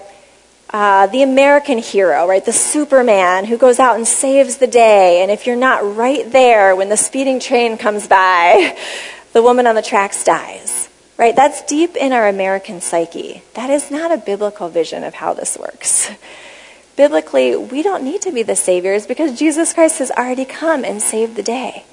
uh, 0.71 1.07
the 1.09 1.23
American 1.23 1.79
hero, 1.79 2.27
right? 2.27 2.45
The 2.45 2.53
Superman 2.53 3.45
who 3.45 3.57
goes 3.57 3.79
out 3.79 3.97
and 3.97 4.07
saves 4.07 4.59
the 4.59 4.67
day. 4.67 5.23
And 5.23 5.31
if 5.31 5.47
you're 5.47 5.57
not 5.57 5.97
right 5.97 6.31
there 6.31 6.77
when 6.77 6.89
the 6.89 6.97
speeding 6.97 7.41
train 7.41 7.77
comes 7.77 8.07
by, 8.07 8.77
the 9.33 9.43
woman 9.43 9.67
on 9.67 9.75
the 9.75 9.83
tracks 9.83 10.25
dies, 10.25 10.89
right? 11.17 11.35
That's 11.35 11.63
deep 11.63 11.97
in 11.97 12.13
our 12.13 12.29
American 12.29 12.81
psyche. 12.81 13.43
That 13.55 13.71
is 13.71 13.91
not 13.91 14.13
a 14.13 14.19
biblical 14.19 14.69
vision 14.69 15.05
of 15.05 15.15
how 15.15 15.35
this 15.35 15.57
works. 15.59 16.11
Biblically, 16.97 17.57
we 17.57 17.83
don't 17.83 18.05
need 18.05 18.23
to 18.23 18.33
be 18.33 18.43
the 18.43 18.57
saviors 18.57 19.07
because 19.07 19.39
Jesus 19.39 19.73
Christ 19.73 20.01
has 20.01 20.11
already 20.11 20.45
come 20.45 20.85
and 20.85 21.01
saved 21.01 21.35
the 21.35 21.43
day. 21.43 21.85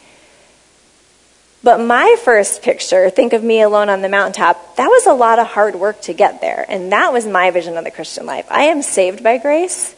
But 1.64 1.80
my 1.80 2.16
first 2.24 2.62
picture, 2.62 3.10
think 3.10 3.34
of 3.34 3.44
me 3.44 3.62
alone 3.62 3.90
on 3.90 4.02
the 4.02 4.10
mountaintop, 4.10 4.76
that 4.78 4.88
was 4.88 5.06
a 5.06 5.14
lot 5.14 5.40
of 5.40 5.48
hard 5.48 5.76
work 5.76 6.02
to 6.02 6.14
get 6.14 6.40
there. 6.40 6.66
And 6.70 6.92
that 6.92 7.12
was 7.12 7.26
my 7.26 7.52
vision 7.52 7.78
of 7.78 7.84
the 7.84 7.92
Christian 7.92 8.26
life. 8.26 8.46
I 8.50 8.64
am 8.66 8.82
saved 8.82 9.24
by 9.24 9.38
grace, 9.38 9.96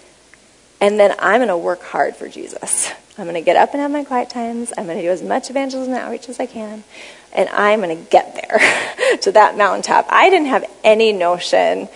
and 0.79 0.99
then 0.99 1.13
I'm 1.19 1.39
going 1.39 1.49
to 1.49 1.57
work 1.57 1.83
hard 1.83 2.15
for 2.15 2.29
Jesus. 2.29 2.91
I'm 3.17 3.25
going 3.25 3.35
to 3.35 3.41
get 3.41 3.57
up 3.57 3.73
and 3.73 3.81
have 3.81 3.91
my 3.91 4.05
quiet 4.05 4.29
times. 4.29 4.71
I'm 4.77 4.85
going 4.85 4.97
to 4.97 5.03
do 5.03 5.09
as 5.09 5.21
much 5.21 5.49
evangelism 5.49 5.93
and 5.93 6.01
outreach 6.01 6.29
as 6.29 6.39
I 6.39 6.45
can. 6.45 6.85
And 7.33 7.49
I'm 7.49 7.81
going 7.81 7.95
to 7.95 8.09
get 8.09 8.33
there 8.35 9.17
to 9.21 9.31
that 9.33 9.57
mountaintop. 9.57 10.07
I 10.09 10.29
didn't 10.29 10.47
have 10.47 10.63
any 10.85 11.11
notion 11.11 11.89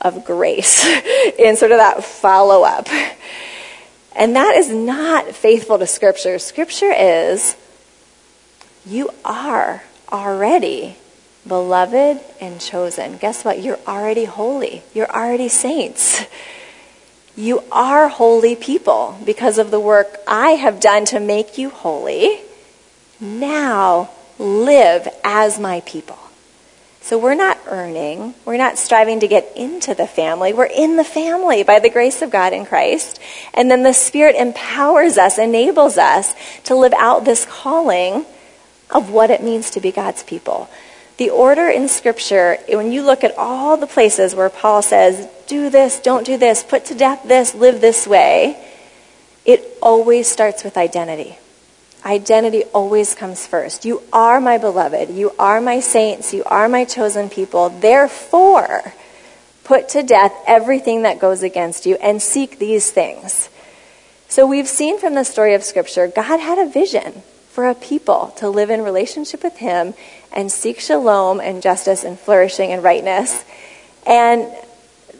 of 0.00 0.24
grace 0.24 0.84
in 1.38 1.56
sort 1.56 1.70
of 1.70 1.78
that 1.78 2.02
follow 2.02 2.64
up. 2.64 2.88
And 4.16 4.34
that 4.34 4.56
is 4.56 4.68
not 4.68 5.28
faithful 5.28 5.78
to 5.78 5.86
Scripture. 5.86 6.40
Scripture 6.40 6.92
is 6.92 7.56
you 8.88 9.10
are 9.24 9.82
already 10.10 10.96
beloved 11.46 12.20
and 12.40 12.60
chosen. 12.60 13.18
Guess 13.18 13.44
what? 13.44 13.62
You're 13.62 13.78
already 13.86 14.24
holy. 14.24 14.82
You're 14.94 15.10
already 15.10 15.48
saints. 15.48 16.24
You 17.36 17.62
are 17.70 18.08
holy 18.08 18.56
people 18.56 19.16
because 19.24 19.58
of 19.58 19.70
the 19.70 19.78
work 19.78 20.18
I 20.26 20.52
have 20.52 20.80
done 20.80 21.04
to 21.06 21.20
make 21.20 21.56
you 21.56 21.70
holy. 21.70 22.40
Now 23.20 24.10
live 24.38 25.06
as 25.22 25.58
my 25.58 25.80
people. 25.82 26.18
So 27.00 27.16
we're 27.16 27.34
not 27.34 27.58
earning, 27.66 28.34
we're 28.44 28.58
not 28.58 28.76
striving 28.76 29.20
to 29.20 29.28
get 29.28 29.56
into 29.56 29.94
the 29.94 30.06
family. 30.06 30.52
We're 30.52 30.66
in 30.66 30.96
the 30.96 31.04
family 31.04 31.62
by 31.62 31.78
the 31.78 31.88
grace 31.88 32.22
of 32.22 32.30
God 32.30 32.52
in 32.52 32.66
Christ. 32.66 33.18
And 33.54 33.70
then 33.70 33.82
the 33.82 33.94
Spirit 33.94 34.34
empowers 34.34 35.16
us, 35.16 35.38
enables 35.38 35.96
us 35.96 36.34
to 36.64 36.74
live 36.74 36.92
out 36.94 37.24
this 37.24 37.46
calling 37.46 38.26
of 38.90 39.10
what 39.10 39.30
it 39.30 39.42
means 39.42 39.70
to 39.70 39.80
be 39.80 39.92
God's 39.92 40.22
people. 40.22 40.68
The 41.18 41.30
order 41.30 41.68
in 41.68 41.88
Scripture, 41.88 42.58
when 42.68 42.92
you 42.92 43.02
look 43.02 43.24
at 43.24 43.36
all 43.36 43.76
the 43.76 43.88
places 43.88 44.34
where 44.34 44.48
Paul 44.48 44.82
says, 44.82 45.28
do 45.48 45.68
this, 45.68 45.98
don't 45.98 46.24
do 46.24 46.36
this, 46.36 46.62
put 46.62 46.84
to 46.86 46.94
death 46.94 47.22
this, 47.24 47.54
live 47.54 47.80
this 47.80 48.06
way, 48.06 48.64
it 49.44 49.66
always 49.82 50.28
starts 50.28 50.62
with 50.62 50.76
identity. 50.76 51.38
Identity 52.04 52.62
always 52.72 53.14
comes 53.14 53.46
first. 53.46 53.84
You 53.84 54.02
are 54.12 54.40
my 54.40 54.58
beloved. 54.58 55.10
You 55.10 55.32
are 55.38 55.60
my 55.60 55.80
saints. 55.80 56.32
You 56.32 56.44
are 56.44 56.68
my 56.68 56.84
chosen 56.84 57.28
people. 57.28 57.70
Therefore, 57.70 58.92
put 59.64 59.88
to 59.90 60.04
death 60.04 60.32
everything 60.46 61.02
that 61.02 61.18
goes 61.18 61.42
against 61.42 61.84
you 61.84 61.96
and 61.96 62.22
seek 62.22 62.58
these 62.58 62.90
things. 62.92 63.50
So 64.28 64.46
we've 64.46 64.68
seen 64.68 65.00
from 65.00 65.14
the 65.14 65.24
story 65.24 65.54
of 65.54 65.64
Scripture, 65.64 66.06
God 66.06 66.38
had 66.38 66.58
a 66.58 66.70
vision 66.70 67.22
for 67.58 67.68
a 67.68 67.74
people 67.74 68.32
to 68.36 68.48
live 68.48 68.70
in 68.70 68.82
relationship 68.82 69.42
with 69.42 69.56
Him 69.56 69.92
and 70.32 70.52
seek 70.52 70.78
shalom 70.78 71.40
and 71.40 71.60
justice 71.60 72.04
and 72.04 72.16
flourishing 72.16 72.70
and 72.70 72.84
rightness. 72.84 73.44
And 74.06 74.46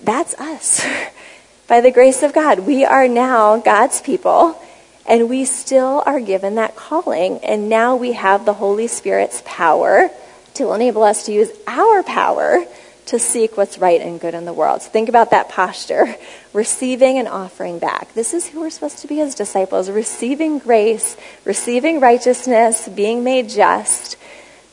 that's 0.04 0.34
us. 0.34 0.86
By 1.66 1.80
the 1.80 1.90
grace 1.90 2.22
of 2.22 2.32
God, 2.32 2.60
we 2.60 2.84
are 2.84 3.08
now 3.08 3.56
God's 3.56 4.00
people, 4.00 4.56
and 5.04 5.28
we 5.28 5.46
still 5.46 6.04
are 6.06 6.20
given 6.20 6.54
that 6.54 6.76
calling. 6.76 7.38
And 7.38 7.68
now 7.68 7.96
we 7.96 8.12
have 8.12 8.44
the 8.44 8.54
Holy 8.54 8.86
Spirit's 8.86 9.42
power 9.44 10.08
to 10.54 10.72
enable 10.72 11.02
us 11.02 11.26
to 11.26 11.32
use 11.32 11.50
our 11.66 12.04
power 12.04 12.64
to 13.08 13.18
seek 13.18 13.56
what's 13.56 13.78
right 13.78 14.00
and 14.02 14.20
good 14.20 14.34
in 14.34 14.44
the 14.44 14.52
world. 14.52 14.82
So 14.82 14.90
think 14.90 15.08
about 15.08 15.30
that 15.30 15.48
posture 15.48 16.14
receiving 16.52 17.18
and 17.18 17.26
offering 17.26 17.78
back. 17.78 18.12
This 18.12 18.34
is 18.34 18.48
who 18.48 18.60
we're 18.60 18.70
supposed 18.70 18.98
to 18.98 19.08
be 19.08 19.20
as 19.20 19.34
disciples 19.34 19.90
receiving 19.90 20.58
grace, 20.58 21.16
receiving 21.44 22.00
righteousness, 22.00 22.86
being 22.88 23.24
made 23.24 23.48
just, 23.48 24.16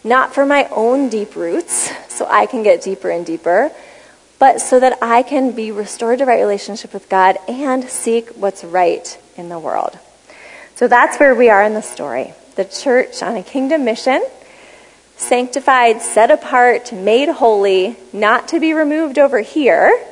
not 0.04 0.36
for 0.36 0.46
my 0.46 0.68
own 0.70 1.10
deep 1.10 1.36
roots, 1.36 1.92
so 2.10 2.28
I 2.30 2.46
can 2.46 2.62
get 2.62 2.82
deeper 2.84 3.10
and 3.10 3.26
deeper, 3.26 3.72
but 4.38 4.60
so 4.60 4.82
that 4.82 4.98
I 5.02 5.24
can 5.24 5.52
be 5.52 5.72
restored 5.72 6.20
to 6.20 6.26
right 6.26 6.42
relationship 6.42 6.94
with 6.94 7.08
God 7.08 7.38
and 7.48 7.86
seek 7.86 8.30
what's 8.32 8.66
right 8.66 9.18
in 9.38 9.48
the 9.48 9.60
world. 9.60 9.98
So 10.76 10.90
that's 10.90 11.18
where 11.22 11.34
we 11.34 11.50
are 11.50 11.64
in 11.64 11.74
the 11.74 11.82
story. 11.82 12.34
The 12.58 12.66
church 12.66 13.24
on 13.24 13.38
a 13.38 13.44
kingdom 13.44 13.86
mission 13.86 14.26
sanctified, 15.18 16.02
set 16.02 16.32
apart, 16.32 16.92
made 16.92 17.30
holy, 17.30 17.98
not 18.14 18.50
to 18.50 18.60
be 18.60 18.74
removed 18.74 19.18
over 19.18 19.40
here, 19.40 20.06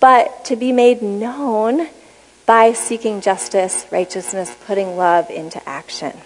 but 0.00 0.44
to 0.46 0.56
be 0.56 0.72
made 0.72 1.02
known 1.02 1.88
by 2.46 2.72
seeking 2.72 3.20
justice, 3.20 3.86
righteousness, 3.90 4.54
putting 4.66 4.96
love 4.96 5.30
into 5.30 5.66
action. 5.68 6.16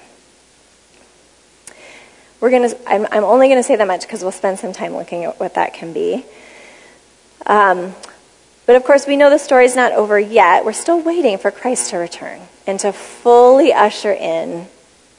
We're 2.41 2.51
gonna, 2.51 2.75
I'm, 2.87 3.07
I'm 3.11 3.25
only 3.25 3.49
going 3.49 3.59
to 3.59 3.63
say 3.63 3.77
that 3.77 3.87
much 3.87 4.03
because 4.03 4.23
we'll 4.23 4.33
spend 4.33 4.59
some 4.59 4.73
time 4.73 4.95
looking 4.95 5.25
at 5.25 5.41
what 5.41 5.55
that 5.55 5.75
can 5.75 5.93
be. 5.93 6.25
Um, 7.47 7.95
but 8.67 8.77
of 8.77 8.85
course, 8.85 9.07
we 9.07 9.17
know 9.17 9.31
the 9.31 9.39
story's 9.39 9.77
not 9.77 9.93
over 9.93 10.19
yet. 10.19 10.65
We're 10.65 10.73
still 10.73 11.01
waiting 11.01 11.39
for 11.39 11.51
Christ 11.51 11.91
to 11.91 11.99
return 11.99 12.41
and 12.67 12.79
to 12.81 12.93
fully 12.93 13.73
usher 13.73 14.13
in 14.13 14.67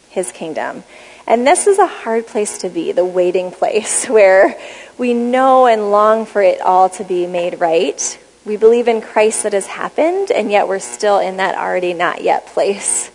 his 0.09 0.31
kingdom. 0.31 0.83
And 1.27 1.45
this 1.45 1.67
is 1.67 1.77
a 1.77 1.85
hard 1.85 2.25
place 2.25 2.59
to 2.59 2.69
be, 2.69 2.93
the 2.93 3.03
waiting 3.03 3.51
place, 3.51 4.05
where 4.09 4.57
we 4.97 5.13
know 5.13 5.67
and 5.67 5.91
long 5.91 6.25
for 6.25 6.41
it 6.41 6.61
all 6.61 6.89
to 6.91 7.03
be 7.03 7.27
made 7.27 7.59
right. 7.59 8.19
We 8.45 8.55
believe 8.55 8.87
in 8.87 9.01
Christ 9.01 9.43
that 9.43 9.51
has 9.51 9.67
happened, 9.67 10.31
and 10.31 10.49
yet 10.49 10.69
we're 10.69 10.79
still 10.79 11.19
in 11.19 11.37
that 11.37 11.55
already 11.55 11.93
not 11.93 12.23
yet 12.23 12.47
place. 12.47 13.11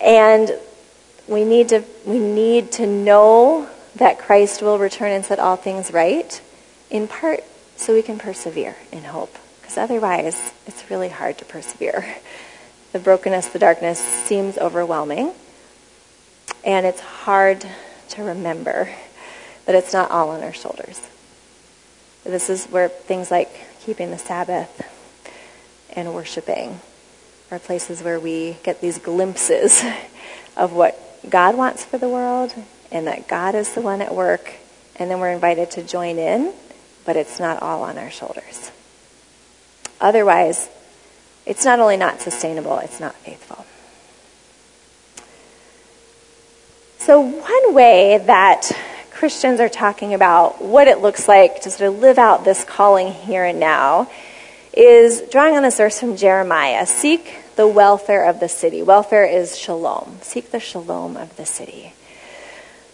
And 0.00 0.50
we 1.26 1.44
need 1.44 1.68
to, 1.68 1.84
we 2.06 2.18
need 2.18 2.72
to 2.72 2.86
know 2.86 3.68
that 3.96 4.18
Christ 4.18 4.62
will 4.62 4.78
return 4.78 5.12
and 5.12 5.24
set 5.24 5.38
all 5.38 5.56
things 5.56 5.92
right, 5.92 6.40
in 6.88 7.06
part 7.06 7.44
so 7.76 7.92
we 7.92 8.00
can 8.00 8.18
persevere 8.18 8.76
in 8.90 9.04
hope. 9.04 9.36
Because 9.60 9.76
otherwise, 9.76 10.52
it's 10.66 10.90
really 10.90 11.10
hard 11.10 11.36
to 11.38 11.44
persevere. 11.44 12.16
The 12.90 12.98
brokenness, 12.98 13.48
the 13.48 13.58
darkness 13.58 13.98
seems 13.98 14.56
overwhelming. 14.56 15.34
And 16.64 16.86
it's 16.86 17.00
hard 17.00 17.64
to 18.10 18.22
remember 18.22 18.90
that 19.66 19.74
it's 19.74 19.92
not 19.92 20.10
all 20.10 20.30
on 20.30 20.42
our 20.42 20.52
shoulders. 20.52 21.00
This 22.24 22.50
is 22.50 22.66
where 22.66 22.88
things 22.88 23.30
like 23.30 23.50
keeping 23.80 24.10
the 24.10 24.18
Sabbath 24.18 24.82
and 25.94 26.14
worshiping 26.14 26.80
are 27.50 27.58
places 27.58 28.02
where 28.02 28.20
we 28.20 28.56
get 28.62 28.80
these 28.80 28.98
glimpses 28.98 29.82
of 30.56 30.72
what 30.72 30.98
God 31.28 31.56
wants 31.56 31.84
for 31.84 31.98
the 31.98 32.08
world 32.08 32.54
and 32.90 33.06
that 33.06 33.28
God 33.28 33.54
is 33.54 33.74
the 33.74 33.80
one 33.80 34.00
at 34.00 34.14
work, 34.14 34.52
and 34.96 35.10
then 35.10 35.20
we're 35.20 35.32
invited 35.32 35.70
to 35.72 35.82
join 35.82 36.18
in, 36.18 36.52
but 37.04 37.16
it's 37.16 37.38
not 37.38 37.62
all 37.62 37.82
on 37.82 37.98
our 37.98 38.10
shoulders. 38.10 38.70
Otherwise, 40.00 40.68
it's 41.44 41.64
not 41.64 41.80
only 41.80 41.96
not 41.96 42.20
sustainable, 42.20 42.78
it's 42.78 43.00
not 43.00 43.14
faithful. 43.14 43.64
So, 47.08 47.22
one 47.22 47.72
way 47.72 48.18
that 48.18 48.70
Christians 49.12 49.60
are 49.60 49.70
talking 49.70 50.12
about 50.12 50.60
what 50.62 50.88
it 50.88 50.98
looks 50.98 51.26
like 51.26 51.62
to 51.62 51.70
sort 51.70 51.94
of 51.94 52.00
live 52.00 52.18
out 52.18 52.44
this 52.44 52.64
calling 52.64 53.14
here 53.14 53.46
and 53.46 53.58
now 53.58 54.10
is 54.74 55.22
drawing 55.22 55.56
on 55.56 55.62
this 55.62 55.78
verse 55.78 55.98
from 55.98 56.18
Jeremiah 56.18 56.84
Seek 56.84 57.34
the 57.56 57.66
welfare 57.66 58.28
of 58.28 58.40
the 58.40 58.48
city. 58.50 58.82
Welfare 58.82 59.24
is 59.24 59.56
shalom. 59.56 60.18
Seek 60.20 60.50
the 60.50 60.60
shalom 60.60 61.16
of 61.16 61.34
the 61.38 61.46
city. 61.46 61.94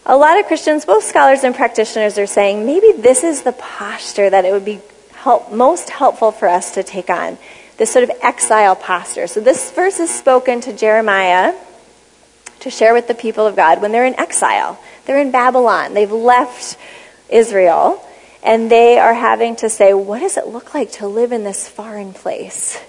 A 0.05 0.15
lot 0.15 0.39
of 0.39 0.45
Christians, 0.45 0.85
both 0.85 1.03
scholars 1.03 1.43
and 1.43 1.53
practitioners, 1.53 2.17
are 2.17 2.25
saying 2.25 2.65
maybe 2.65 2.93
this 2.93 3.21
is 3.21 3.41
the 3.41 3.51
posture 3.51 4.29
that 4.29 4.45
it 4.45 4.53
would 4.53 4.63
be 4.63 4.79
help, 5.11 5.51
most 5.51 5.89
helpful 5.89 6.31
for 6.31 6.47
us 6.47 6.75
to 6.75 6.83
take 6.83 7.09
on 7.09 7.37
this 7.75 7.91
sort 7.91 8.05
of 8.05 8.11
exile 8.23 8.77
posture. 8.77 9.27
So, 9.27 9.41
this 9.41 9.71
verse 9.71 9.99
is 9.99 10.09
spoken 10.09 10.61
to 10.61 10.71
Jeremiah 10.71 11.53
to 12.65 12.71
share 12.71 12.95
with 12.95 13.07
the 13.07 13.13
people 13.13 13.45
of 13.45 13.55
God 13.55 13.79
when 13.79 13.91
they're 13.91 14.07
in 14.07 14.19
exile. 14.19 14.79
They're 15.05 15.19
in 15.19 15.29
Babylon. 15.29 15.93
They've 15.93 16.11
left 16.11 16.79
Israel, 17.29 18.03
and 18.41 18.71
they 18.71 18.97
are 18.97 19.13
having 19.13 19.55
to 19.57 19.69
say, 19.69 19.93
what 19.93 20.21
does 20.21 20.35
it 20.35 20.47
look 20.47 20.73
like 20.73 20.91
to 20.93 21.07
live 21.07 21.31
in 21.31 21.43
this 21.43 21.69
foreign 21.69 22.11
place? 22.11 22.81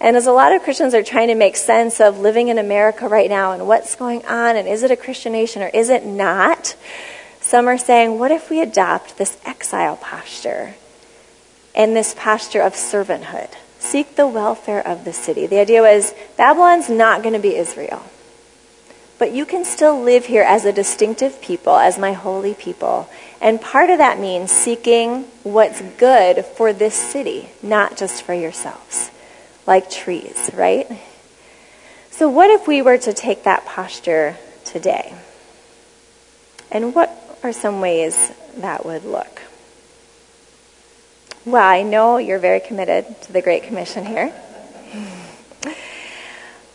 And 0.00 0.16
as 0.16 0.26
a 0.26 0.32
lot 0.32 0.54
of 0.54 0.62
Christians 0.62 0.94
are 0.94 1.02
trying 1.02 1.28
to 1.28 1.34
make 1.34 1.56
sense 1.56 2.00
of 2.00 2.20
living 2.20 2.48
in 2.48 2.56
America 2.56 3.06
right 3.06 3.28
now 3.28 3.52
and 3.52 3.68
what's 3.68 3.94
going 3.96 4.24
on, 4.24 4.56
and 4.56 4.66
is 4.66 4.82
it 4.82 4.90
a 4.90 4.96
Christian 4.96 5.32
nation 5.32 5.60
or 5.60 5.68
is 5.68 5.90
it 5.90 6.06
not? 6.06 6.74
Some 7.42 7.68
are 7.68 7.76
saying, 7.76 8.18
what 8.18 8.30
if 8.30 8.48
we 8.48 8.62
adopt 8.62 9.18
this 9.18 9.38
exile 9.44 9.96
posture 9.98 10.74
and 11.74 11.94
this 11.94 12.14
posture 12.16 12.62
of 12.62 12.72
servanthood? 12.72 13.50
Seek 13.78 14.16
the 14.16 14.26
welfare 14.26 14.80
of 14.86 15.04
the 15.04 15.12
city. 15.12 15.46
The 15.46 15.58
idea 15.58 15.82
was 15.82 16.14
Babylon's 16.38 16.88
not 16.88 17.22
going 17.22 17.34
to 17.34 17.38
be 17.38 17.56
Israel. 17.56 18.02
But 19.22 19.30
you 19.30 19.46
can 19.46 19.64
still 19.64 20.02
live 20.02 20.26
here 20.26 20.42
as 20.42 20.64
a 20.64 20.72
distinctive 20.72 21.40
people, 21.40 21.76
as 21.76 21.96
my 21.96 22.12
holy 22.12 22.54
people. 22.54 23.08
And 23.40 23.60
part 23.60 23.88
of 23.88 23.98
that 23.98 24.18
means 24.18 24.50
seeking 24.50 25.26
what's 25.44 25.80
good 25.80 26.44
for 26.44 26.72
this 26.72 26.96
city, 26.96 27.48
not 27.62 27.96
just 27.96 28.24
for 28.24 28.34
yourselves, 28.34 29.12
like 29.64 29.88
trees, 29.88 30.50
right? 30.52 30.88
So, 32.10 32.28
what 32.28 32.50
if 32.50 32.66
we 32.66 32.82
were 32.82 32.98
to 32.98 33.12
take 33.12 33.44
that 33.44 33.64
posture 33.64 34.38
today? 34.64 35.14
And 36.72 36.92
what 36.92 37.38
are 37.44 37.52
some 37.52 37.80
ways 37.80 38.32
that 38.56 38.84
would 38.84 39.04
look? 39.04 39.42
Well, 41.44 41.62
I 41.62 41.84
know 41.84 42.16
you're 42.16 42.40
very 42.40 42.58
committed 42.58 43.22
to 43.22 43.32
the 43.32 43.40
Great 43.40 43.62
Commission 43.62 44.04
here. 44.04 44.34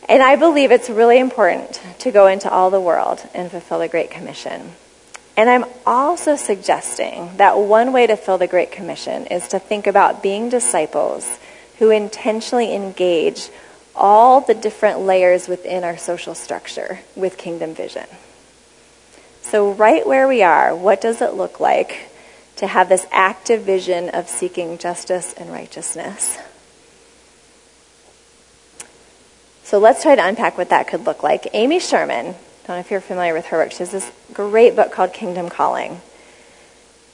And 0.10 0.24
I 0.24 0.38
believe 0.38 0.72
it's 0.72 0.90
really 0.90 1.20
important 1.20 1.82
to 2.00 2.12
go 2.12 2.28
into 2.28 2.50
all 2.50 2.70
the 2.70 2.80
world 2.80 3.28
and 3.34 3.52
fulfill 3.52 3.80
the 3.80 3.90
Great 3.90 4.10
Commission. 4.10 4.72
And 5.36 5.50
I'm 5.50 5.66
also 5.86 6.36
suggesting 6.36 7.38
that 7.38 7.58
one 7.58 7.92
way 7.92 8.08
to 8.08 8.16
fill 8.16 8.38
the 8.38 8.48
Great 8.48 8.72
Commission 8.72 9.28
is 9.28 9.50
to 9.50 9.60
think 9.60 9.86
about 9.86 10.24
being 10.24 10.50
disciples 10.50 11.38
who 11.78 11.92
intentionally 11.92 12.74
engage 12.74 13.50
all 13.96 14.42
the 14.42 14.54
different 14.54 15.02
layers 15.02 15.48
within 15.48 15.84
our 15.84 15.98
social 15.98 16.34
structure 16.34 17.00
with 17.16 17.38
kingdom 17.38 17.76
vision. 17.76 18.06
So, 19.42 19.72
right 19.72 20.06
where 20.06 20.28
we 20.28 20.42
are, 20.42 20.76
what 20.76 21.02
does 21.02 21.22
it 21.22 21.34
look 21.34 21.60
like 21.60 22.10
to 22.58 22.68
have 22.68 22.90
this 22.90 23.06
active 23.12 23.62
vision 23.62 24.10
of 24.10 24.28
seeking 24.28 24.78
justice 24.78 25.34
and 25.34 25.52
righteousness? 25.52 26.38
So 29.68 29.80
let's 29.80 30.02
try 30.02 30.16
to 30.16 30.26
unpack 30.26 30.58
what 30.58 30.70
that 30.70 30.88
could 30.88 31.06
look 31.06 31.24
like. 31.24 31.50
Amy 31.52 31.82
Sherman, 31.82 32.28
I 32.28 32.32
don't 32.68 32.70
know 32.70 32.80
if 32.80 32.90
you're 32.90 33.02
familiar 33.02 33.34
with 33.34 33.48
her 33.48 33.58
work, 33.58 33.72
she 33.72 33.80
has 33.80 33.92
this 33.92 34.10
great 34.32 34.78
book 34.78 34.94
called 34.94 35.12
Kingdom 35.12 35.50
Calling. 35.50 36.00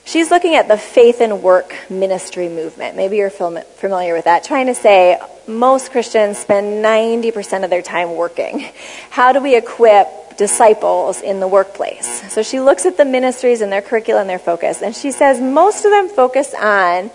She's 0.05 0.29
looking 0.29 0.53
at 0.53 0.67
the 0.67 0.77
faith 0.77 1.19
and 1.19 1.41
work 1.41 1.73
ministry 1.89 2.49
movement. 2.49 2.95
Maybe 2.95 3.17
you're 3.17 3.31
familiar 3.31 4.13
with 4.13 4.25
that. 4.25 4.43
Trying 4.43 4.67
to 4.67 4.75
say 4.75 5.19
most 5.47 5.91
Christians 5.91 6.37
spend 6.37 6.85
90% 6.85 7.63
of 7.63 7.71
their 7.71 7.81
time 7.81 8.15
working. 8.15 8.69
How 9.09 9.31
do 9.31 9.41
we 9.41 9.55
equip 9.55 10.37
disciples 10.37 11.21
in 11.21 11.39
the 11.39 11.47
workplace? 11.47 12.31
So 12.31 12.43
she 12.43 12.59
looks 12.59 12.85
at 12.85 12.97
the 12.97 13.05
ministries 13.05 13.61
and 13.61 13.71
their 13.71 13.81
curriculum 13.81 14.21
and 14.21 14.29
their 14.29 14.37
focus, 14.37 14.83
and 14.83 14.95
she 14.95 15.11
says 15.11 15.41
most 15.41 15.85
of 15.85 15.91
them 15.91 16.07
focus 16.07 16.53
on 16.53 17.09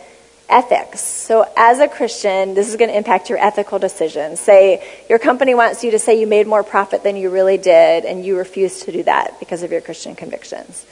ethics. 0.49 1.01
So, 1.01 1.47
as 1.57 1.79
a 1.79 1.89
Christian, 1.89 2.55
this 2.55 2.69
is 2.69 2.77
going 2.77 2.91
to 2.91 2.97
impact 2.97 3.29
your 3.29 3.39
ethical 3.39 3.79
decisions. 3.79 4.41
Say 4.41 4.83
your 5.09 5.19
company 5.19 5.55
wants 5.55 5.85
you 5.85 5.91
to 5.91 5.99
say 5.99 6.21
you 6.21 6.27
made 6.27 6.47
more 6.47 6.63
profit 6.63 7.03
than 7.03 7.17
you 7.17 7.31
really 7.31 7.59
did, 7.59 8.05
and 8.05 8.25
you 8.25 8.37
refuse 8.37 8.81
to 8.85 8.93
do 8.93 9.03
that 9.05 9.39
because 9.39 9.63
of 9.63 9.71
your 9.71 9.81
Christian 9.81 10.15
convictions. 10.15 10.87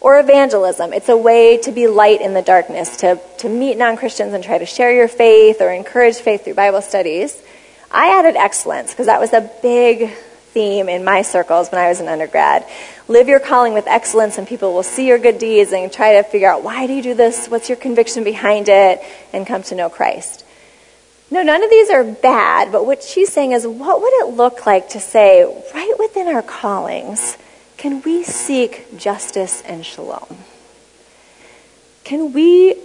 Or 0.00 0.18
evangelism. 0.18 0.92
It's 0.92 1.08
a 1.08 1.16
way 1.16 1.58
to 1.58 1.70
be 1.70 1.86
light 1.86 2.20
in 2.20 2.34
the 2.34 2.42
darkness, 2.42 2.96
to, 2.98 3.20
to 3.38 3.48
meet 3.48 3.78
non 3.78 3.96
Christians 3.96 4.32
and 4.32 4.42
try 4.42 4.58
to 4.58 4.66
share 4.66 4.92
your 4.92 5.08
faith 5.08 5.60
or 5.60 5.70
encourage 5.70 6.16
faith 6.16 6.44
through 6.44 6.54
Bible 6.54 6.82
studies. 6.82 7.40
I 7.90 8.18
added 8.18 8.36
excellence 8.36 8.90
because 8.92 9.06
that 9.06 9.20
was 9.20 9.32
a 9.32 9.48
big 9.62 10.10
theme 10.52 10.88
in 10.88 11.04
my 11.04 11.22
circles 11.22 11.70
when 11.70 11.80
I 11.80 11.88
was 11.88 12.00
an 12.00 12.08
undergrad. 12.08 12.66
Live 13.08 13.28
your 13.28 13.40
calling 13.40 13.74
with 13.74 13.86
excellence, 13.86 14.38
and 14.38 14.46
people 14.46 14.72
will 14.72 14.82
see 14.82 15.08
your 15.08 15.18
good 15.18 15.38
deeds 15.38 15.72
and 15.72 15.92
try 15.92 16.14
to 16.14 16.22
figure 16.22 16.50
out 16.50 16.62
why 16.62 16.86
do 16.86 16.92
you 16.92 17.02
do 17.02 17.14
this? 17.14 17.48
What's 17.48 17.68
your 17.68 17.76
conviction 17.76 18.24
behind 18.24 18.68
it? 18.68 19.00
And 19.32 19.46
come 19.46 19.62
to 19.64 19.74
know 19.74 19.88
Christ. 19.88 20.44
No, 21.30 21.42
none 21.42 21.64
of 21.64 21.70
these 21.70 21.88
are 21.88 22.04
bad, 22.04 22.72
but 22.72 22.84
what 22.84 23.02
she's 23.02 23.32
saying 23.32 23.52
is 23.52 23.66
what 23.66 24.02
would 24.02 24.12
it 24.12 24.34
look 24.34 24.66
like 24.66 24.90
to 24.90 25.00
say, 25.00 25.44
right 25.74 25.94
within 25.98 26.28
our 26.28 26.42
callings, 26.42 27.38
can 27.78 28.02
we 28.02 28.22
seek 28.22 28.98
justice 28.98 29.62
and 29.62 29.84
shalom? 29.84 30.36
Can 32.04 32.34
we 32.34 32.76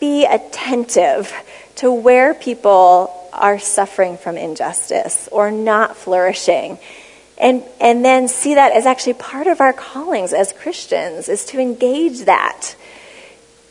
be 0.00 0.24
attentive 0.24 1.32
to 1.76 1.92
where 1.92 2.32
people 2.32 3.28
are 3.32 3.58
suffering 3.58 4.16
from 4.16 4.36
injustice 4.36 5.28
or 5.30 5.50
not 5.50 5.96
flourishing? 5.96 6.78
And, 7.42 7.64
and 7.80 8.04
then 8.04 8.28
see 8.28 8.54
that 8.54 8.70
as 8.70 8.86
actually 8.86 9.14
part 9.14 9.48
of 9.48 9.60
our 9.60 9.72
callings 9.72 10.32
as 10.32 10.52
Christians, 10.52 11.28
is 11.28 11.44
to 11.46 11.58
engage 11.58 12.20
that 12.20 12.76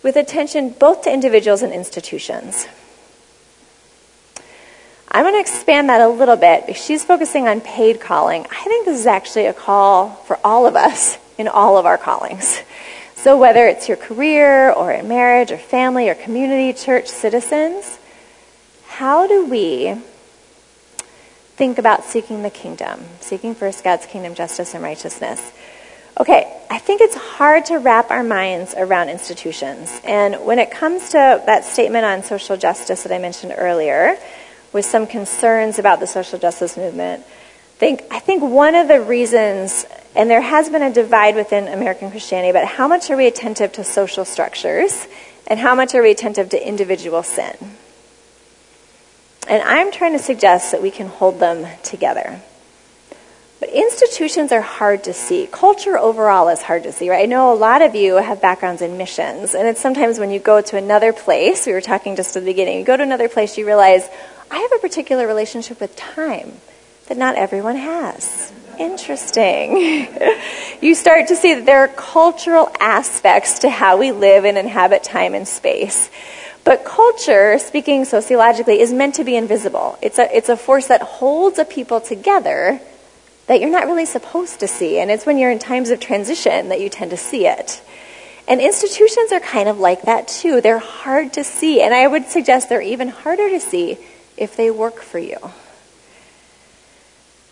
with 0.04 0.18
attention 0.18 0.72
both 0.72 1.04
to 1.04 1.14
individuals 1.14 1.62
and 1.62 1.72
institutions. 1.72 2.68
I'm 5.10 5.24
going 5.24 5.36
to 5.36 5.40
expand 5.40 5.88
that 5.88 6.02
a 6.02 6.10
little 6.10 6.36
bit. 6.36 6.76
She's 6.76 7.06
focusing 7.06 7.48
on 7.48 7.62
paid 7.62 8.02
calling. 8.02 8.46
I 8.52 8.64
think 8.66 8.86
this 8.86 9.00
is 9.00 9.08
actually 9.08 9.46
a 9.46 9.54
call 9.54 10.10
for 10.10 10.38
all 10.44 10.66
of 10.68 10.76
us 10.76 11.18
in 11.38 11.48
all 11.48 11.78
of 11.78 11.86
our 11.86 11.98
callings. 11.98 12.62
So, 13.16 13.38
whether 13.38 13.68
it's 13.68 13.88
your 13.88 13.98
career 13.98 14.72
or 14.72 14.92
in 14.92 15.08
marriage 15.08 15.52
or 15.52 15.58
family 15.58 16.10
or 16.10 16.16
community, 16.16 16.78
church, 16.78 17.08
citizens, 17.08 18.00
how 18.88 19.28
do 19.28 19.46
we 19.46 19.96
think 21.62 21.78
about 21.78 22.04
seeking 22.04 22.42
the 22.42 22.50
kingdom, 22.50 23.06
seeking 23.20 23.54
first 23.54 23.84
God's 23.84 24.08
kingdom, 24.08 24.34
justice, 24.34 24.74
and 24.74 24.82
righteousness? 24.82 25.52
Okay, 26.20 26.60
I 26.72 26.80
think 26.80 27.02
it's 27.02 27.14
hard 27.14 27.66
to 27.66 27.78
wrap 27.78 28.10
our 28.10 28.24
minds 28.24 28.74
around 28.76 29.10
institutions. 29.10 30.02
And 30.04 30.44
when 30.44 30.58
it 30.58 30.72
comes 30.72 31.10
to 31.10 31.44
that 31.46 31.64
statement 31.64 32.04
on 32.04 32.24
social 32.24 32.58
justice 32.58 33.04
that 33.04 33.12
I 33.12 33.20
mentioned 33.20 33.54
earlier, 33.56 34.18
with 34.74 34.86
some 34.86 35.06
concerns 35.06 35.78
about 35.78 36.00
the 36.00 36.08
social 36.08 36.40
justice 36.40 36.78
movement. 36.78 37.24
Think, 37.78 38.06
I 38.10 38.18
think 38.18 38.42
one 38.42 38.74
of 38.74 38.88
the 38.88 39.00
reasons, 39.00 39.86
and 40.16 40.32
there 40.32 40.42
has 40.42 40.68
been 40.68 40.82
a 40.82 40.92
divide 40.92 41.36
within 41.36 41.68
American 41.68 42.10
Christianity, 42.10 42.54
but 42.54 42.66
how 42.66 42.88
much 42.88 43.12
are 43.12 43.18
we 43.18 43.28
attentive 43.28 43.72
to 43.74 43.84
social 43.84 44.26
structures 44.26 45.08
and 45.46 45.60
how 45.60 45.76
much 45.76 45.94
are 45.94 46.02
we 46.02 46.10
attentive 46.10 46.50
to 46.50 46.68
individual 46.68 47.22
sin? 47.22 47.56
And 49.52 49.62
I'm 49.64 49.92
trying 49.92 50.14
to 50.14 50.20
suggest 50.20 50.72
that 50.72 50.82
we 50.82 50.92
can 50.92 51.08
hold 51.08 51.42
them 51.42 51.68
together. 51.84 52.40
But 53.60 53.68
institutions 53.70 54.54
are 54.54 54.62
hard 54.62 55.04
to 55.04 55.14
see. 55.14 55.46
Culture 55.52 55.98
overall 55.98 56.48
is 56.48 56.62
hard 56.62 56.84
to 56.84 56.94
see, 56.94 57.10
right? 57.10 57.24
I 57.24 57.26
know 57.26 57.52
a 57.52 57.54
lot 57.54 57.82
of 57.82 57.94
you 57.94 58.16
have 58.16 58.42
backgrounds 58.42 58.82
in 58.82 58.98
missions, 58.98 59.54
and 59.54 59.68
it's 59.68 59.82
sometimes 59.82 60.20
when 60.20 60.32
you 60.32 60.40
go 60.40 60.62
to 60.62 60.78
another 60.78 61.12
place, 61.12 61.66
we 61.66 61.74
were 61.74 61.82
talking 61.82 62.16
just 62.16 62.38
at 62.38 62.44
the 62.44 62.50
beginning, 62.50 62.80
you 62.80 62.86
go 62.86 62.96
to 62.96 63.04
another 63.04 63.28
place, 63.28 63.58
you 63.58 63.66
realize, 63.66 64.08
I 64.50 64.58
have 64.58 64.72
a 64.72 64.80
particular 64.80 65.28
relationship 65.28 65.82
with 65.82 65.98
time 65.98 66.54
that 67.08 67.18
not 67.18 67.36
everyone 67.36 67.76
has. 67.76 68.54
Interesting. 68.80 70.08
you 70.82 70.96
start 70.96 71.28
to 71.28 71.36
see 71.36 71.56
that 71.56 71.66
there 71.66 71.80
are 71.80 71.90
cultural 71.90 72.72
aspects 72.80 73.60
to 73.60 73.70
how 73.70 73.98
we 73.98 74.14
live 74.14 74.46
and 74.46 74.58
inhabit 74.58 75.04
time 75.04 75.34
and 75.34 75.46
space. 75.46 76.10
But 76.64 76.86
culture, 76.86 77.58
speaking 77.58 78.06
sociologically, 78.06 78.80
is 78.80 78.94
meant 78.94 79.16
to 79.16 79.24
be 79.24 79.36
invisible. 79.36 79.98
It's 80.02 80.20
a, 80.20 80.36
it's 80.36 80.50
a 80.50 80.58
force 80.58 80.88
that 80.88 81.02
holds 81.02 81.58
a 81.58 81.66
people 81.66 82.02
together 82.02 82.80
that 83.48 83.60
you're 83.60 83.72
not 83.72 83.88
really 83.88 84.06
supposed 84.06 84.60
to 84.60 84.68
see. 84.68 85.00
And 85.00 85.10
it's 85.10 85.26
when 85.26 85.38
you're 85.38 85.52
in 85.52 85.60
times 85.60 85.90
of 85.90 86.00
transition 86.00 86.70
that 86.70 86.80
you 86.80 86.90
tend 86.90 87.12
to 87.12 87.18
see 87.18 87.48
it. 87.48 87.82
And 88.48 88.62
institutions 88.62 89.32
are 89.32 89.40
kind 89.40 89.70
of 89.70 89.80
like 89.80 90.04
that 90.04 90.28
too. 90.28 90.62
They're 90.62 90.80
hard 90.80 91.34
to 91.34 91.44
see. 91.44 91.82
And 91.82 91.94
I 91.94 92.08
would 92.08 92.28
suggest 92.28 92.70
they're 92.70 92.82
even 92.82 93.10
harder 93.10 93.50
to 93.50 93.60
see 93.60 93.98
if 94.38 94.56
they 94.56 94.72
work 94.72 95.02
for 95.02 95.20
you. 95.20 95.38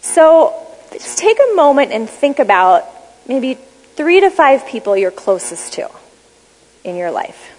So 0.01 0.53
just 0.91 1.17
take 1.17 1.37
a 1.39 1.55
moment 1.55 1.91
and 1.91 2.09
think 2.09 2.39
about 2.39 2.85
maybe 3.27 3.55
three 3.95 4.21
to 4.21 4.29
five 4.29 4.65
people 4.67 4.95
you're 4.95 5.11
closest 5.11 5.73
to 5.73 5.89
in 6.83 6.95
your 6.95 7.11
life. 7.11 7.58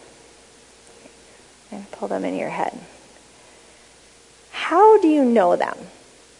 And 1.73 1.91
pull 1.93 2.09
them 2.09 2.25
in 2.25 2.37
your 2.37 2.51
head. 2.51 2.79
How 4.51 5.01
do 5.01 5.09
you 5.09 5.25
know 5.25 5.57
them? 5.57 5.77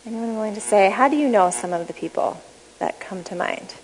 Anyone 0.05 0.35
willing 0.35 0.55
to 0.55 0.61
say, 0.61 0.91
how 0.91 1.09
do 1.09 1.17
you 1.17 1.29
know 1.29 1.51
some 1.51 1.73
of 1.73 1.87
the 1.87 1.93
people 1.93 2.41
that 2.79 3.01
come 3.01 3.23
to 3.25 3.35
mind? 3.35 3.75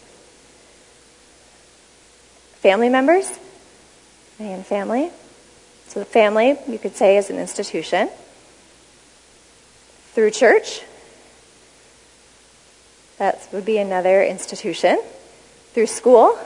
Family 2.60 2.88
members? 2.88 3.30
And 4.38 4.66
family. 4.66 5.10
So 5.88 6.00
the 6.00 6.06
family, 6.06 6.56
you 6.68 6.78
could 6.78 6.96
say, 6.96 7.16
is 7.16 7.30
an 7.30 7.38
institution. 7.38 8.10
Through 10.12 10.32
church, 10.32 10.82
that 13.18 13.48
would 13.52 13.64
be 13.64 13.78
another 13.78 14.22
institution. 14.22 15.00
Through 15.74 15.86
school, 15.86 16.38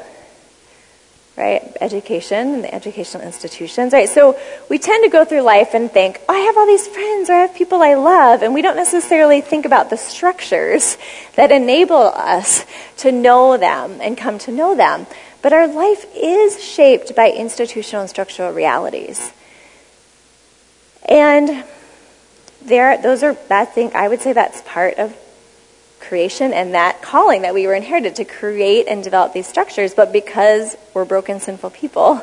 right? 1.37 1.77
Education 1.81 2.55
and 2.55 2.65
the 2.65 2.75
educational 2.75 3.23
institutions, 3.23 3.93
right? 3.93 4.09
So 4.09 4.39
we 4.69 4.79
tend 4.79 5.05
to 5.05 5.11
go 5.11 5.25
through 5.25 5.41
life 5.41 5.75
and 5.75 5.91
think, 5.91 6.21
oh, 6.29 6.35
I 6.35 6.41
have 6.41 6.59
all 6.59 6.67
these 6.67 6.87
friends 6.87 7.31
or 7.31 7.35
I 7.35 7.41
have 7.43 7.55
people 7.55 7.83
I 7.83 7.95
love, 7.95 8.43
and 8.43 8.53
we 8.53 8.63
don't 8.63 8.77
necessarily 8.77 9.41
think 9.41 9.65
about 9.65 9.91
the 9.91 9.97
structures 9.97 10.99
that 11.37 11.51
enable 11.51 11.97
us 11.97 12.67
to 12.99 13.13
know 13.13 13.57
them 13.57 14.01
and 14.01 14.19
come 14.19 14.39
to 14.41 14.53
know 14.53 14.75
them. 14.77 15.07
But 15.43 15.53
our 15.53 15.67
life 15.67 16.05
is 16.15 16.63
shaped 16.63 17.17
by 17.17 17.31
institutional 17.31 18.03
and 18.03 18.11
structural 18.11 18.53
realities. 18.53 19.33
And 21.09 21.65
there, 22.61 23.01
those 23.01 23.23
are, 23.23 23.37
I 23.51 23.65
think, 23.65 23.95
I 23.95 24.09
would 24.09 24.21
say 24.21 24.35
that's 24.35 24.61
part 24.67 24.99
of 24.99 25.17
creation 26.11 26.53
and 26.53 26.75
that 26.75 27.01
calling 27.01 27.43
that 27.43 27.55
we 27.55 27.69
were 27.69 27.75
inherited 27.75 28.17
to 28.17 28.25
create 28.25 28.89
and 28.89 29.03
develop 29.05 29.33
these 29.33 29.47
structures. 29.47 29.95
But 29.95 30.13
because 30.13 30.77
we're 30.93 31.05
broken, 31.05 31.39
sinful 31.39 31.71
people, 31.71 32.21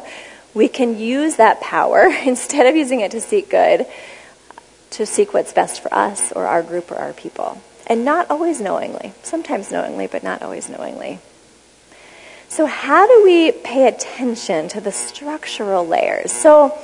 we 0.53 0.67
can 0.67 0.99
use 0.99 1.37
that 1.37 1.61
power 1.61 2.13
instead 2.25 2.67
of 2.67 2.75
using 2.75 2.99
it 2.99 3.11
to 3.11 3.21
seek 3.21 3.49
good, 3.49 3.85
to 4.91 5.05
seek 5.05 5.33
what's 5.33 5.53
best 5.53 5.81
for 5.81 5.91
us 5.93 6.33
or 6.33 6.45
our 6.45 6.61
group 6.61 6.91
or 6.91 6.95
our 6.95 7.13
people. 7.13 7.61
And 7.87 8.03
not 8.03 8.29
always 8.29 8.59
knowingly. 8.59 9.13
Sometimes 9.23 9.71
knowingly, 9.71 10.07
but 10.07 10.21
not 10.21 10.41
always 10.41 10.69
knowingly. 10.69 11.19
So, 12.49 12.65
how 12.65 13.07
do 13.07 13.23
we 13.23 13.53
pay 13.53 13.87
attention 13.87 14.67
to 14.69 14.81
the 14.81 14.91
structural 14.91 15.87
layers? 15.87 16.33
So, 16.33 16.77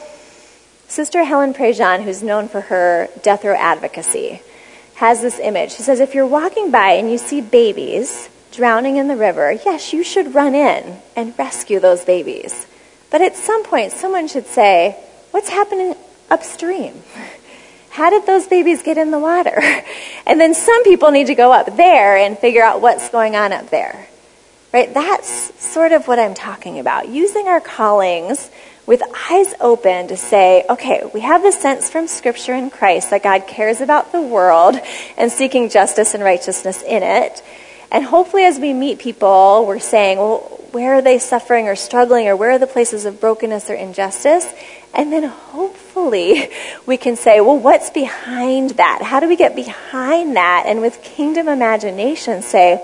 Sister 0.87 1.25
Helen 1.25 1.53
Prejean, 1.53 2.03
who's 2.03 2.23
known 2.23 2.47
for 2.47 2.61
her 2.61 3.09
death 3.23 3.43
row 3.43 3.55
advocacy, 3.55 4.41
has 4.95 5.21
this 5.21 5.39
image. 5.39 5.75
He 5.75 5.83
says, 5.83 5.99
if 5.99 6.13
you're 6.13 6.27
walking 6.27 6.71
by 6.71 6.91
and 6.93 7.11
you 7.11 7.17
see 7.17 7.41
babies 7.41 8.29
drowning 8.51 8.97
in 8.97 9.07
the 9.07 9.15
river, 9.15 9.51
yes, 9.51 9.93
you 9.93 10.03
should 10.03 10.35
run 10.35 10.53
in 10.53 10.99
and 11.15 11.37
rescue 11.37 11.79
those 11.79 12.05
babies. 12.05 12.67
But 13.09 13.21
at 13.21 13.35
some 13.35 13.63
point, 13.63 13.91
someone 13.91 14.27
should 14.27 14.47
say, 14.47 14.97
what's 15.31 15.49
happening 15.49 15.95
upstream? 16.29 17.01
How 17.89 18.09
did 18.09 18.25
those 18.25 18.47
babies 18.47 18.81
get 18.81 18.97
in 18.97 19.11
the 19.11 19.19
water? 19.19 19.61
And 20.25 20.39
then 20.39 20.53
some 20.53 20.85
people 20.85 21.11
need 21.11 21.27
to 21.27 21.35
go 21.35 21.51
up 21.51 21.75
there 21.75 22.15
and 22.15 22.39
figure 22.39 22.63
out 22.63 22.79
what's 22.79 23.09
going 23.09 23.35
on 23.35 23.51
up 23.51 23.69
there. 23.69 24.07
Right? 24.71 24.91
That's 24.93 25.53
sort 25.61 25.91
of 25.91 26.07
what 26.07 26.17
I'm 26.17 26.33
talking 26.33 26.79
about. 26.79 27.09
Using 27.09 27.49
our 27.49 27.59
callings 27.59 28.49
with 28.85 29.01
eyes 29.29 29.53
open 29.61 30.09
to 30.09 30.17
say, 30.17 30.65
okay, 30.69 31.09
we 31.13 31.21
have 31.21 31.41
the 31.41 31.51
sense 31.51 31.89
from 31.89 32.07
Scripture 32.07 32.53
and 32.53 32.71
Christ 32.71 33.11
that 33.11 33.23
God 33.23 33.47
cares 33.47 33.79
about 33.79 34.11
the 34.11 34.21
world 34.21 34.75
and 35.17 35.31
seeking 35.31 35.69
justice 35.69 36.13
and 36.13 36.23
righteousness 36.23 36.81
in 36.81 37.01
it. 37.03 37.41
And 37.91 38.03
hopefully, 38.03 38.43
as 38.43 38.59
we 38.59 38.73
meet 38.73 38.99
people, 38.99 39.65
we're 39.67 39.79
saying, 39.79 40.17
well, 40.17 40.39
where 40.71 40.95
are 40.95 41.01
they 41.01 41.19
suffering 41.19 41.67
or 41.67 41.75
struggling, 41.75 42.27
or 42.27 42.35
where 42.35 42.51
are 42.51 42.57
the 42.57 42.65
places 42.65 43.05
of 43.05 43.21
brokenness 43.21 43.69
or 43.69 43.75
injustice? 43.75 44.51
And 44.95 45.13
then 45.13 45.23
hopefully, 45.23 46.49
we 46.85 46.97
can 46.97 47.15
say, 47.15 47.39
well, 47.39 47.59
what's 47.59 47.91
behind 47.91 48.71
that? 48.71 49.01
How 49.03 49.19
do 49.19 49.29
we 49.29 49.35
get 49.35 49.55
behind 49.55 50.35
that? 50.35 50.63
And 50.65 50.81
with 50.81 51.03
kingdom 51.03 51.47
imagination, 51.47 52.41
say, 52.41 52.77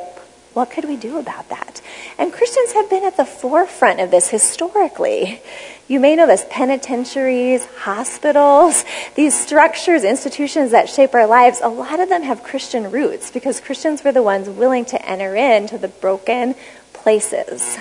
what 0.53 0.71
could 0.71 0.85
we 0.85 0.95
do 0.95 1.17
about 1.17 1.49
that? 1.49 1.81
And 2.17 2.31
Christians 2.31 2.73
have 2.73 2.89
been 2.89 3.03
at 3.03 3.17
the 3.17 3.25
forefront 3.25 3.99
of 3.99 4.11
this 4.11 4.29
historically. 4.29 5.41
You 5.89 5.99
may 5.99 6.15
know 6.15 6.27
this 6.27 6.45
penitentiaries, 6.51 7.65
hospitals, 7.65 8.85
these 9.15 9.33
structures, 9.33 10.03
institutions 10.03 10.69
that 10.69 10.87
shape 10.87 11.15
our 11.15 11.25
lives, 11.25 11.61
a 11.63 11.67
lot 11.67 11.99
of 11.99 12.09
them 12.09 12.21
have 12.21 12.43
Christian 12.43 12.91
roots 12.91 13.31
because 13.31 13.59
Christians 13.59 14.03
were 14.03 14.11
the 14.11 14.21
ones 14.21 14.47
willing 14.47 14.85
to 14.85 15.03
enter 15.03 15.35
into 15.35 15.79
the 15.79 15.87
broken 15.87 16.53
places. 16.93 17.79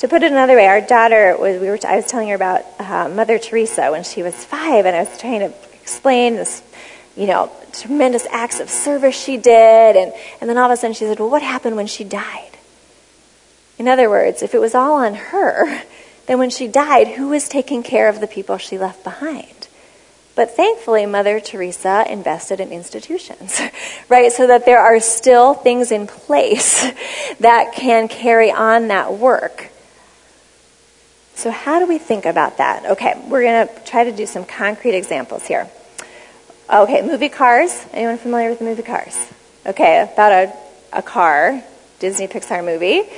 To 0.00 0.08
put 0.08 0.22
it 0.22 0.30
another 0.30 0.56
way, 0.56 0.66
our 0.66 0.82
daughter 0.82 1.34
was, 1.38 1.58
we 1.58 1.68
were, 1.68 1.78
I 1.86 1.96
was 1.96 2.06
telling 2.06 2.28
her 2.28 2.34
about 2.34 2.64
uh, 2.78 3.08
Mother 3.08 3.38
Teresa 3.38 3.90
when 3.90 4.04
she 4.04 4.22
was 4.22 4.34
five, 4.44 4.84
and 4.84 4.94
I 4.94 5.04
was 5.04 5.18
trying 5.18 5.40
to 5.40 5.54
explain 5.72 6.34
this 6.36 6.62
you 7.16 7.26
know, 7.26 7.50
tremendous 7.72 8.26
acts 8.30 8.60
of 8.60 8.68
service 8.68 9.18
she 9.18 9.38
did. 9.38 9.96
And, 9.96 10.12
and 10.42 10.50
then 10.50 10.58
all 10.58 10.66
of 10.66 10.70
a 10.70 10.76
sudden 10.76 10.94
she 10.94 11.06
said, 11.06 11.18
Well, 11.18 11.30
what 11.30 11.42
happened 11.42 11.76
when 11.76 11.88
she 11.88 12.04
died? 12.04 12.50
In 13.78 13.88
other 13.88 14.10
words, 14.10 14.42
if 14.42 14.54
it 14.54 14.60
was 14.60 14.74
all 14.74 14.94
on 14.94 15.14
her, 15.14 15.82
then 16.28 16.38
when 16.38 16.50
she 16.50 16.68
died, 16.68 17.08
who 17.08 17.28
was 17.28 17.48
taking 17.48 17.82
care 17.82 18.08
of 18.08 18.20
the 18.20 18.26
people 18.26 18.58
she 18.58 18.78
left 18.78 19.02
behind? 19.02 19.66
But 20.36 20.54
thankfully, 20.54 21.04
Mother 21.06 21.40
Teresa 21.40 22.04
invested 22.08 22.60
in 22.60 22.70
institutions, 22.70 23.60
right? 24.08 24.30
So 24.30 24.46
that 24.46 24.66
there 24.66 24.78
are 24.78 25.00
still 25.00 25.54
things 25.54 25.90
in 25.90 26.06
place 26.06 26.82
that 27.40 27.72
can 27.74 28.06
carry 28.06 28.52
on 28.52 28.88
that 28.88 29.14
work. 29.14 29.70
So, 31.34 31.50
how 31.50 31.78
do 31.78 31.86
we 31.86 31.98
think 31.98 32.26
about 32.26 32.58
that? 32.58 32.84
Okay, 32.84 33.14
we're 33.28 33.42
going 33.42 33.66
to 33.66 33.84
try 33.84 34.04
to 34.04 34.12
do 34.12 34.26
some 34.26 34.44
concrete 34.44 34.94
examples 34.94 35.46
here. 35.46 35.68
Okay, 36.72 37.00
movie 37.02 37.30
Cars. 37.30 37.86
Anyone 37.92 38.18
familiar 38.18 38.50
with 38.50 38.58
the 38.58 38.64
movie 38.64 38.82
Cars? 38.82 39.16
Okay, 39.64 40.08
about 40.12 40.32
a, 40.32 40.52
a 40.92 41.02
car, 41.02 41.64
Disney 42.00 42.28
Pixar 42.28 42.64
movie. 42.64 43.08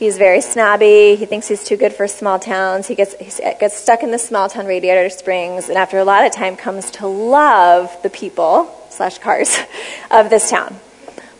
He's 0.00 0.16
very 0.16 0.40
snobby. 0.40 1.14
He 1.14 1.26
thinks 1.26 1.46
he's 1.46 1.62
too 1.62 1.76
good 1.76 1.92
for 1.92 2.08
small 2.08 2.38
towns. 2.38 2.86
He 2.86 2.94
gets, 2.94 3.14
he 3.16 3.42
uh, 3.42 3.52
gets 3.58 3.76
stuck 3.76 4.02
in 4.02 4.10
the 4.10 4.18
small 4.18 4.48
town 4.48 4.64
Radiator 4.64 5.10
Springs, 5.10 5.68
and 5.68 5.76
after 5.76 5.98
a 5.98 6.04
lot 6.04 6.24
of 6.24 6.32
time 6.32 6.56
comes 6.56 6.90
to 6.92 7.06
love 7.06 7.94
the 8.02 8.08
people, 8.08 8.74
slash 8.88 9.18
cars, 9.18 9.58
of 10.10 10.30
this 10.30 10.48
town. 10.48 10.74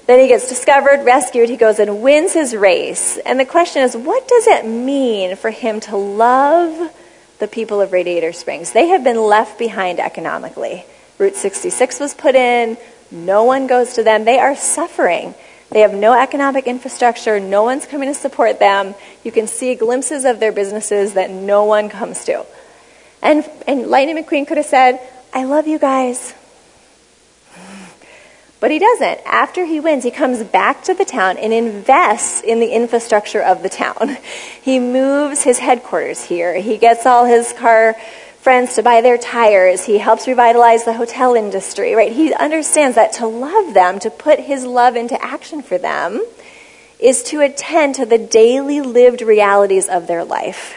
Then 0.06 0.20
he 0.20 0.28
gets 0.28 0.46
discovered, 0.50 1.06
rescued, 1.06 1.48
he 1.48 1.56
goes 1.56 1.78
and 1.78 2.02
wins 2.02 2.34
his 2.34 2.54
race. 2.54 3.16
And 3.24 3.40
the 3.40 3.46
question 3.46 3.80
is, 3.80 3.96
what 3.96 4.28
does 4.28 4.46
it 4.46 4.66
mean 4.66 5.36
for 5.36 5.48
him 5.48 5.80
to 5.80 5.96
love 5.96 6.94
the 7.38 7.48
people 7.48 7.80
of 7.80 7.92
Radiator 7.92 8.34
Springs? 8.34 8.72
They 8.72 8.88
have 8.88 9.02
been 9.02 9.22
left 9.22 9.58
behind 9.58 10.00
economically. 10.00 10.84
Route 11.16 11.36
66 11.36 11.98
was 11.98 12.12
put 12.12 12.34
in. 12.34 12.76
No 13.10 13.44
one 13.44 13.68
goes 13.68 13.94
to 13.94 14.02
them. 14.02 14.26
They 14.26 14.38
are 14.38 14.54
suffering. 14.54 15.34
They 15.70 15.80
have 15.80 15.94
no 15.94 16.12
economic 16.12 16.66
infrastructure. 16.66 17.38
No 17.38 17.62
one's 17.62 17.86
coming 17.86 18.08
to 18.08 18.14
support 18.14 18.58
them. 18.58 18.94
You 19.22 19.30
can 19.30 19.46
see 19.46 19.74
glimpses 19.76 20.24
of 20.24 20.40
their 20.40 20.52
businesses 20.52 21.14
that 21.14 21.30
no 21.30 21.64
one 21.64 21.88
comes 21.88 22.24
to. 22.24 22.44
And, 23.22 23.48
and 23.66 23.86
Lightning 23.86 24.22
McQueen 24.22 24.46
could 24.46 24.56
have 24.56 24.66
said, 24.66 25.00
I 25.32 25.44
love 25.44 25.68
you 25.68 25.78
guys. 25.78 26.34
But 28.60 28.70
he 28.70 28.78
doesn't. 28.78 29.20
After 29.24 29.64
he 29.64 29.80
wins, 29.80 30.04
he 30.04 30.10
comes 30.10 30.42
back 30.42 30.84
to 30.84 30.94
the 30.94 31.06
town 31.06 31.38
and 31.38 31.52
invests 31.52 32.42
in 32.42 32.60
the 32.60 32.72
infrastructure 32.72 33.40
of 33.40 33.62
the 33.62 33.70
town. 33.70 34.18
He 34.62 34.78
moves 34.78 35.42
his 35.42 35.58
headquarters 35.58 36.22
here. 36.22 36.54
He 36.54 36.76
gets 36.76 37.06
all 37.06 37.24
his 37.24 37.54
car 37.54 37.96
friends 38.40 38.74
to 38.74 38.82
buy 38.82 39.02
their 39.02 39.18
tires. 39.18 39.84
He 39.84 39.98
helps 39.98 40.26
revitalize 40.26 40.84
the 40.84 40.94
hotel 40.94 41.34
industry, 41.34 41.94
right? 41.94 42.12
He 42.12 42.32
understands 42.32 42.96
that 42.96 43.12
to 43.14 43.26
love 43.26 43.74
them, 43.74 43.98
to 44.00 44.10
put 44.10 44.40
his 44.40 44.64
love 44.64 44.96
into 44.96 45.22
action 45.22 45.62
for 45.62 45.76
them, 45.76 46.24
is 46.98 47.22
to 47.24 47.40
attend 47.40 47.96
to 47.96 48.06
the 48.06 48.18
daily 48.18 48.80
lived 48.80 49.20
realities 49.20 49.88
of 49.88 50.06
their 50.06 50.24
life, 50.24 50.76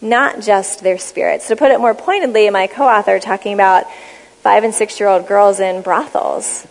not 0.00 0.40
just 0.40 0.82
their 0.82 0.98
spirits. 0.98 1.48
To 1.48 1.56
put 1.56 1.70
it 1.70 1.78
more 1.78 1.94
pointedly, 1.94 2.50
my 2.50 2.66
co 2.66 2.84
author, 2.84 3.20
talking 3.20 3.54
about 3.54 3.84
five 4.42 4.64
and 4.64 4.74
six 4.74 4.98
year 4.98 5.08
old 5.08 5.28
girls 5.28 5.60
in 5.60 5.82
brothels, 5.82 6.66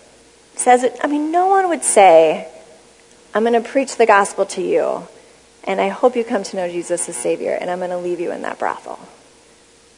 says 0.56 0.84
it, 0.84 0.98
I 1.02 1.08
mean, 1.08 1.32
no 1.32 1.48
one 1.48 1.70
would 1.70 1.84
say, 1.84 2.48
I'm 3.34 3.44
going 3.44 3.62
to 3.62 3.68
preach 3.68 3.96
the 3.96 4.06
gospel 4.06 4.46
to 4.48 4.62
you, 4.62 5.08
and 5.64 5.80
I 5.80 5.88
hope 5.88 6.16
you 6.16 6.24
come 6.26 6.44
to 6.44 6.58
know 6.58 6.70
Jesus 6.70 7.08
as 7.08 7.16
Savior, 7.16 7.52
and 7.52 7.70
I'm 7.70 7.80
going 7.80 7.90
to 7.90 7.98
leave 7.98 8.20
you 8.20 8.32
in 8.32 8.42
that 8.44 8.60
brothel. 8.60 9.00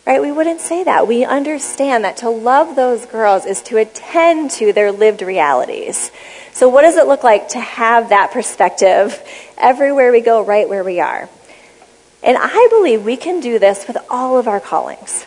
Right? 0.05 0.21
We 0.21 0.31
wouldn't 0.31 0.61
say 0.61 0.83
that. 0.83 1.07
We 1.07 1.25
understand 1.25 2.03
that 2.03 2.17
to 2.17 2.29
love 2.29 2.75
those 2.75 3.05
girls 3.07 3.45
is 3.45 3.61
to 3.63 3.77
attend 3.77 4.51
to 4.51 4.71
their 4.71 4.91
lived 4.91 5.23
realities. 5.23 6.11
So, 6.51 6.69
what 6.69 6.83
does 6.83 6.95
it 6.95 7.07
look 7.07 7.23
like 7.23 7.49
to 7.49 7.59
have 7.59 8.09
that 8.09 8.31
perspective 8.31 9.19
everywhere 9.57 10.11
we 10.11 10.21
go, 10.21 10.45
right 10.45 10.69
where 10.69 10.83
we 10.83 10.99
are? 10.99 11.27
And 12.21 12.37
I 12.39 12.67
believe 12.69 13.03
we 13.03 13.17
can 13.17 13.39
do 13.39 13.59
this 13.59 13.87
with 13.87 13.97
all 14.09 14.37
of 14.37 14.47
our 14.47 14.59
callings. 14.59 15.25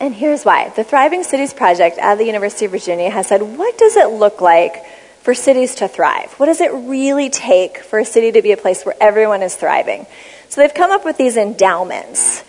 And 0.00 0.14
here's 0.14 0.44
why. 0.44 0.68
The 0.68 0.84
Thriving 0.84 1.24
Cities 1.24 1.52
Project 1.52 1.98
at 1.98 2.16
the 2.16 2.24
University 2.24 2.66
of 2.66 2.70
Virginia 2.70 3.10
has 3.10 3.26
said, 3.26 3.42
what 3.42 3.76
does 3.78 3.96
it 3.96 4.10
look 4.10 4.40
like 4.40 4.86
for 5.22 5.34
cities 5.34 5.74
to 5.76 5.88
thrive? 5.88 6.32
What 6.34 6.46
does 6.46 6.60
it 6.60 6.72
really 6.72 7.30
take 7.30 7.78
for 7.78 7.98
a 7.98 8.04
city 8.04 8.32
to 8.32 8.42
be 8.42 8.52
a 8.52 8.56
place 8.56 8.84
where 8.84 8.94
everyone 9.00 9.42
is 9.42 9.56
thriving? 9.56 10.06
So 10.48 10.60
they've 10.60 10.72
come 10.72 10.90
up 10.90 11.04
with 11.04 11.16
these 11.16 11.36
endowments. 11.36 12.44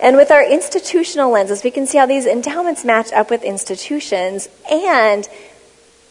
And 0.00 0.16
with 0.16 0.30
our 0.30 0.42
institutional 0.42 1.30
lenses, 1.30 1.64
we 1.64 1.70
can 1.70 1.86
see 1.86 1.98
how 1.98 2.06
these 2.06 2.26
endowments 2.26 2.84
match 2.84 3.12
up 3.12 3.30
with 3.30 3.42
institutions, 3.42 4.48
and 4.70 5.26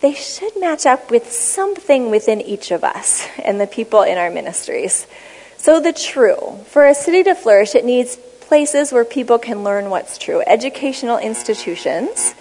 they 0.02 0.14
should 0.14 0.60
match 0.60 0.86
up 0.86 1.12
with 1.12 1.32
something 1.32 2.10
within 2.10 2.42
each 2.42 2.72
of 2.72 2.84
us 2.84 3.28
and 3.44 3.60
the 3.60 3.68
people 3.68 4.02
in 4.02 4.18
our 4.18 4.30
ministries. 4.30 5.08
So, 5.58 5.80
the 5.80 5.94
true. 5.94 6.60
For 6.68 6.86
a 6.86 6.94
city 6.94 7.24
to 7.24 7.36
flourish, 7.36 7.76
it 7.76 7.86
needs 7.86 8.18
places 8.42 8.92
where 8.92 9.06
people 9.06 9.40
can 9.40 9.64
learn 9.64 9.90
what's 9.90 10.18
true, 10.18 10.42
educational 10.46 11.18
institutions, 11.18 12.36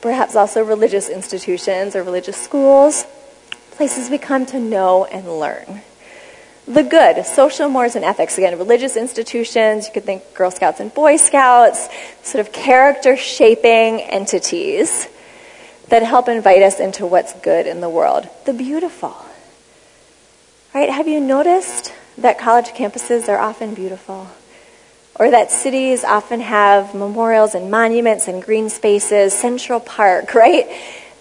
perhaps 0.00 0.34
also 0.34 0.64
religious 0.64 1.08
institutions 1.08 1.94
or 1.94 2.02
religious 2.02 2.36
schools, 2.36 3.04
places 3.72 4.08
we 4.08 4.18
come 4.18 4.46
to 4.46 4.58
know 4.58 5.04
and 5.04 5.38
learn. 5.38 5.82
The 6.68 6.82
good, 6.82 7.24
social 7.24 7.70
mores 7.70 7.96
and 7.96 8.04
ethics. 8.04 8.36
Again, 8.36 8.58
religious 8.58 8.94
institutions, 8.94 9.86
you 9.86 9.92
could 9.94 10.04
think 10.04 10.34
Girl 10.34 10.50
Scouts 10.50 10.80
and 10.80 10.92
Boy 10.92 11.16
Scouts, 11.16 11.88
sort 12.22 12.46
of 12.46 12.52
character 12.52 13.16
shaping 13.16 14.02
entities 14.02 15.08
that 15.88 16.02
help 16.02 16.28
invite 16.28 16.60
us 16.60 16.78
into 16.78 17.06
what's 17.06 17.32
good 17.40 17.66
in 17.66 17.80
the 17.80 17.88
world. 17.88 18.28
The 18.44 18.52
beautiful. 18.52 19.16
Right? 20.74 20.90
Have 20.90 21.08
you 21.08 21.20
noticed 21.20 21.94
that 22.18 22.38
college 22.38 22.66
campuses 22.66 23.30
are 23.30 23.38
often 23.38 23.72
beautiful? 23.72 24.28
Or 25.14 25.30
that 25.30 25.50
cities 25.50 26.04
often 26.04 26.40
have 26.40 26.94
memorials 26.94 27.54
and 27.54 27.70
monuments 27.70 28.28
and 28.28 28.42
green 28.42 28.68
spaces, 28.68 29.32
Central 29.32 29.80
Park, 29.80 30.34
right? 30.34 30.66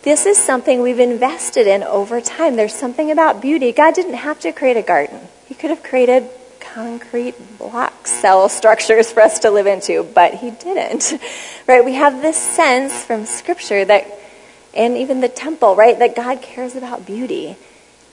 This 0.03 0.25
is 0.25 0.37
something 0.37 0.81
we've 0.81 0.99
invested 0.99 1.67
in 1.67 1.83
over 1.83 2.19
time. 2.19 2.57
There's 2.57 2.75
something 2.75 3.11
about 3.11 3.41
beauty. 3.41 3.71
God 3.71 3.95
didn't 3.95 4.15
have 4.15 4.41
to 4.41 4.51
create 4.51 4.75
a 4.75 4.81
garden. 4.81 5.21
Could 5.59 5.69
have 5.71 5.83
created 5.83 6.29
concrete 6.59 7.35
block 7.57 8.05
cell 8.05 8.49
structures 8.49 9.11
for 9.11 9.21
us 9.21 9.39
to 9.39 9.51
live 9.51 9.67
into, 9.67 10.03
but 10.03 10.35
he 10.35 10.51
didn't. 10.51 11.13
Right? 11.67 11.83
We 11.83 11.95
have 11.95 12.21
this 12.21 12.37
sense 12.37 13.03
from 13.03 13.25
scripture 13.25 13.83
that 13.83 14.07
and 14.73 14.95
even 14.95 15.19
the 15.19 15.27
temple, 15.27 15.75
right, 15.75 15.97
that 15.99 16.15
God 16.15 16.41
cares 16.41 16.75
about 16.75 17.05
beauty 17.05 17.57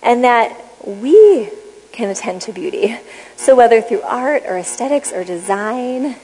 and 0.02 0.24
that 0.24 0.60
we 0.84 1.50
can 1.92 2.08
attend 2.10 2.42
to 2.42 2.52
beauty. 2.52 2.96
So 3.36 3.54
whether 3.54 3.80
through 3.80 4.02
art 4.02 4.44
or 4.46 4.56
aesthetics 4.56 5.12
or 5.12 5.22
design, 5.22 6.16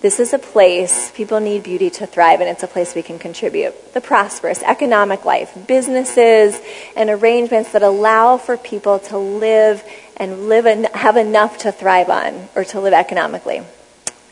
this 0.00 0.20
is 0.20 0.32
a 0.32 0.38
place 0.38 1.10
people 1.10 1.40
need 1.40 1.64
beauty 1.64 1.90
to 1.90 2.06
thrive, 2.06 2.40
and 2.40 2.48
it's 2.48 2.62
a 2.62 2.68
place 2.68 2.94
we 2.94 3.02
can 3.02 3.18
contribute. 3.18 3.94
The 3.94 4.00
prosperous 4.00 4.62
economic 4.62 5.24
life, 5.24 5.56
businesses, 5.66 6.60
and 6.96 7.10
arrangements 7.10 7.72
that 7.72 7.82
allow 7.82 8.36
for 8.36 8.56
people 8.56 9.00
to 9.00 9.18
live 9.18 9.82
and 10.18 10.48
live 10.48 10.66
and 10.66 10.86
have 10.88 11.16
enough 11.16 11.58
to 11.58 11.72
thrive 11.72 12.08
on, 12.08 12.48
or 12.54 12.64
to 12.64 12.80
live 12.80 12.92
economically, 12.92 13.62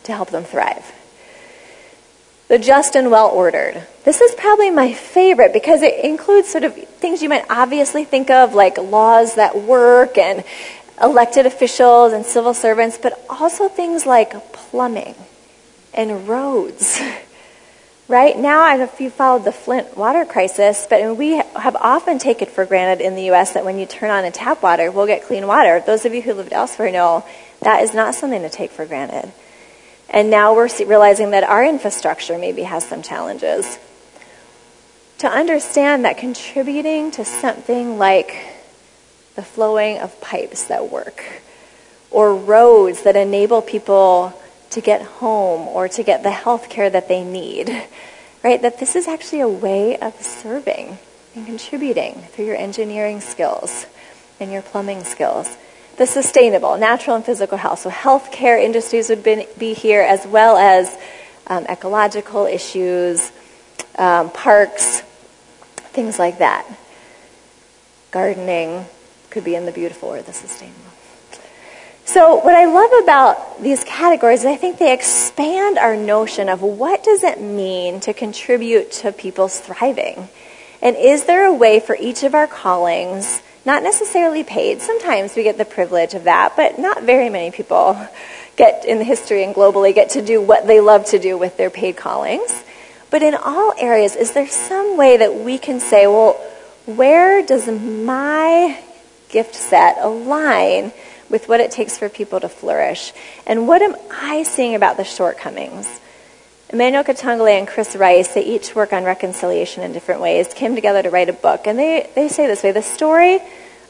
to 0.05 0.13
help 0.13 0.31
them 0.31 0.45
thrive. 0.45 0.93
The 2.49 2.59
just 2.59 2.95
and 2.95 3.11
well 3.11 3.29
ordered. 3.29 3.83
This 4.05 4.21
is 4.21 4.35
probably 4.37 4.71
my 4.71 4.93
favorite 4.93 5.53
because 5.53 5.83
it 5.83 6.05
includes 6.05 6.49
sort 6.49 6.63
of 6.63 6.77
things 6.77 7.21
you 7.21 7.29
might 7.29 7.45
obviously 7.51 8.05
think 8.05 8.31
of, 8.31 8.55
like 8.55 8.79
laws 8.79 9.35
that 9.35 9.57
work 9.57 10.17
and 10.17 10.45
elected 11.03 11.47
officials 11.47 12.13
and 12.13 12.25
civil 12.25 12.55
servants, 12.55 12.99
but 12.99 13.21
also 13.29 13.69
things 13.69 14.07
like 14.07 14.53
plumbing 14.53 15.17
and 15.93 16.29
roads. 16.29 17.01
Right 18.09 18.39
now, 18.39 18.61
I 18.61 18.77
don't 18.77 18.87
know 18.87 18.93
if 18.93 19.01
you 19.01 19.11
followed 19.11 19.43
the 19.43 19.51
Flint 19.51 19.97
water 19.97 20.25
crisis, 20.25 20.87
but 20.89 21.17
we 21.17 21.39
have 21.39 21.75
often 21.75 22.21
taken 22.21 22.47
for 22.47 22.65
granted 22.65 23.05
in 23.05 23.17
the 23.17 23.25
U.S. 23.25 23.55
that 23.55 23.65
when 23.65 23.81
you 23.81 23.87
turn 23.87 24.11
on 24.11 24.25
a 24.25 24.31
tap 24.31 24.63
water, 24.63 24.93
we'll 24.93 25.09
get 25.09 25.25
clean 25.25 25.49
water. 25.49 25.83
Those 25.85 26.05
of 26.05 26.15
you 26.15 26.23
who 26.23 26.33
lived 26.33 26.53
elsewhere 26.53 26.93
know 26.93 27.25
that 27.63 27.83
is 27.83 27.95
not 27.95 28.15
something 28.15 28.43
to 28.43 28.49
take 28.49 28.71
for 28.71 28.87
granted. 28.87 29.33
And 30.09 30.31
now 30.31 30.55
we're 30.55 30.69
realizing 30.87 31.33
that 31.33 31.43
our 31.43 31.65
infrastructure 31.65 32.39
maybe 32.39 32.63
has 32.63 32.87
some 32.87 33.03
challenges. 33.03 33.77
To 35.19 35.27
understand 35.29 36.05
that 36.05 36.17
contributing 36.17 37.11
to 37.13 37.25
something 37.25 37.99
like 37.99 38.37
the 39.35 39.43
flowing 39.43 39.99
of 39.99 40.21
pipes 40.21 40.67
that 40.67 40.93
work, 40.93 41.25
or 42.13 42.37
roads 42.37 43.03
that 43.03 43.17
enable 43.17 43.63
people 43.63 44.33
to 44.71 44.81
get 44.81 45.03
home 45.03 45.69
or 45.69 45.89
to 45.89 46.03
get 46.03 46.23
the 46.23 46.31
health 46.31 46.69
care 46.69 46.91
that 46.91 47.09
they 47.09 47.25
need. 47.25 47.71
Right? 48.45 48.63
That 48.63 48.79
this 48.79 48.95
is 48.95 49.09
actually 49.09 49.41
a 49.41 49.49
way 49.49 49.99
of 49.99 50.15
serving 50.23 50.99
and 51.35 51.47
contributing 51.47 52.15
through 52.31 52.47
your 52.47 52.57
engineering 52.57 53.21
skills 53.21 53.87
and 54.39 54.53
your 54.53 54.63
plumbing 54.63 55.05
skills. 55.05 55.57
The 55.97 56.07
sustainable, 56.07 56.77
natural 56.77 57.17
and 57.17 57.25
physical 57.25 57.59
health. 57.59 57.81
So, 57.81 57.91
healthcare 57.91 58.63
industries 58.63 59.09
would 59.09 59.25
be, 59.25 59.73
here 59.73 60.03
as 60.03 60.27
well 60.27 60.57
as 60.57 60.97
um, 61.47 61.65
ecological 61.65 62.47
issues, 62.47 63.33
um, 63.99 64.31
parks, 64.31 65.01
things 65.93 66.19
like 66.19 66.39
that. 66.39 66.67
Gardening 68.11 68.87
could 69.31 69.45
be 69.45 69.55
in 69.55 69.67
the 69.67 69.73
beautiful 69.73 70.13
or 70.13 70.23
the 70.23 70.33
sustainable. 70.33 70.86
So, 72.07 72.37
what 72.37 72.55
I 72.55 72.67
love 72.67 73.03
about 73.03 73.61
these 73.61 73.83
categories 73.83 74.41
is 74.41 74.47
I 74.47 74.55
think 74.55 74.79
they 74.79 74.93
expand 74.93 75.77
our 75.77 75.97
notion 75.97 76.49
of 76.49 76.63
what 76.63 77.03
does 77.03 77.25
it 77.25 77.41
mean 77.41 77.99
to 78.01 78.15
contribute 78.15 78.93
to 79.03 79.11
people's 79.11 79.59
thriving? 79.59 80.29
And 80.81 80.95
is 80.95 81.25
there 81.25 81.47
a 81.47 81.53
way 81.53 81.81
for 81.81 81.97
each 81.99 82.23
of 82.23 82.37
our 82.37 82.47
callings, 82.47 83.43
not 83.65 83.83
necessarily 83.83 84.45
paid, 84.45 84.83
sometimes 84.83 85.35
we 85.35 85.43
get 85.43 85.59
the 85.59 85.65
privilege 85.65 86.15
of 86.15 86.25
that, 86.25 86.55
but 86.57 86.79
not 86.79 87.03
very 87.03 87.29
many 87.29 87.51
people 87.51 87.99
get 88.55 88.85
in 88.85 88.99
the 88.99 89.05
history 89.05 89.43
and 89.43 89.53
globally 89.53 89.93
get 89.93 90.11
to 90.11 90.23
do 90.23 90.41
what 90.41 90.69
they 90.69 90.79
love 90.79 91.07
to 91.07 91.19
do 91.19 91.37
with 91.37 91.57
their 91.57 91.71
paid 91.71 91.97
callings. 91.97 92.63
But 93.11 93.25
in 93.25 93.35
all 93.35 93.75
areas, 93.77 94.15
is 94.15 94.33
there 94.33 94.47
some 94.47 94.97
way 94.97 95.17
that 95.17 95.35
we 95.35 95.59
can 95.59 95.81
say, 95.81 96.07
well, 96.07 96.35
where 96.87 97.45
does 97.45 97.67
my 97.67 98.81
gift 99.29 99.57
set 99.57 99.99
align 99.99 100.93
with 101.29 101.49
what 101.49 101.61
it 101.61 101.71
takes 101.71 101.99
for 101.99 102.09
people 102.09 102.41
to 102.41 102.49
flourish. 102.49 103.13
And 103.47 103.67
what 103.67 103.83
am 103.83 103.97
I 104.11 104.43
seeing 104.43 104.75
about 104.75 104.97
the 104.97 105.05
shortcomings? 105.05 106.01
Emmanuel 106.71 107.05
Katongole 107.05 107.59
and 107.59 107.69
Chris 107.69 107.95
Rice, 107.95 108.35
they 108.35 108.45
each 108.45 108.75
work 108.75 108.93
on 108.93 109.05
reconciliation 109.05 109.85
in 109.85 109.93
different 109.93 110.21
ways, 110.21 110.53
came 110.53 110.75
together 110.75 111.03
to 111.03 111.11
write 111.11 111.29
a 111.29 111.33
book. 111.33 111.67
And 111.67 111.79
they, 111.79 112.11
they 112.15 112.29
say 112.29 112.47
this 112.47 112.63
way 112.63 112.73
the 112.73 112.83
story 112.83 113.41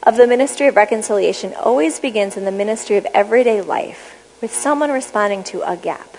of 0.03 0.15
the 0.15 0.27
ministry 0.27 0.67
of 0.67 0.75
reconciliation 0.75 1.53
always 1.55 1.99
begins 1.99 2.37
in 2.37 2.45
the 2.45 2.51
ministry 2.51 2.97
of 2.97 3.05
everyday 3.13 3.61
life 3.61 4.13
with 4.41 4.53
someone 4.53 4.91
responding 4.91 5.43
to 5.45 5.61
a 5.69 5.75
gap. 5.75 6.17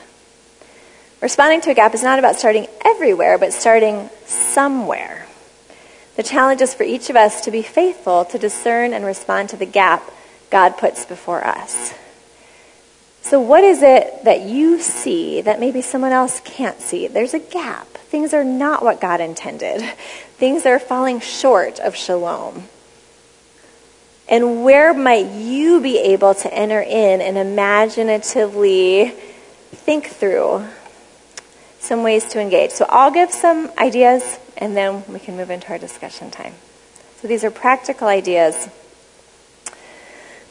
Responding 1.21 1.61
to 1.62 1.71
a 1.71 1.75
gap 1.75 1.95
is 1.95 2.03
not 2.03 2.19
about 2.19 2.37
starting 2.37 2.66
everywhere, 2.85 3.39
but 3.39 3.53
starting 3.53 4.09
somewhere. 4.27 5.27
The 6.16 6.23
challenge 6.23 6.61
is 6.61 6.75
for 6.75 6.83
each 6.83 7.11
of 7.11 7.16
us 7.16 7.43
to 7.43 7.53
be 7.53 7.62
faithful 7.62 8.25
to 8.27 8.39
discern 8.39 8.93
and 8.93 9.05
respond 9.05 9.51
to 9.51 9.57
the 9.57 9.66
gap 9.66 10.03
God 10.51 10.78
puts 10.78 11.05
before 11.05 11.46
us. 11.46 11.94
So, 13.28 13.40
what 13.40 13.62
is 13.62 13.82
it 13.82 14.24
that 14.24 14.42
you 14.42 14.80
see 14.80 15.42
that 15.42 15.61
maybe 15.61 15.82
someone 15.82 16.12
else 16.12 16.40
can't 16.40 16.80
see? 16.80 17.09
There's 17.09 17.34
a 17.34 17.38
gap. 17.38 17.86
Things 17.88 18.32
are 18.32 18.44
not 18.44 18.82
what 18.82 19.03
God 19.03 19.20
intended, 19.20 19.82
things 20.38 20.64
are 20.64 20.78
falling 20.78 21.20
short 21.20 21.78
of 21.78 21.94
shalom. 21.94 22.64
And 24.30 24.64
where 24.64 24.94
might 24.94 25.26
you 25.26 25.80
be 25.80 25.99
able 25.99 26.34
to 26.36 26.53
enter 26.53 26.80
in 26.80 27.20
and 27.20 27.36
imaginatively 27.38 29.14
think 29.72 30.07
through 30.07 30.66
some 31.80 32.03
ways 32.03 32.24
to 32.26 32.40
engage? 32.40 32.70
So, 32.70 32.86
I'll 32.88 33.11
give 33.11 33.30
some 33.30 33.70
ideas 33.76 34.38
and 34.57 34.74
then 34.74 35.05
we 35.07 35.18
can 35.18 35.36
move 35.36 35.51
into 35.51 35.68
our 35.68 35.78
discussion 35.78 36.30
time. 36.30 36.55
So, 37.20 37.28
these 37.28 37.44
are 37.44 37.51
practical 37.51 38.09
ideas 38.09 38.70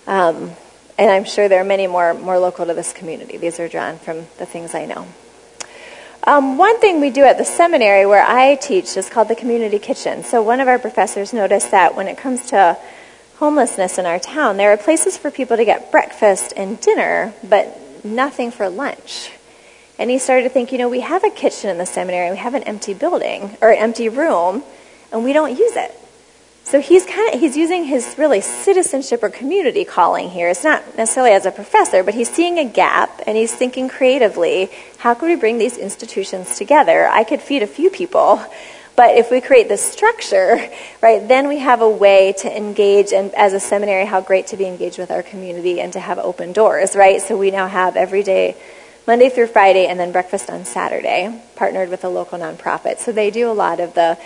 um, 0.07 0.51
and 0.97 1.11
I'm 1.11 1.25
sure 1.25 1.47
there 1.47 1.61
are 1.61 1.65
many 1.65 1.85
more, 1.85 2.13
more 2.15 2.39
local 2.39 2.65
to 2.65 2.73
this 2.73 2.91
community. 2.93 3.37
These 3.37 3.59
are 3.59 3.67
drawn 3.67 3.99
from 3.99 4.25
the 4.39 4.45
things 4.45 4.73
I 4.73 4.85
know. 4.85 5.07
Um, 6.23 6.57
one 6.57 6.79
thing 6.79 6.99
we 6.99 7.09
do 7.09 7.23
at 7.23 7.37
the 7.37 7.45
seminary 7.45 8.05
where 8.05 8.25
I 8.25 8.55
teach 8.55 8.97
is 8.97 9.09
called 9.09 9.27
the 9.27 9.35
community 9.35 9.79
kitchen. 9.79 10.23
So 10.23 10.41
one 10.41 10.59
of 10.59 10.67
our 10.67 10.79
professors 10.79 11.31
noticed 11.31 11.71
that 11.71 11.95
when 11.95 12.07
it 12.07 12.17
comes 12.17 12.47
to 12.47 12.77
homelessness 13.37 13.97
in 13.97 14.05
our 14.05 14.19
town, 14.19 14.57
there 14.57 14.73
are 14.73 14.77
places 14.77 15.17
for 15.17 15.29
people 15.29 15.55
to 15.57 15.63
get 15.63 15.91
breakfast 15.91 16.53
and 16.57 16.81
dinner, 16.81 17.33
but 17.47 18.03
nothing 18.03 18.51
for 18.51 18.67
lunch. 18.67 19.31
And 19.99 20.09
he 20.09 20.19
started 20.19 20.43
to 20.43 20.49
think, 20.49 20.71
you 20.71 20.77
know, 20.77 20.89
we 20.89 21.01
have 21.01 21.23
a 21.23 21.29
kitchen 21.29 21.69
in 21.69 21.77
the 21.77 21.85
seminary, 21.85 22.31
we 22.31 22.37
have 22.37 22.55
an 22.55 22.63
empty 22.63 22.93
building 22.93 23.57
or 23.61 23.69
an 23.71 23.77
empty 23.77 24.09
room, 24.09 24.63
and 25.11 25.23
we 25.23 25.33
don't 25.33 25.57
use 25.57 25.75
it. 25.75 25.95
So 26.67 26.81
he's 26.81 27.05
kind 27.05 27.33
of 27.33 27.39
he's 27.39 27.55
using 27.55 27.85
his 27.85 28.17
really 28.17 28.41
citizenship 28.41 29.23
or 29.23 29.29
community 29.29 29.85
calling 29.85 30.29
here. 30.29 30.49
It's 30.49 30.65
not 30.65 30.97
necessarily 30.97 31.31
as 31.31 31.45
a 31.45 31.51
professor, 31.51 32.03
but 32.03 32.13
he's 32.13 32.29
seeing 32.29 32.59
a 32.59 32.65
gap 32.65 33.21
and 33.25 33.37
he's 33.37 33.55
thinking 33.55 33.87
creatively, 33.87 34.69
how 34.97 35.13
could 35.13 35.27
we 35.27 35.35
bring 35.37 35.59
these 35.59 35.77
institutions 35.77 36.57
together? 36.57 37.07
I 37.07 37.23
could 37.23 37.41
feed 37.41 37.63
a 37.63 37.67
few 37.67 37.89
people, 37.89 38.45
but 38.97 39.15
if 39.15 39.31
we 39.31 39.39
create 39.39 39.69
this 39.69 39.81
structure, 39.81 40.57
right, 41.01 41.25
then 41.25 41.47
we 41.47 41.59
have 41.59 41.79
a 41.79 41.89
way 41.89 42.33
to 42.39 42.57
engage 42.57 43.13
and 43.13 43.33
as 43.35 43.53
a 43.53 43.61
seminary, 43.61 44.03
how 44.03 44.19
great 44.19 44.47
to 44.47 44.57
be 44.57 44.65
engaged 44.65 44.99
with 44.99 45.09
our 45.09 45.23
community 45.23 45.79
and 45.79 45.93
to 45.93 46.01
have 46.01 46.19
open 46.19 46.51
doors, 46.51 46.97
right? 46.97 47.21
So 47.21 47.37
we 47.37 47.49
now 47.49 47.67
have 47.67 47.95
every 47.95 48.23
day 48.23 48.57
Monday 49.07 49.29
through 49.29 49.47
Friday 49.47 49.87
and 49.87 49.97
then 49.97 50.11
breakfast 50.11 50.49
on 50.49 50.65
Saturday, 50.65 51.41
partnered 51.55 51.87
with 51.87 52.03
a 52.03 52.09
local 52.09 52.37
nonprofit. 52.37 52.97
So 52.97 53.13
they 53.13 53.31
do 53.31 53.49
a 53.49 53.53
lot 53.55 53.79
of 53.79 53.93
the 53.93 54.17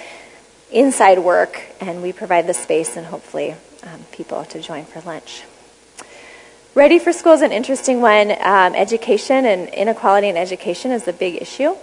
inside 0.71 1.19
work, 1.19 1.61
and 1.79 2.01
we 2.01 2.13
provide 2.13 2.47
the 2.47 2.53
space 2.53 2.97
and 2.97 3.05
hopefully 3.05 3.55
um, 3.83 4.05
people 4.11 4.43
to 4.45 4.61
join 4.61 4.85
for 4.85 5.01
lunch. 5.01 5.43
Ready 6.73 6.99
for 6.99 7.11
School 7.11 7.33
is 7.33 7.41
an 7.41 7.51
interesting 7.51 7.99
one. 7.99 8.31
Um, 8.31 8.75
education 8.75 9.45
and 9.45 9.67
inequality 9.69 10.29
in 10.29 10.37
education 10.37 10.91
is 10.91 11.07
a 11.07 11.13
big 11.13 11.41
issue. 11.41 11.75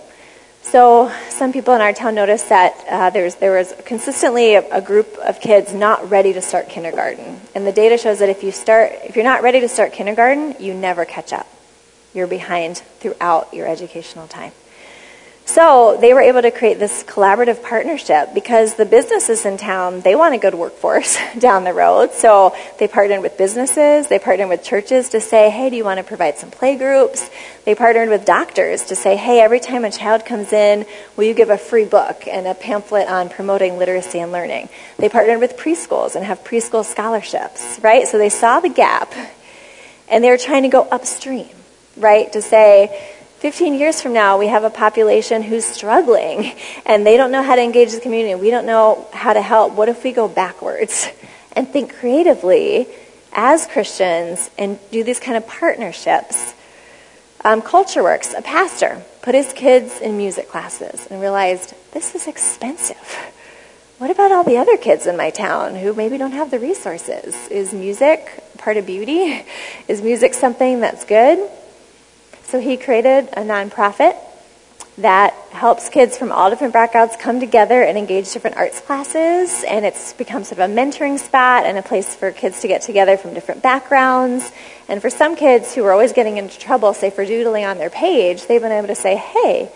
So 0.62 1.12
some 1.28 1.53
people 1.53 1.74
in 1.74 1.80
our 1.80 1.93
town 1.93 2.14
noticed 2.14 2.49
that 2.49 2.74
uh, 2.91 3.11
there 3.11 3.57
was 3.57 3.74
consistently 3.84 4.55
a, 4.55 4.68
a, 4.70 4.80
group 4.80 5.16
of 5.18 5.41
kids 5.41 5.72
not 5.72 6.11
ready 6.11 6.32
to 6.32 6.43
start 6.43 6.68
kindergarten, 6.68 7.41
and 7.55 7.66
the 7.66 7.72
data 7.72 7.97
shows 7.97 8.18
that 8.18 8.28
if 8.28 8.43
you 8.43 8.51
start, 8.51 8.93
if 9.05 9.14
you're 9.14 9.24
not 9.24 9.43
ready 9.43 9.61
to 9.61 9.68
start 9.68 9.93
kindergarten, 9.93 10.57
you 10.59 10.74
never 10.74 11.05
catch 11.05 11.32
up. 11.32 11.47
You're 12.12 12.26
behind 12.26 12.78
throughout 13.01 13.55
your 13.55 13.66
educational 13.66 14.26
time. 14.26 14.53
So 15.49 15.96
they 15.99 16.12
were 16.12 16.20
able 16.20 16.42
to 16.42 16.51
create 16.51 16.78
this 16.78 17.03
collaborative 17.03 17.62
partnership 17.62 18.34
because 18.34 18.74
the 18.74 18.84
businesses 18.84 19.46
in 19.46 19.57
town, 19.57 20.03
they 20.03 20.14
want 20.14 20.34
a 20.34 20.38
good 20.38 20.55
workforce 20.55 21.16
down 21.38 21.64
the 21.64 21.72
road. 21.72 22.12
So 22.12 22.55
they 22.78 22.86
partnered 22.86 23.22
with 23.22 23.38
businesses, 23.38 24.09
they 24.09 24.18
partnered 24.18 24.51
with 24.51 24.62
churches 24.62 25.09
to 25.09 25.22
say, 25.22 25.49
hey, 25.49 25.70
do 25.70 25.76
you 25.76 25.84
want 25.84 26.01
to 26.01 26.05
provide 26.05 26.36
some 26.36 26.51
play 26.51 26.76
groups? 26.76 27.30
They 27.64 27.74
partnered 27.74 28.11
with 28.11 28.26
doctors 28.26 28.84
to 28.84 28.94
say, 28.94 29.16
hey, 29.16 29.40
every 29.40 29.59
time 29.59 29.86
a 29.86 29.90
child 29.90 30.26
comes 30.26 30.53
in, 30.53 30.84
will 31.16 31.24
you 31.24 31.32
give 31.32 31.49
a 31.49 31.57
free 31.57 31.86
book 31.86 32.28
and 32.28 32.46
a 32.46 32.53
pamphlet 32.53 33.09
on 33.09 33.30
promoting 33.30 33.78
literacy 33.78 34.18
and 34.18 34.30
learning? 34.30 34.68
They 34.99 35.09
partnered 35.09 35.40
with 35.40 35.57
preschools 35.57 36.14
and 36.14 36.26
have 36.26 36.44
preschool 36.44 36.84
scholarships, 36.84 37.80
right? 37.82 38.07
So 38.07 38.18
they 38.18 38.28
saw 38.28 38.61
the 38.61 38.68
gap 38.68 39.14
and 40.11 40.22
they 40.22 40.28
were 40.28 40.36
trying 40.36 40.64
to 40.64 40.68
go 40.68 40.82
upstream, 40.82 41.49
right? 41.96 42.30
To 42.34 42.42
say, 42.42 43.14
15 43.39 43.74
years 43.74 44.03
from 44.03 44.12
now, 44.12 44.36
we 44.36 44.49
have 44.49 44.64
a 44.64 44.70
population 44.70 45.43
who's 45.43 45.64
struggling 45.64 46.57
and 46.86 47.07
they 47.07 47.16
don't 47.16 47.30
know 47.30 47.43
how 47.43 47.55
to 47.55 47.62
engage 47.62 47.93
the 47.93 48.01
community. 48.01 48.34
We 48.34 48.51
don't 48.51 48.66
know 48.66 49.07
how 49.12 49.32
to 49.32 49.41
help. 49.41 49.74
What 49.74 49.89
if 49.89 50.03
we 50.03 50.11
go 50.11 50.26
backwards 50.26 51.09
and 51.53 51.68
think 51.68 51.95
creatively 51.95 52.89
as 53.32 53.64
Christians 53.68 54.51
and 54.59 54.76
do 54.91 55.05
these 55.05 55.20
kind 55.20 55.36
of 55.36 55.47
partnerships? 55.47 56.53
Um, 57.45 57.62
Culture 57.62 58.03
Works, 58.03 58.34
a 58.34 58.43
pastor, 58.43 59.03
put 59.22 59.36
his 59.36 59.53
kids 59.53 60.01
in 60.01 60.16
music 60.16 60.49
classes 60.49 61.07
and 61.09 61.20
realized 61.20 61.74
this 61.93 62.16
is 62.16 62.26
expensive. 62.26 63.16
What 63.99 64.11
about 64.11 64.32
all 64.32 64.43
the 64.43 64.57
other 64.57 64.76
kids 64.76 65.07
in 65.07 65.16
my 65.16 65.30
town 65.30 65.76
who 65.76 65.95
maybe 65.95 66.18
don't 66.18 66.32
have 66.32 66.51
the 66.51 66.59
resources? 66.59 67.36
Is 67.49 67.72
music 67.72 68.43
part 68.59 68.76
of 68.76 68.86
beauty? 68.86 69.45
Is 69.86 70.03
music 70.03 70.34
something 70.34 70.80
that's 70.80 71.05
good? 71.05 71.49
So 72.49 72.59
he 72.59 72.78
created 72.78 73.28
a 73.34 73.42
nonprofit 73.42 74.16
that 74.96 75.34
helps 75.51 75.90
kids 75.90 76.16
from 76.16 76.32
all 76.32 76.49
different 76.49 76.72
backgrounds 76.72 77.14
come 77.20 77.40
together 77.40 77.82
and 77.82 77.99
engage 77.99 78.32
different 78.32 78.57
arts 78.57 78.80
classes. 78.80 79.64
And 79.64 79.84
it's 79.84 80.14
become 80.14 80.44
sort 80.44 80.59
of 80.59 80.70
a 80.70 80.74
mentoring 80.74 81.18
spot 81.18 81.66
and 81.66 81.76
a 81.76 81.82
place 81.82 82.16
for 82.16 82.32
kids 82.32 82.62
to 82.62 82.68
get 82.68 82.80
together 82.80 83.18
from 83.18 83.34
different 83.34 83.62
backgrounds. 83.62 84.51
And 84.88 85.03
for 85.03 85.11
some 85.11 85.36
kids 85.36 85.74
who 85.74 85.84
are 85.84 85.92
always 85.92 86.14
getting 86.14 86.38
into 86.38 86.59
trouble, 86.59 86.94
say 86.94 87.11
for 87.11 87.26
doodling 87.26 87.66
on 87.66 87.76
their 87.76 87.90
page, 87.90 88.46
they've 88.46 88.62
been 88.62 88.72
able 88.72 88.88
to 88.88 88.94
say, 88.94 89.16
hey, 89.16 89.70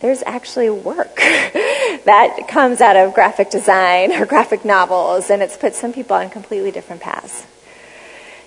there's 0.00 0.22
actually 0.22 0.70
work 0.70 1.16
that 1.16 2.46
comes 2.48 2.80
out 2.80 2.96
of 2.96 3.12
graphic 3.12 3.50
design 3.50 4.12
or 4.12 4.24
graphic 4.24 4.64
novels, 4.64 5.28
and 5.28 5.42
it's 5.42 5.58
put 5.58 5.74
some 5.74 5.92
people 5.92 6.16
on 6.16 6.30
completely 6.30 6.70
different 6.70 7.02
paths. 7.02 7.46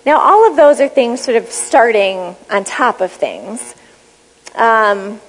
Now, 0.09 0.21
all 0.21 0.49
of 0.49 0.55
those 0.57 0.81
are 0.81 0.87
things 0.87 1.21
sort 1.21 1.37
of 1.37 1.51
starting 1.51 2.35
on 2.49 2.63
top 2.63 2.99
of 2.99 3.11
things. 3.11 3.75
Um, 4.55 5.21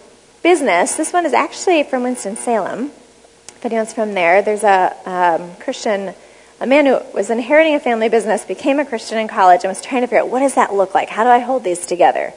business, 0.42 0.96
this 0.96 1.12
one 1.12 1.26
is 1.26 1.34
actually 1.34 1.82
from 1.82 2.02
Winston-Salem. 2.02 2.86
If 2.86 3.66
anyone's 3.66 3.92
from 3.92 4.14
there, 4.14 4.40
there's 4.40 4.64
a 4.64 4.96
um, 5.04 5.54
Christian, 5.56 6.14
a 6.60 6.66
man 6.66 6.86
who 6.86 6.98
was 7.12 7.28
inheriting 7.28 7.74
a 7.74 7.78
family 7.78 8.08
business, 8.08 8.46
became 8.46 8.78
a 8.78 8.86
Christian 8.86 9.18
in 9.18 9.28
college, 9.28 9.64
and 9.64 9.68
was 9.68 9.82
trying 9.82 10.00
to 10.00 10.06
figure 10.06 10.20
out 10.20 10.30
what 10.30 10.40
does 10.40 10.54
that 10.54 10.72
look 10.72 10.94
like? 10.94 11.10
How 11.10 11.24
do 11.24 11.28
I 11.28 11.40
hold 11.40 11.62
these 11.62 11.84
together? 11.84 12.32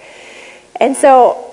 And 0.82 0.98
so, 0.98 1.50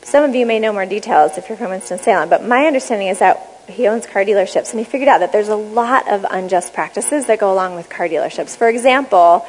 some 0.00 0.24
of 0.24 0.34
you 0.34 0.46
may 0.46 0.58
know 0.58 0.72
more 0.72 0.86
details 0.86 1.36
if 1.36 1.50
you're 1.50 1.58
from 1.58 1.68
Winston-Salem, 1.68 2.30
but 2.30 2.46
my 2.46 2.64
understanding 2.64 3.08
is 3.08 3.18
that 3.18 3.46
he 3.68 3.88
owns 3.88 4.06
car 4.06 4.24
dealerships, 4.24 4.70
and 4.70 4.78
he 4.78 4.86
figured 4.86 5.10
out 5.10 5.18
that 5.18 5.32
there's 5.32 5.48
a 5.48 5.54
lot 5.54 6.10
of 6.10 6.24
unjust 6.30 6.72
practices 6.72 7.26
that 7.26 7.38
go 7.38 7.52
along 7.52 7.74
with 7.74 7.90
car 7.90 8.08
dealerships. 8.08 8.56
For 8.56 8.70
example, 8.70 9.46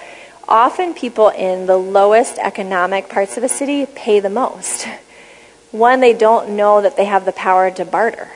often 0.52 0.94
people 0.94 1.30
in 1.30 1.66
the 1.66 1.78
lowest 1.78 2.38
economic 2.38 3.08
parts 3.08 3.38
of 3.38 3.44
a 3.44 3.50
city 3.50 3.86
pay 3.86 4.20
the 4.20 4.30
most. 4.30 4.86
One, 5.72 6.02
they 6.02 6.14
don't 6.14 6.58
know 6.58 6.82
that 6.82 6.98
they 6.98 7.06
have 7.06 7.24
the 7.24 7.32
power 7.32 7.72
to 7.72 7.86
barter. 7.86 8.30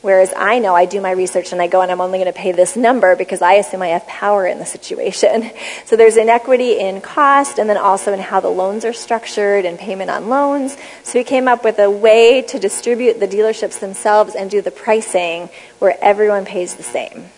Whereas 0.00 0.32
I 0.34 0.60
know 0.60 0.74
I 0.74 0.86
do 0.86 1.02
my 1.02 1.10
research 1.10 1.52
and 1.52 1.60
I 1.60 1.66
go 1.66 1.82
and 1.82 1.92
I'm 1.92 2.00
only 2.00 2.18
going 2.18 2.32
to 2.32 2.38
pay 2.38 2.52
this 2.52 2.74
number 2.74 3.14
because 3.16 3.42
I 3.42 3.54
assume 3.54 3.82
I 3.82 3.88
have 3.88 4.06
power 4.06 4.46
in 4.46 4.58
the 4.58 4.64
situation. 4.66 5.50
So 5.84 5.96
there's 5.96 6.16
inequity 6.16 6.78
in 6.78 7.00
cost 7.00 7.58
and 7.58 7.68
then 7.68 7.76
also 7.76 8.12
in 8.12 8.20
how 8.20 8.38
the 8.38 8.48
loans 8.48 8.84
are 8.84 8.92
structured 8.92 9.64
and 9.64 9.76
payment 9.76 10.08
on 10.08 10.28
loans. 10.28 10.76
So 11.02 11.18
we 11.18 11.24
came 11.24 11.48
up 11.48 11.64
with 11.64 11.80
a 11.80 11.90
way 11.90 12.42
to 12.42 12.60
distribute 12.60 13.18
the 13.18 13.26
dealerships 13.26 13.80
themselves 13.80 14.36
and 14.36 14.50
do 14.50 14.62
the 14.62 14.70
pricing 14.70 15.50
where 15.80 15.98
everyone 16.00 16.44
pays 16.44 16.76
the 16.76 16.84
same. 16.84 17.30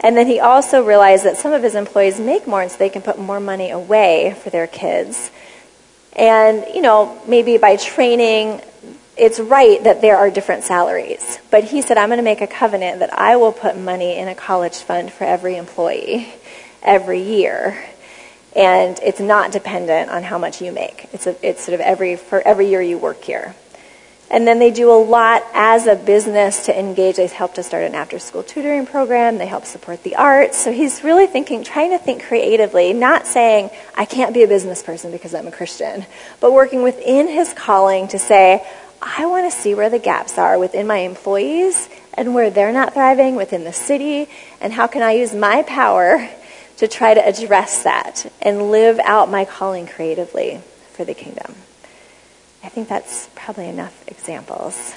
And 0.00 0.16
then 0.16 0.26
he 0.26 0.40
also 0.40 0.82
realized 0.84 1.24
that 1.24 1.36
some 1.36 1.52
of 1.52 1.62
his 1.62 1.74
employees 1.74 2.18
make 2.18 2.46
more 2.46 2.62
and 2.62 2.70
so 2.70 2.78
they 2.78 2.88
can 2.88 3.02
put 3.02 3.18
more 3.18 3.40
money 3.40 3.70
away 3.70 4.34
for 4.42 4.50
their 4.50 4.66
kids. 4.66 5.30
And, 6.14 6.64
you 6.74 6.80
know, 6.80 7.20
maybe 7.26 7.58
by 7.58 7.76
training 7.76 8.62
it's 9.16 9.38
right 9.38 9.84
that 9.84 10.00
there 10.00 10.16
are 10.16 10.30
different 10.30 10.64
salaries. 10.64 11.38
But 11.50 11.64
he 11.64 11.82
said, 11.82 11.98
I'm 11.98 12.08
going 12.08 12.16
to 12.16 12.22
make 12.22 12.40
a 12.40 12.46
covenant 12.46 13.00
that 13.00 13.12
I 13.12 13.36
will 13.36 13.52
put 13.52 13.76
money 13.76 14.16
in 14.16 14.28
a 14.28 14.34
college 14.34 14.76
fund 14.76 15.12
for 15.12 15.24
every 15.24 15.56
employee 15.56 16.32
every 16.82 17.22
year. 17.22 17.84
And 18.56 18.98
it's 19.02 19.20
not 19.20 19.52
dependent 19.52 20.10
on 20.10 20.22
how 20.22 20.38
much 20.38 20.60
you 20.60 20.72
make. 20.72 21.06
It's, 21.12 21.26
a, 21.26 21.36
it's 21.46 21.62
sort 21.62 21.74
of 21.74 21.80
every, 21.80 22.16
for 22.16 22.40
every 22.40 22.68
year 22.68 22.82
you 22.82 22.98
work 22.98 23.22
here. 23.22 23.54
And 24.30 24.46
then 24.46 24.60
they 24.60 24.70
do 24.70 24.92
a 24.92 24.94
lot 24.94 25.42
as 25.54 25.88
a 25.88 25.96
business 25.96 26.66
to 26.66 26.78
engage. 26.78 27.16
They 27.16 27.26
help 27.26 27.54
to 27.54 27.64
start 27.64 27.82
an 27.82 27.96
after 27.96 28.20
school 28.20 28.44
tutoring 28.44 28.86
program. 28.86 29.38
They 29.38 29.46
help 29.46 29.64
support 29.64 30.04
the 30.04 30.14
arts. 30.14 30.56
So 30.56 30.70
he's 30.70 31.02
really 31.02 31.26
thinking, 31.26 31.64
trying 31.64 31.90
to 31.90 31.98
think 31.98 32.22
creatively, 32.22 32.92
not 32.92 33.26
saying, 33.26 33.70
I 33.96 34.04
can't 34.04 34.32
be 34.32 34.44
a 34.44 34.48
business 34.48 34.84
person 34.84 35.10
because 35.10 35.34
I'm 35.34 35.48
a 35.48 35.52
Christian, 35.52 36.06
but 36.38 36.52
working 36.52 36.82
within 36.82 37.26
his 37.26 37.52
calling 37.52 38.06
to 38.08 38.20
say, 38.20 38.64
I 39.02 39.26
want 39.26 39.50
to 39.50 39.58
see 39.58 39.74
where 39.74 39.90
the 39.90 39.98
gaps 39.98 40.38
are 40.38 40.58
within 40.58 40.86
my 40.86 40.98
employees 40.98 41.88
and 42.14 42.34
where 42.34 42.50
they're 42.50 42.72
not 42.72 42.92
thriving 42.94 43.34
within 43.34 43.64
the 43.64 43.72
city, 43.72 44.28
and 44.60 44.72
how 44.72 44.86
can 44.86 45.02
I 45.02 45.12
use 45.12 45.34
my 45.34 45.62
power 45.62 46.28
to 46.76 46.88
try 46.88 47.14
to 47.14 47.26
address 47.26 47.82
that 47.82 48.30
and 48.40 48.70
live 48.70 48.98
out 49.00 49.30
my 49.30 49.44
calling 49.44 49.86
creatively 49.86 50.60
for 50.92 51.04
the 51.04 51.14
kingdom. 51.14 51.54
I 52.62 52.68
think 52.68 52.88
that's 52.88 53.28
probably 53.34 53.68
enough 53.68 54.06
examples. 54.08 54.94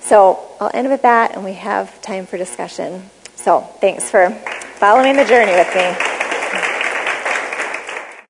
So 0.00 0.40
I'll 0.60 0.70
end 0.72 0.88
with 0.88 1.02
that, 1.02 1.34
and 1.34 1.44
we 1.44 1.52
have 1.54 2.00
time 2.00 2.26
for 2.26 2.38
discussion. 2.38 3.10
So 3.36 3.60
thanks 3.80 4.10
for 4.10 4.30
following 4.76 5.16
the 5.16 5.24
journey 5.24 5.52
with 5.52 5.74
me. 5.74 6.29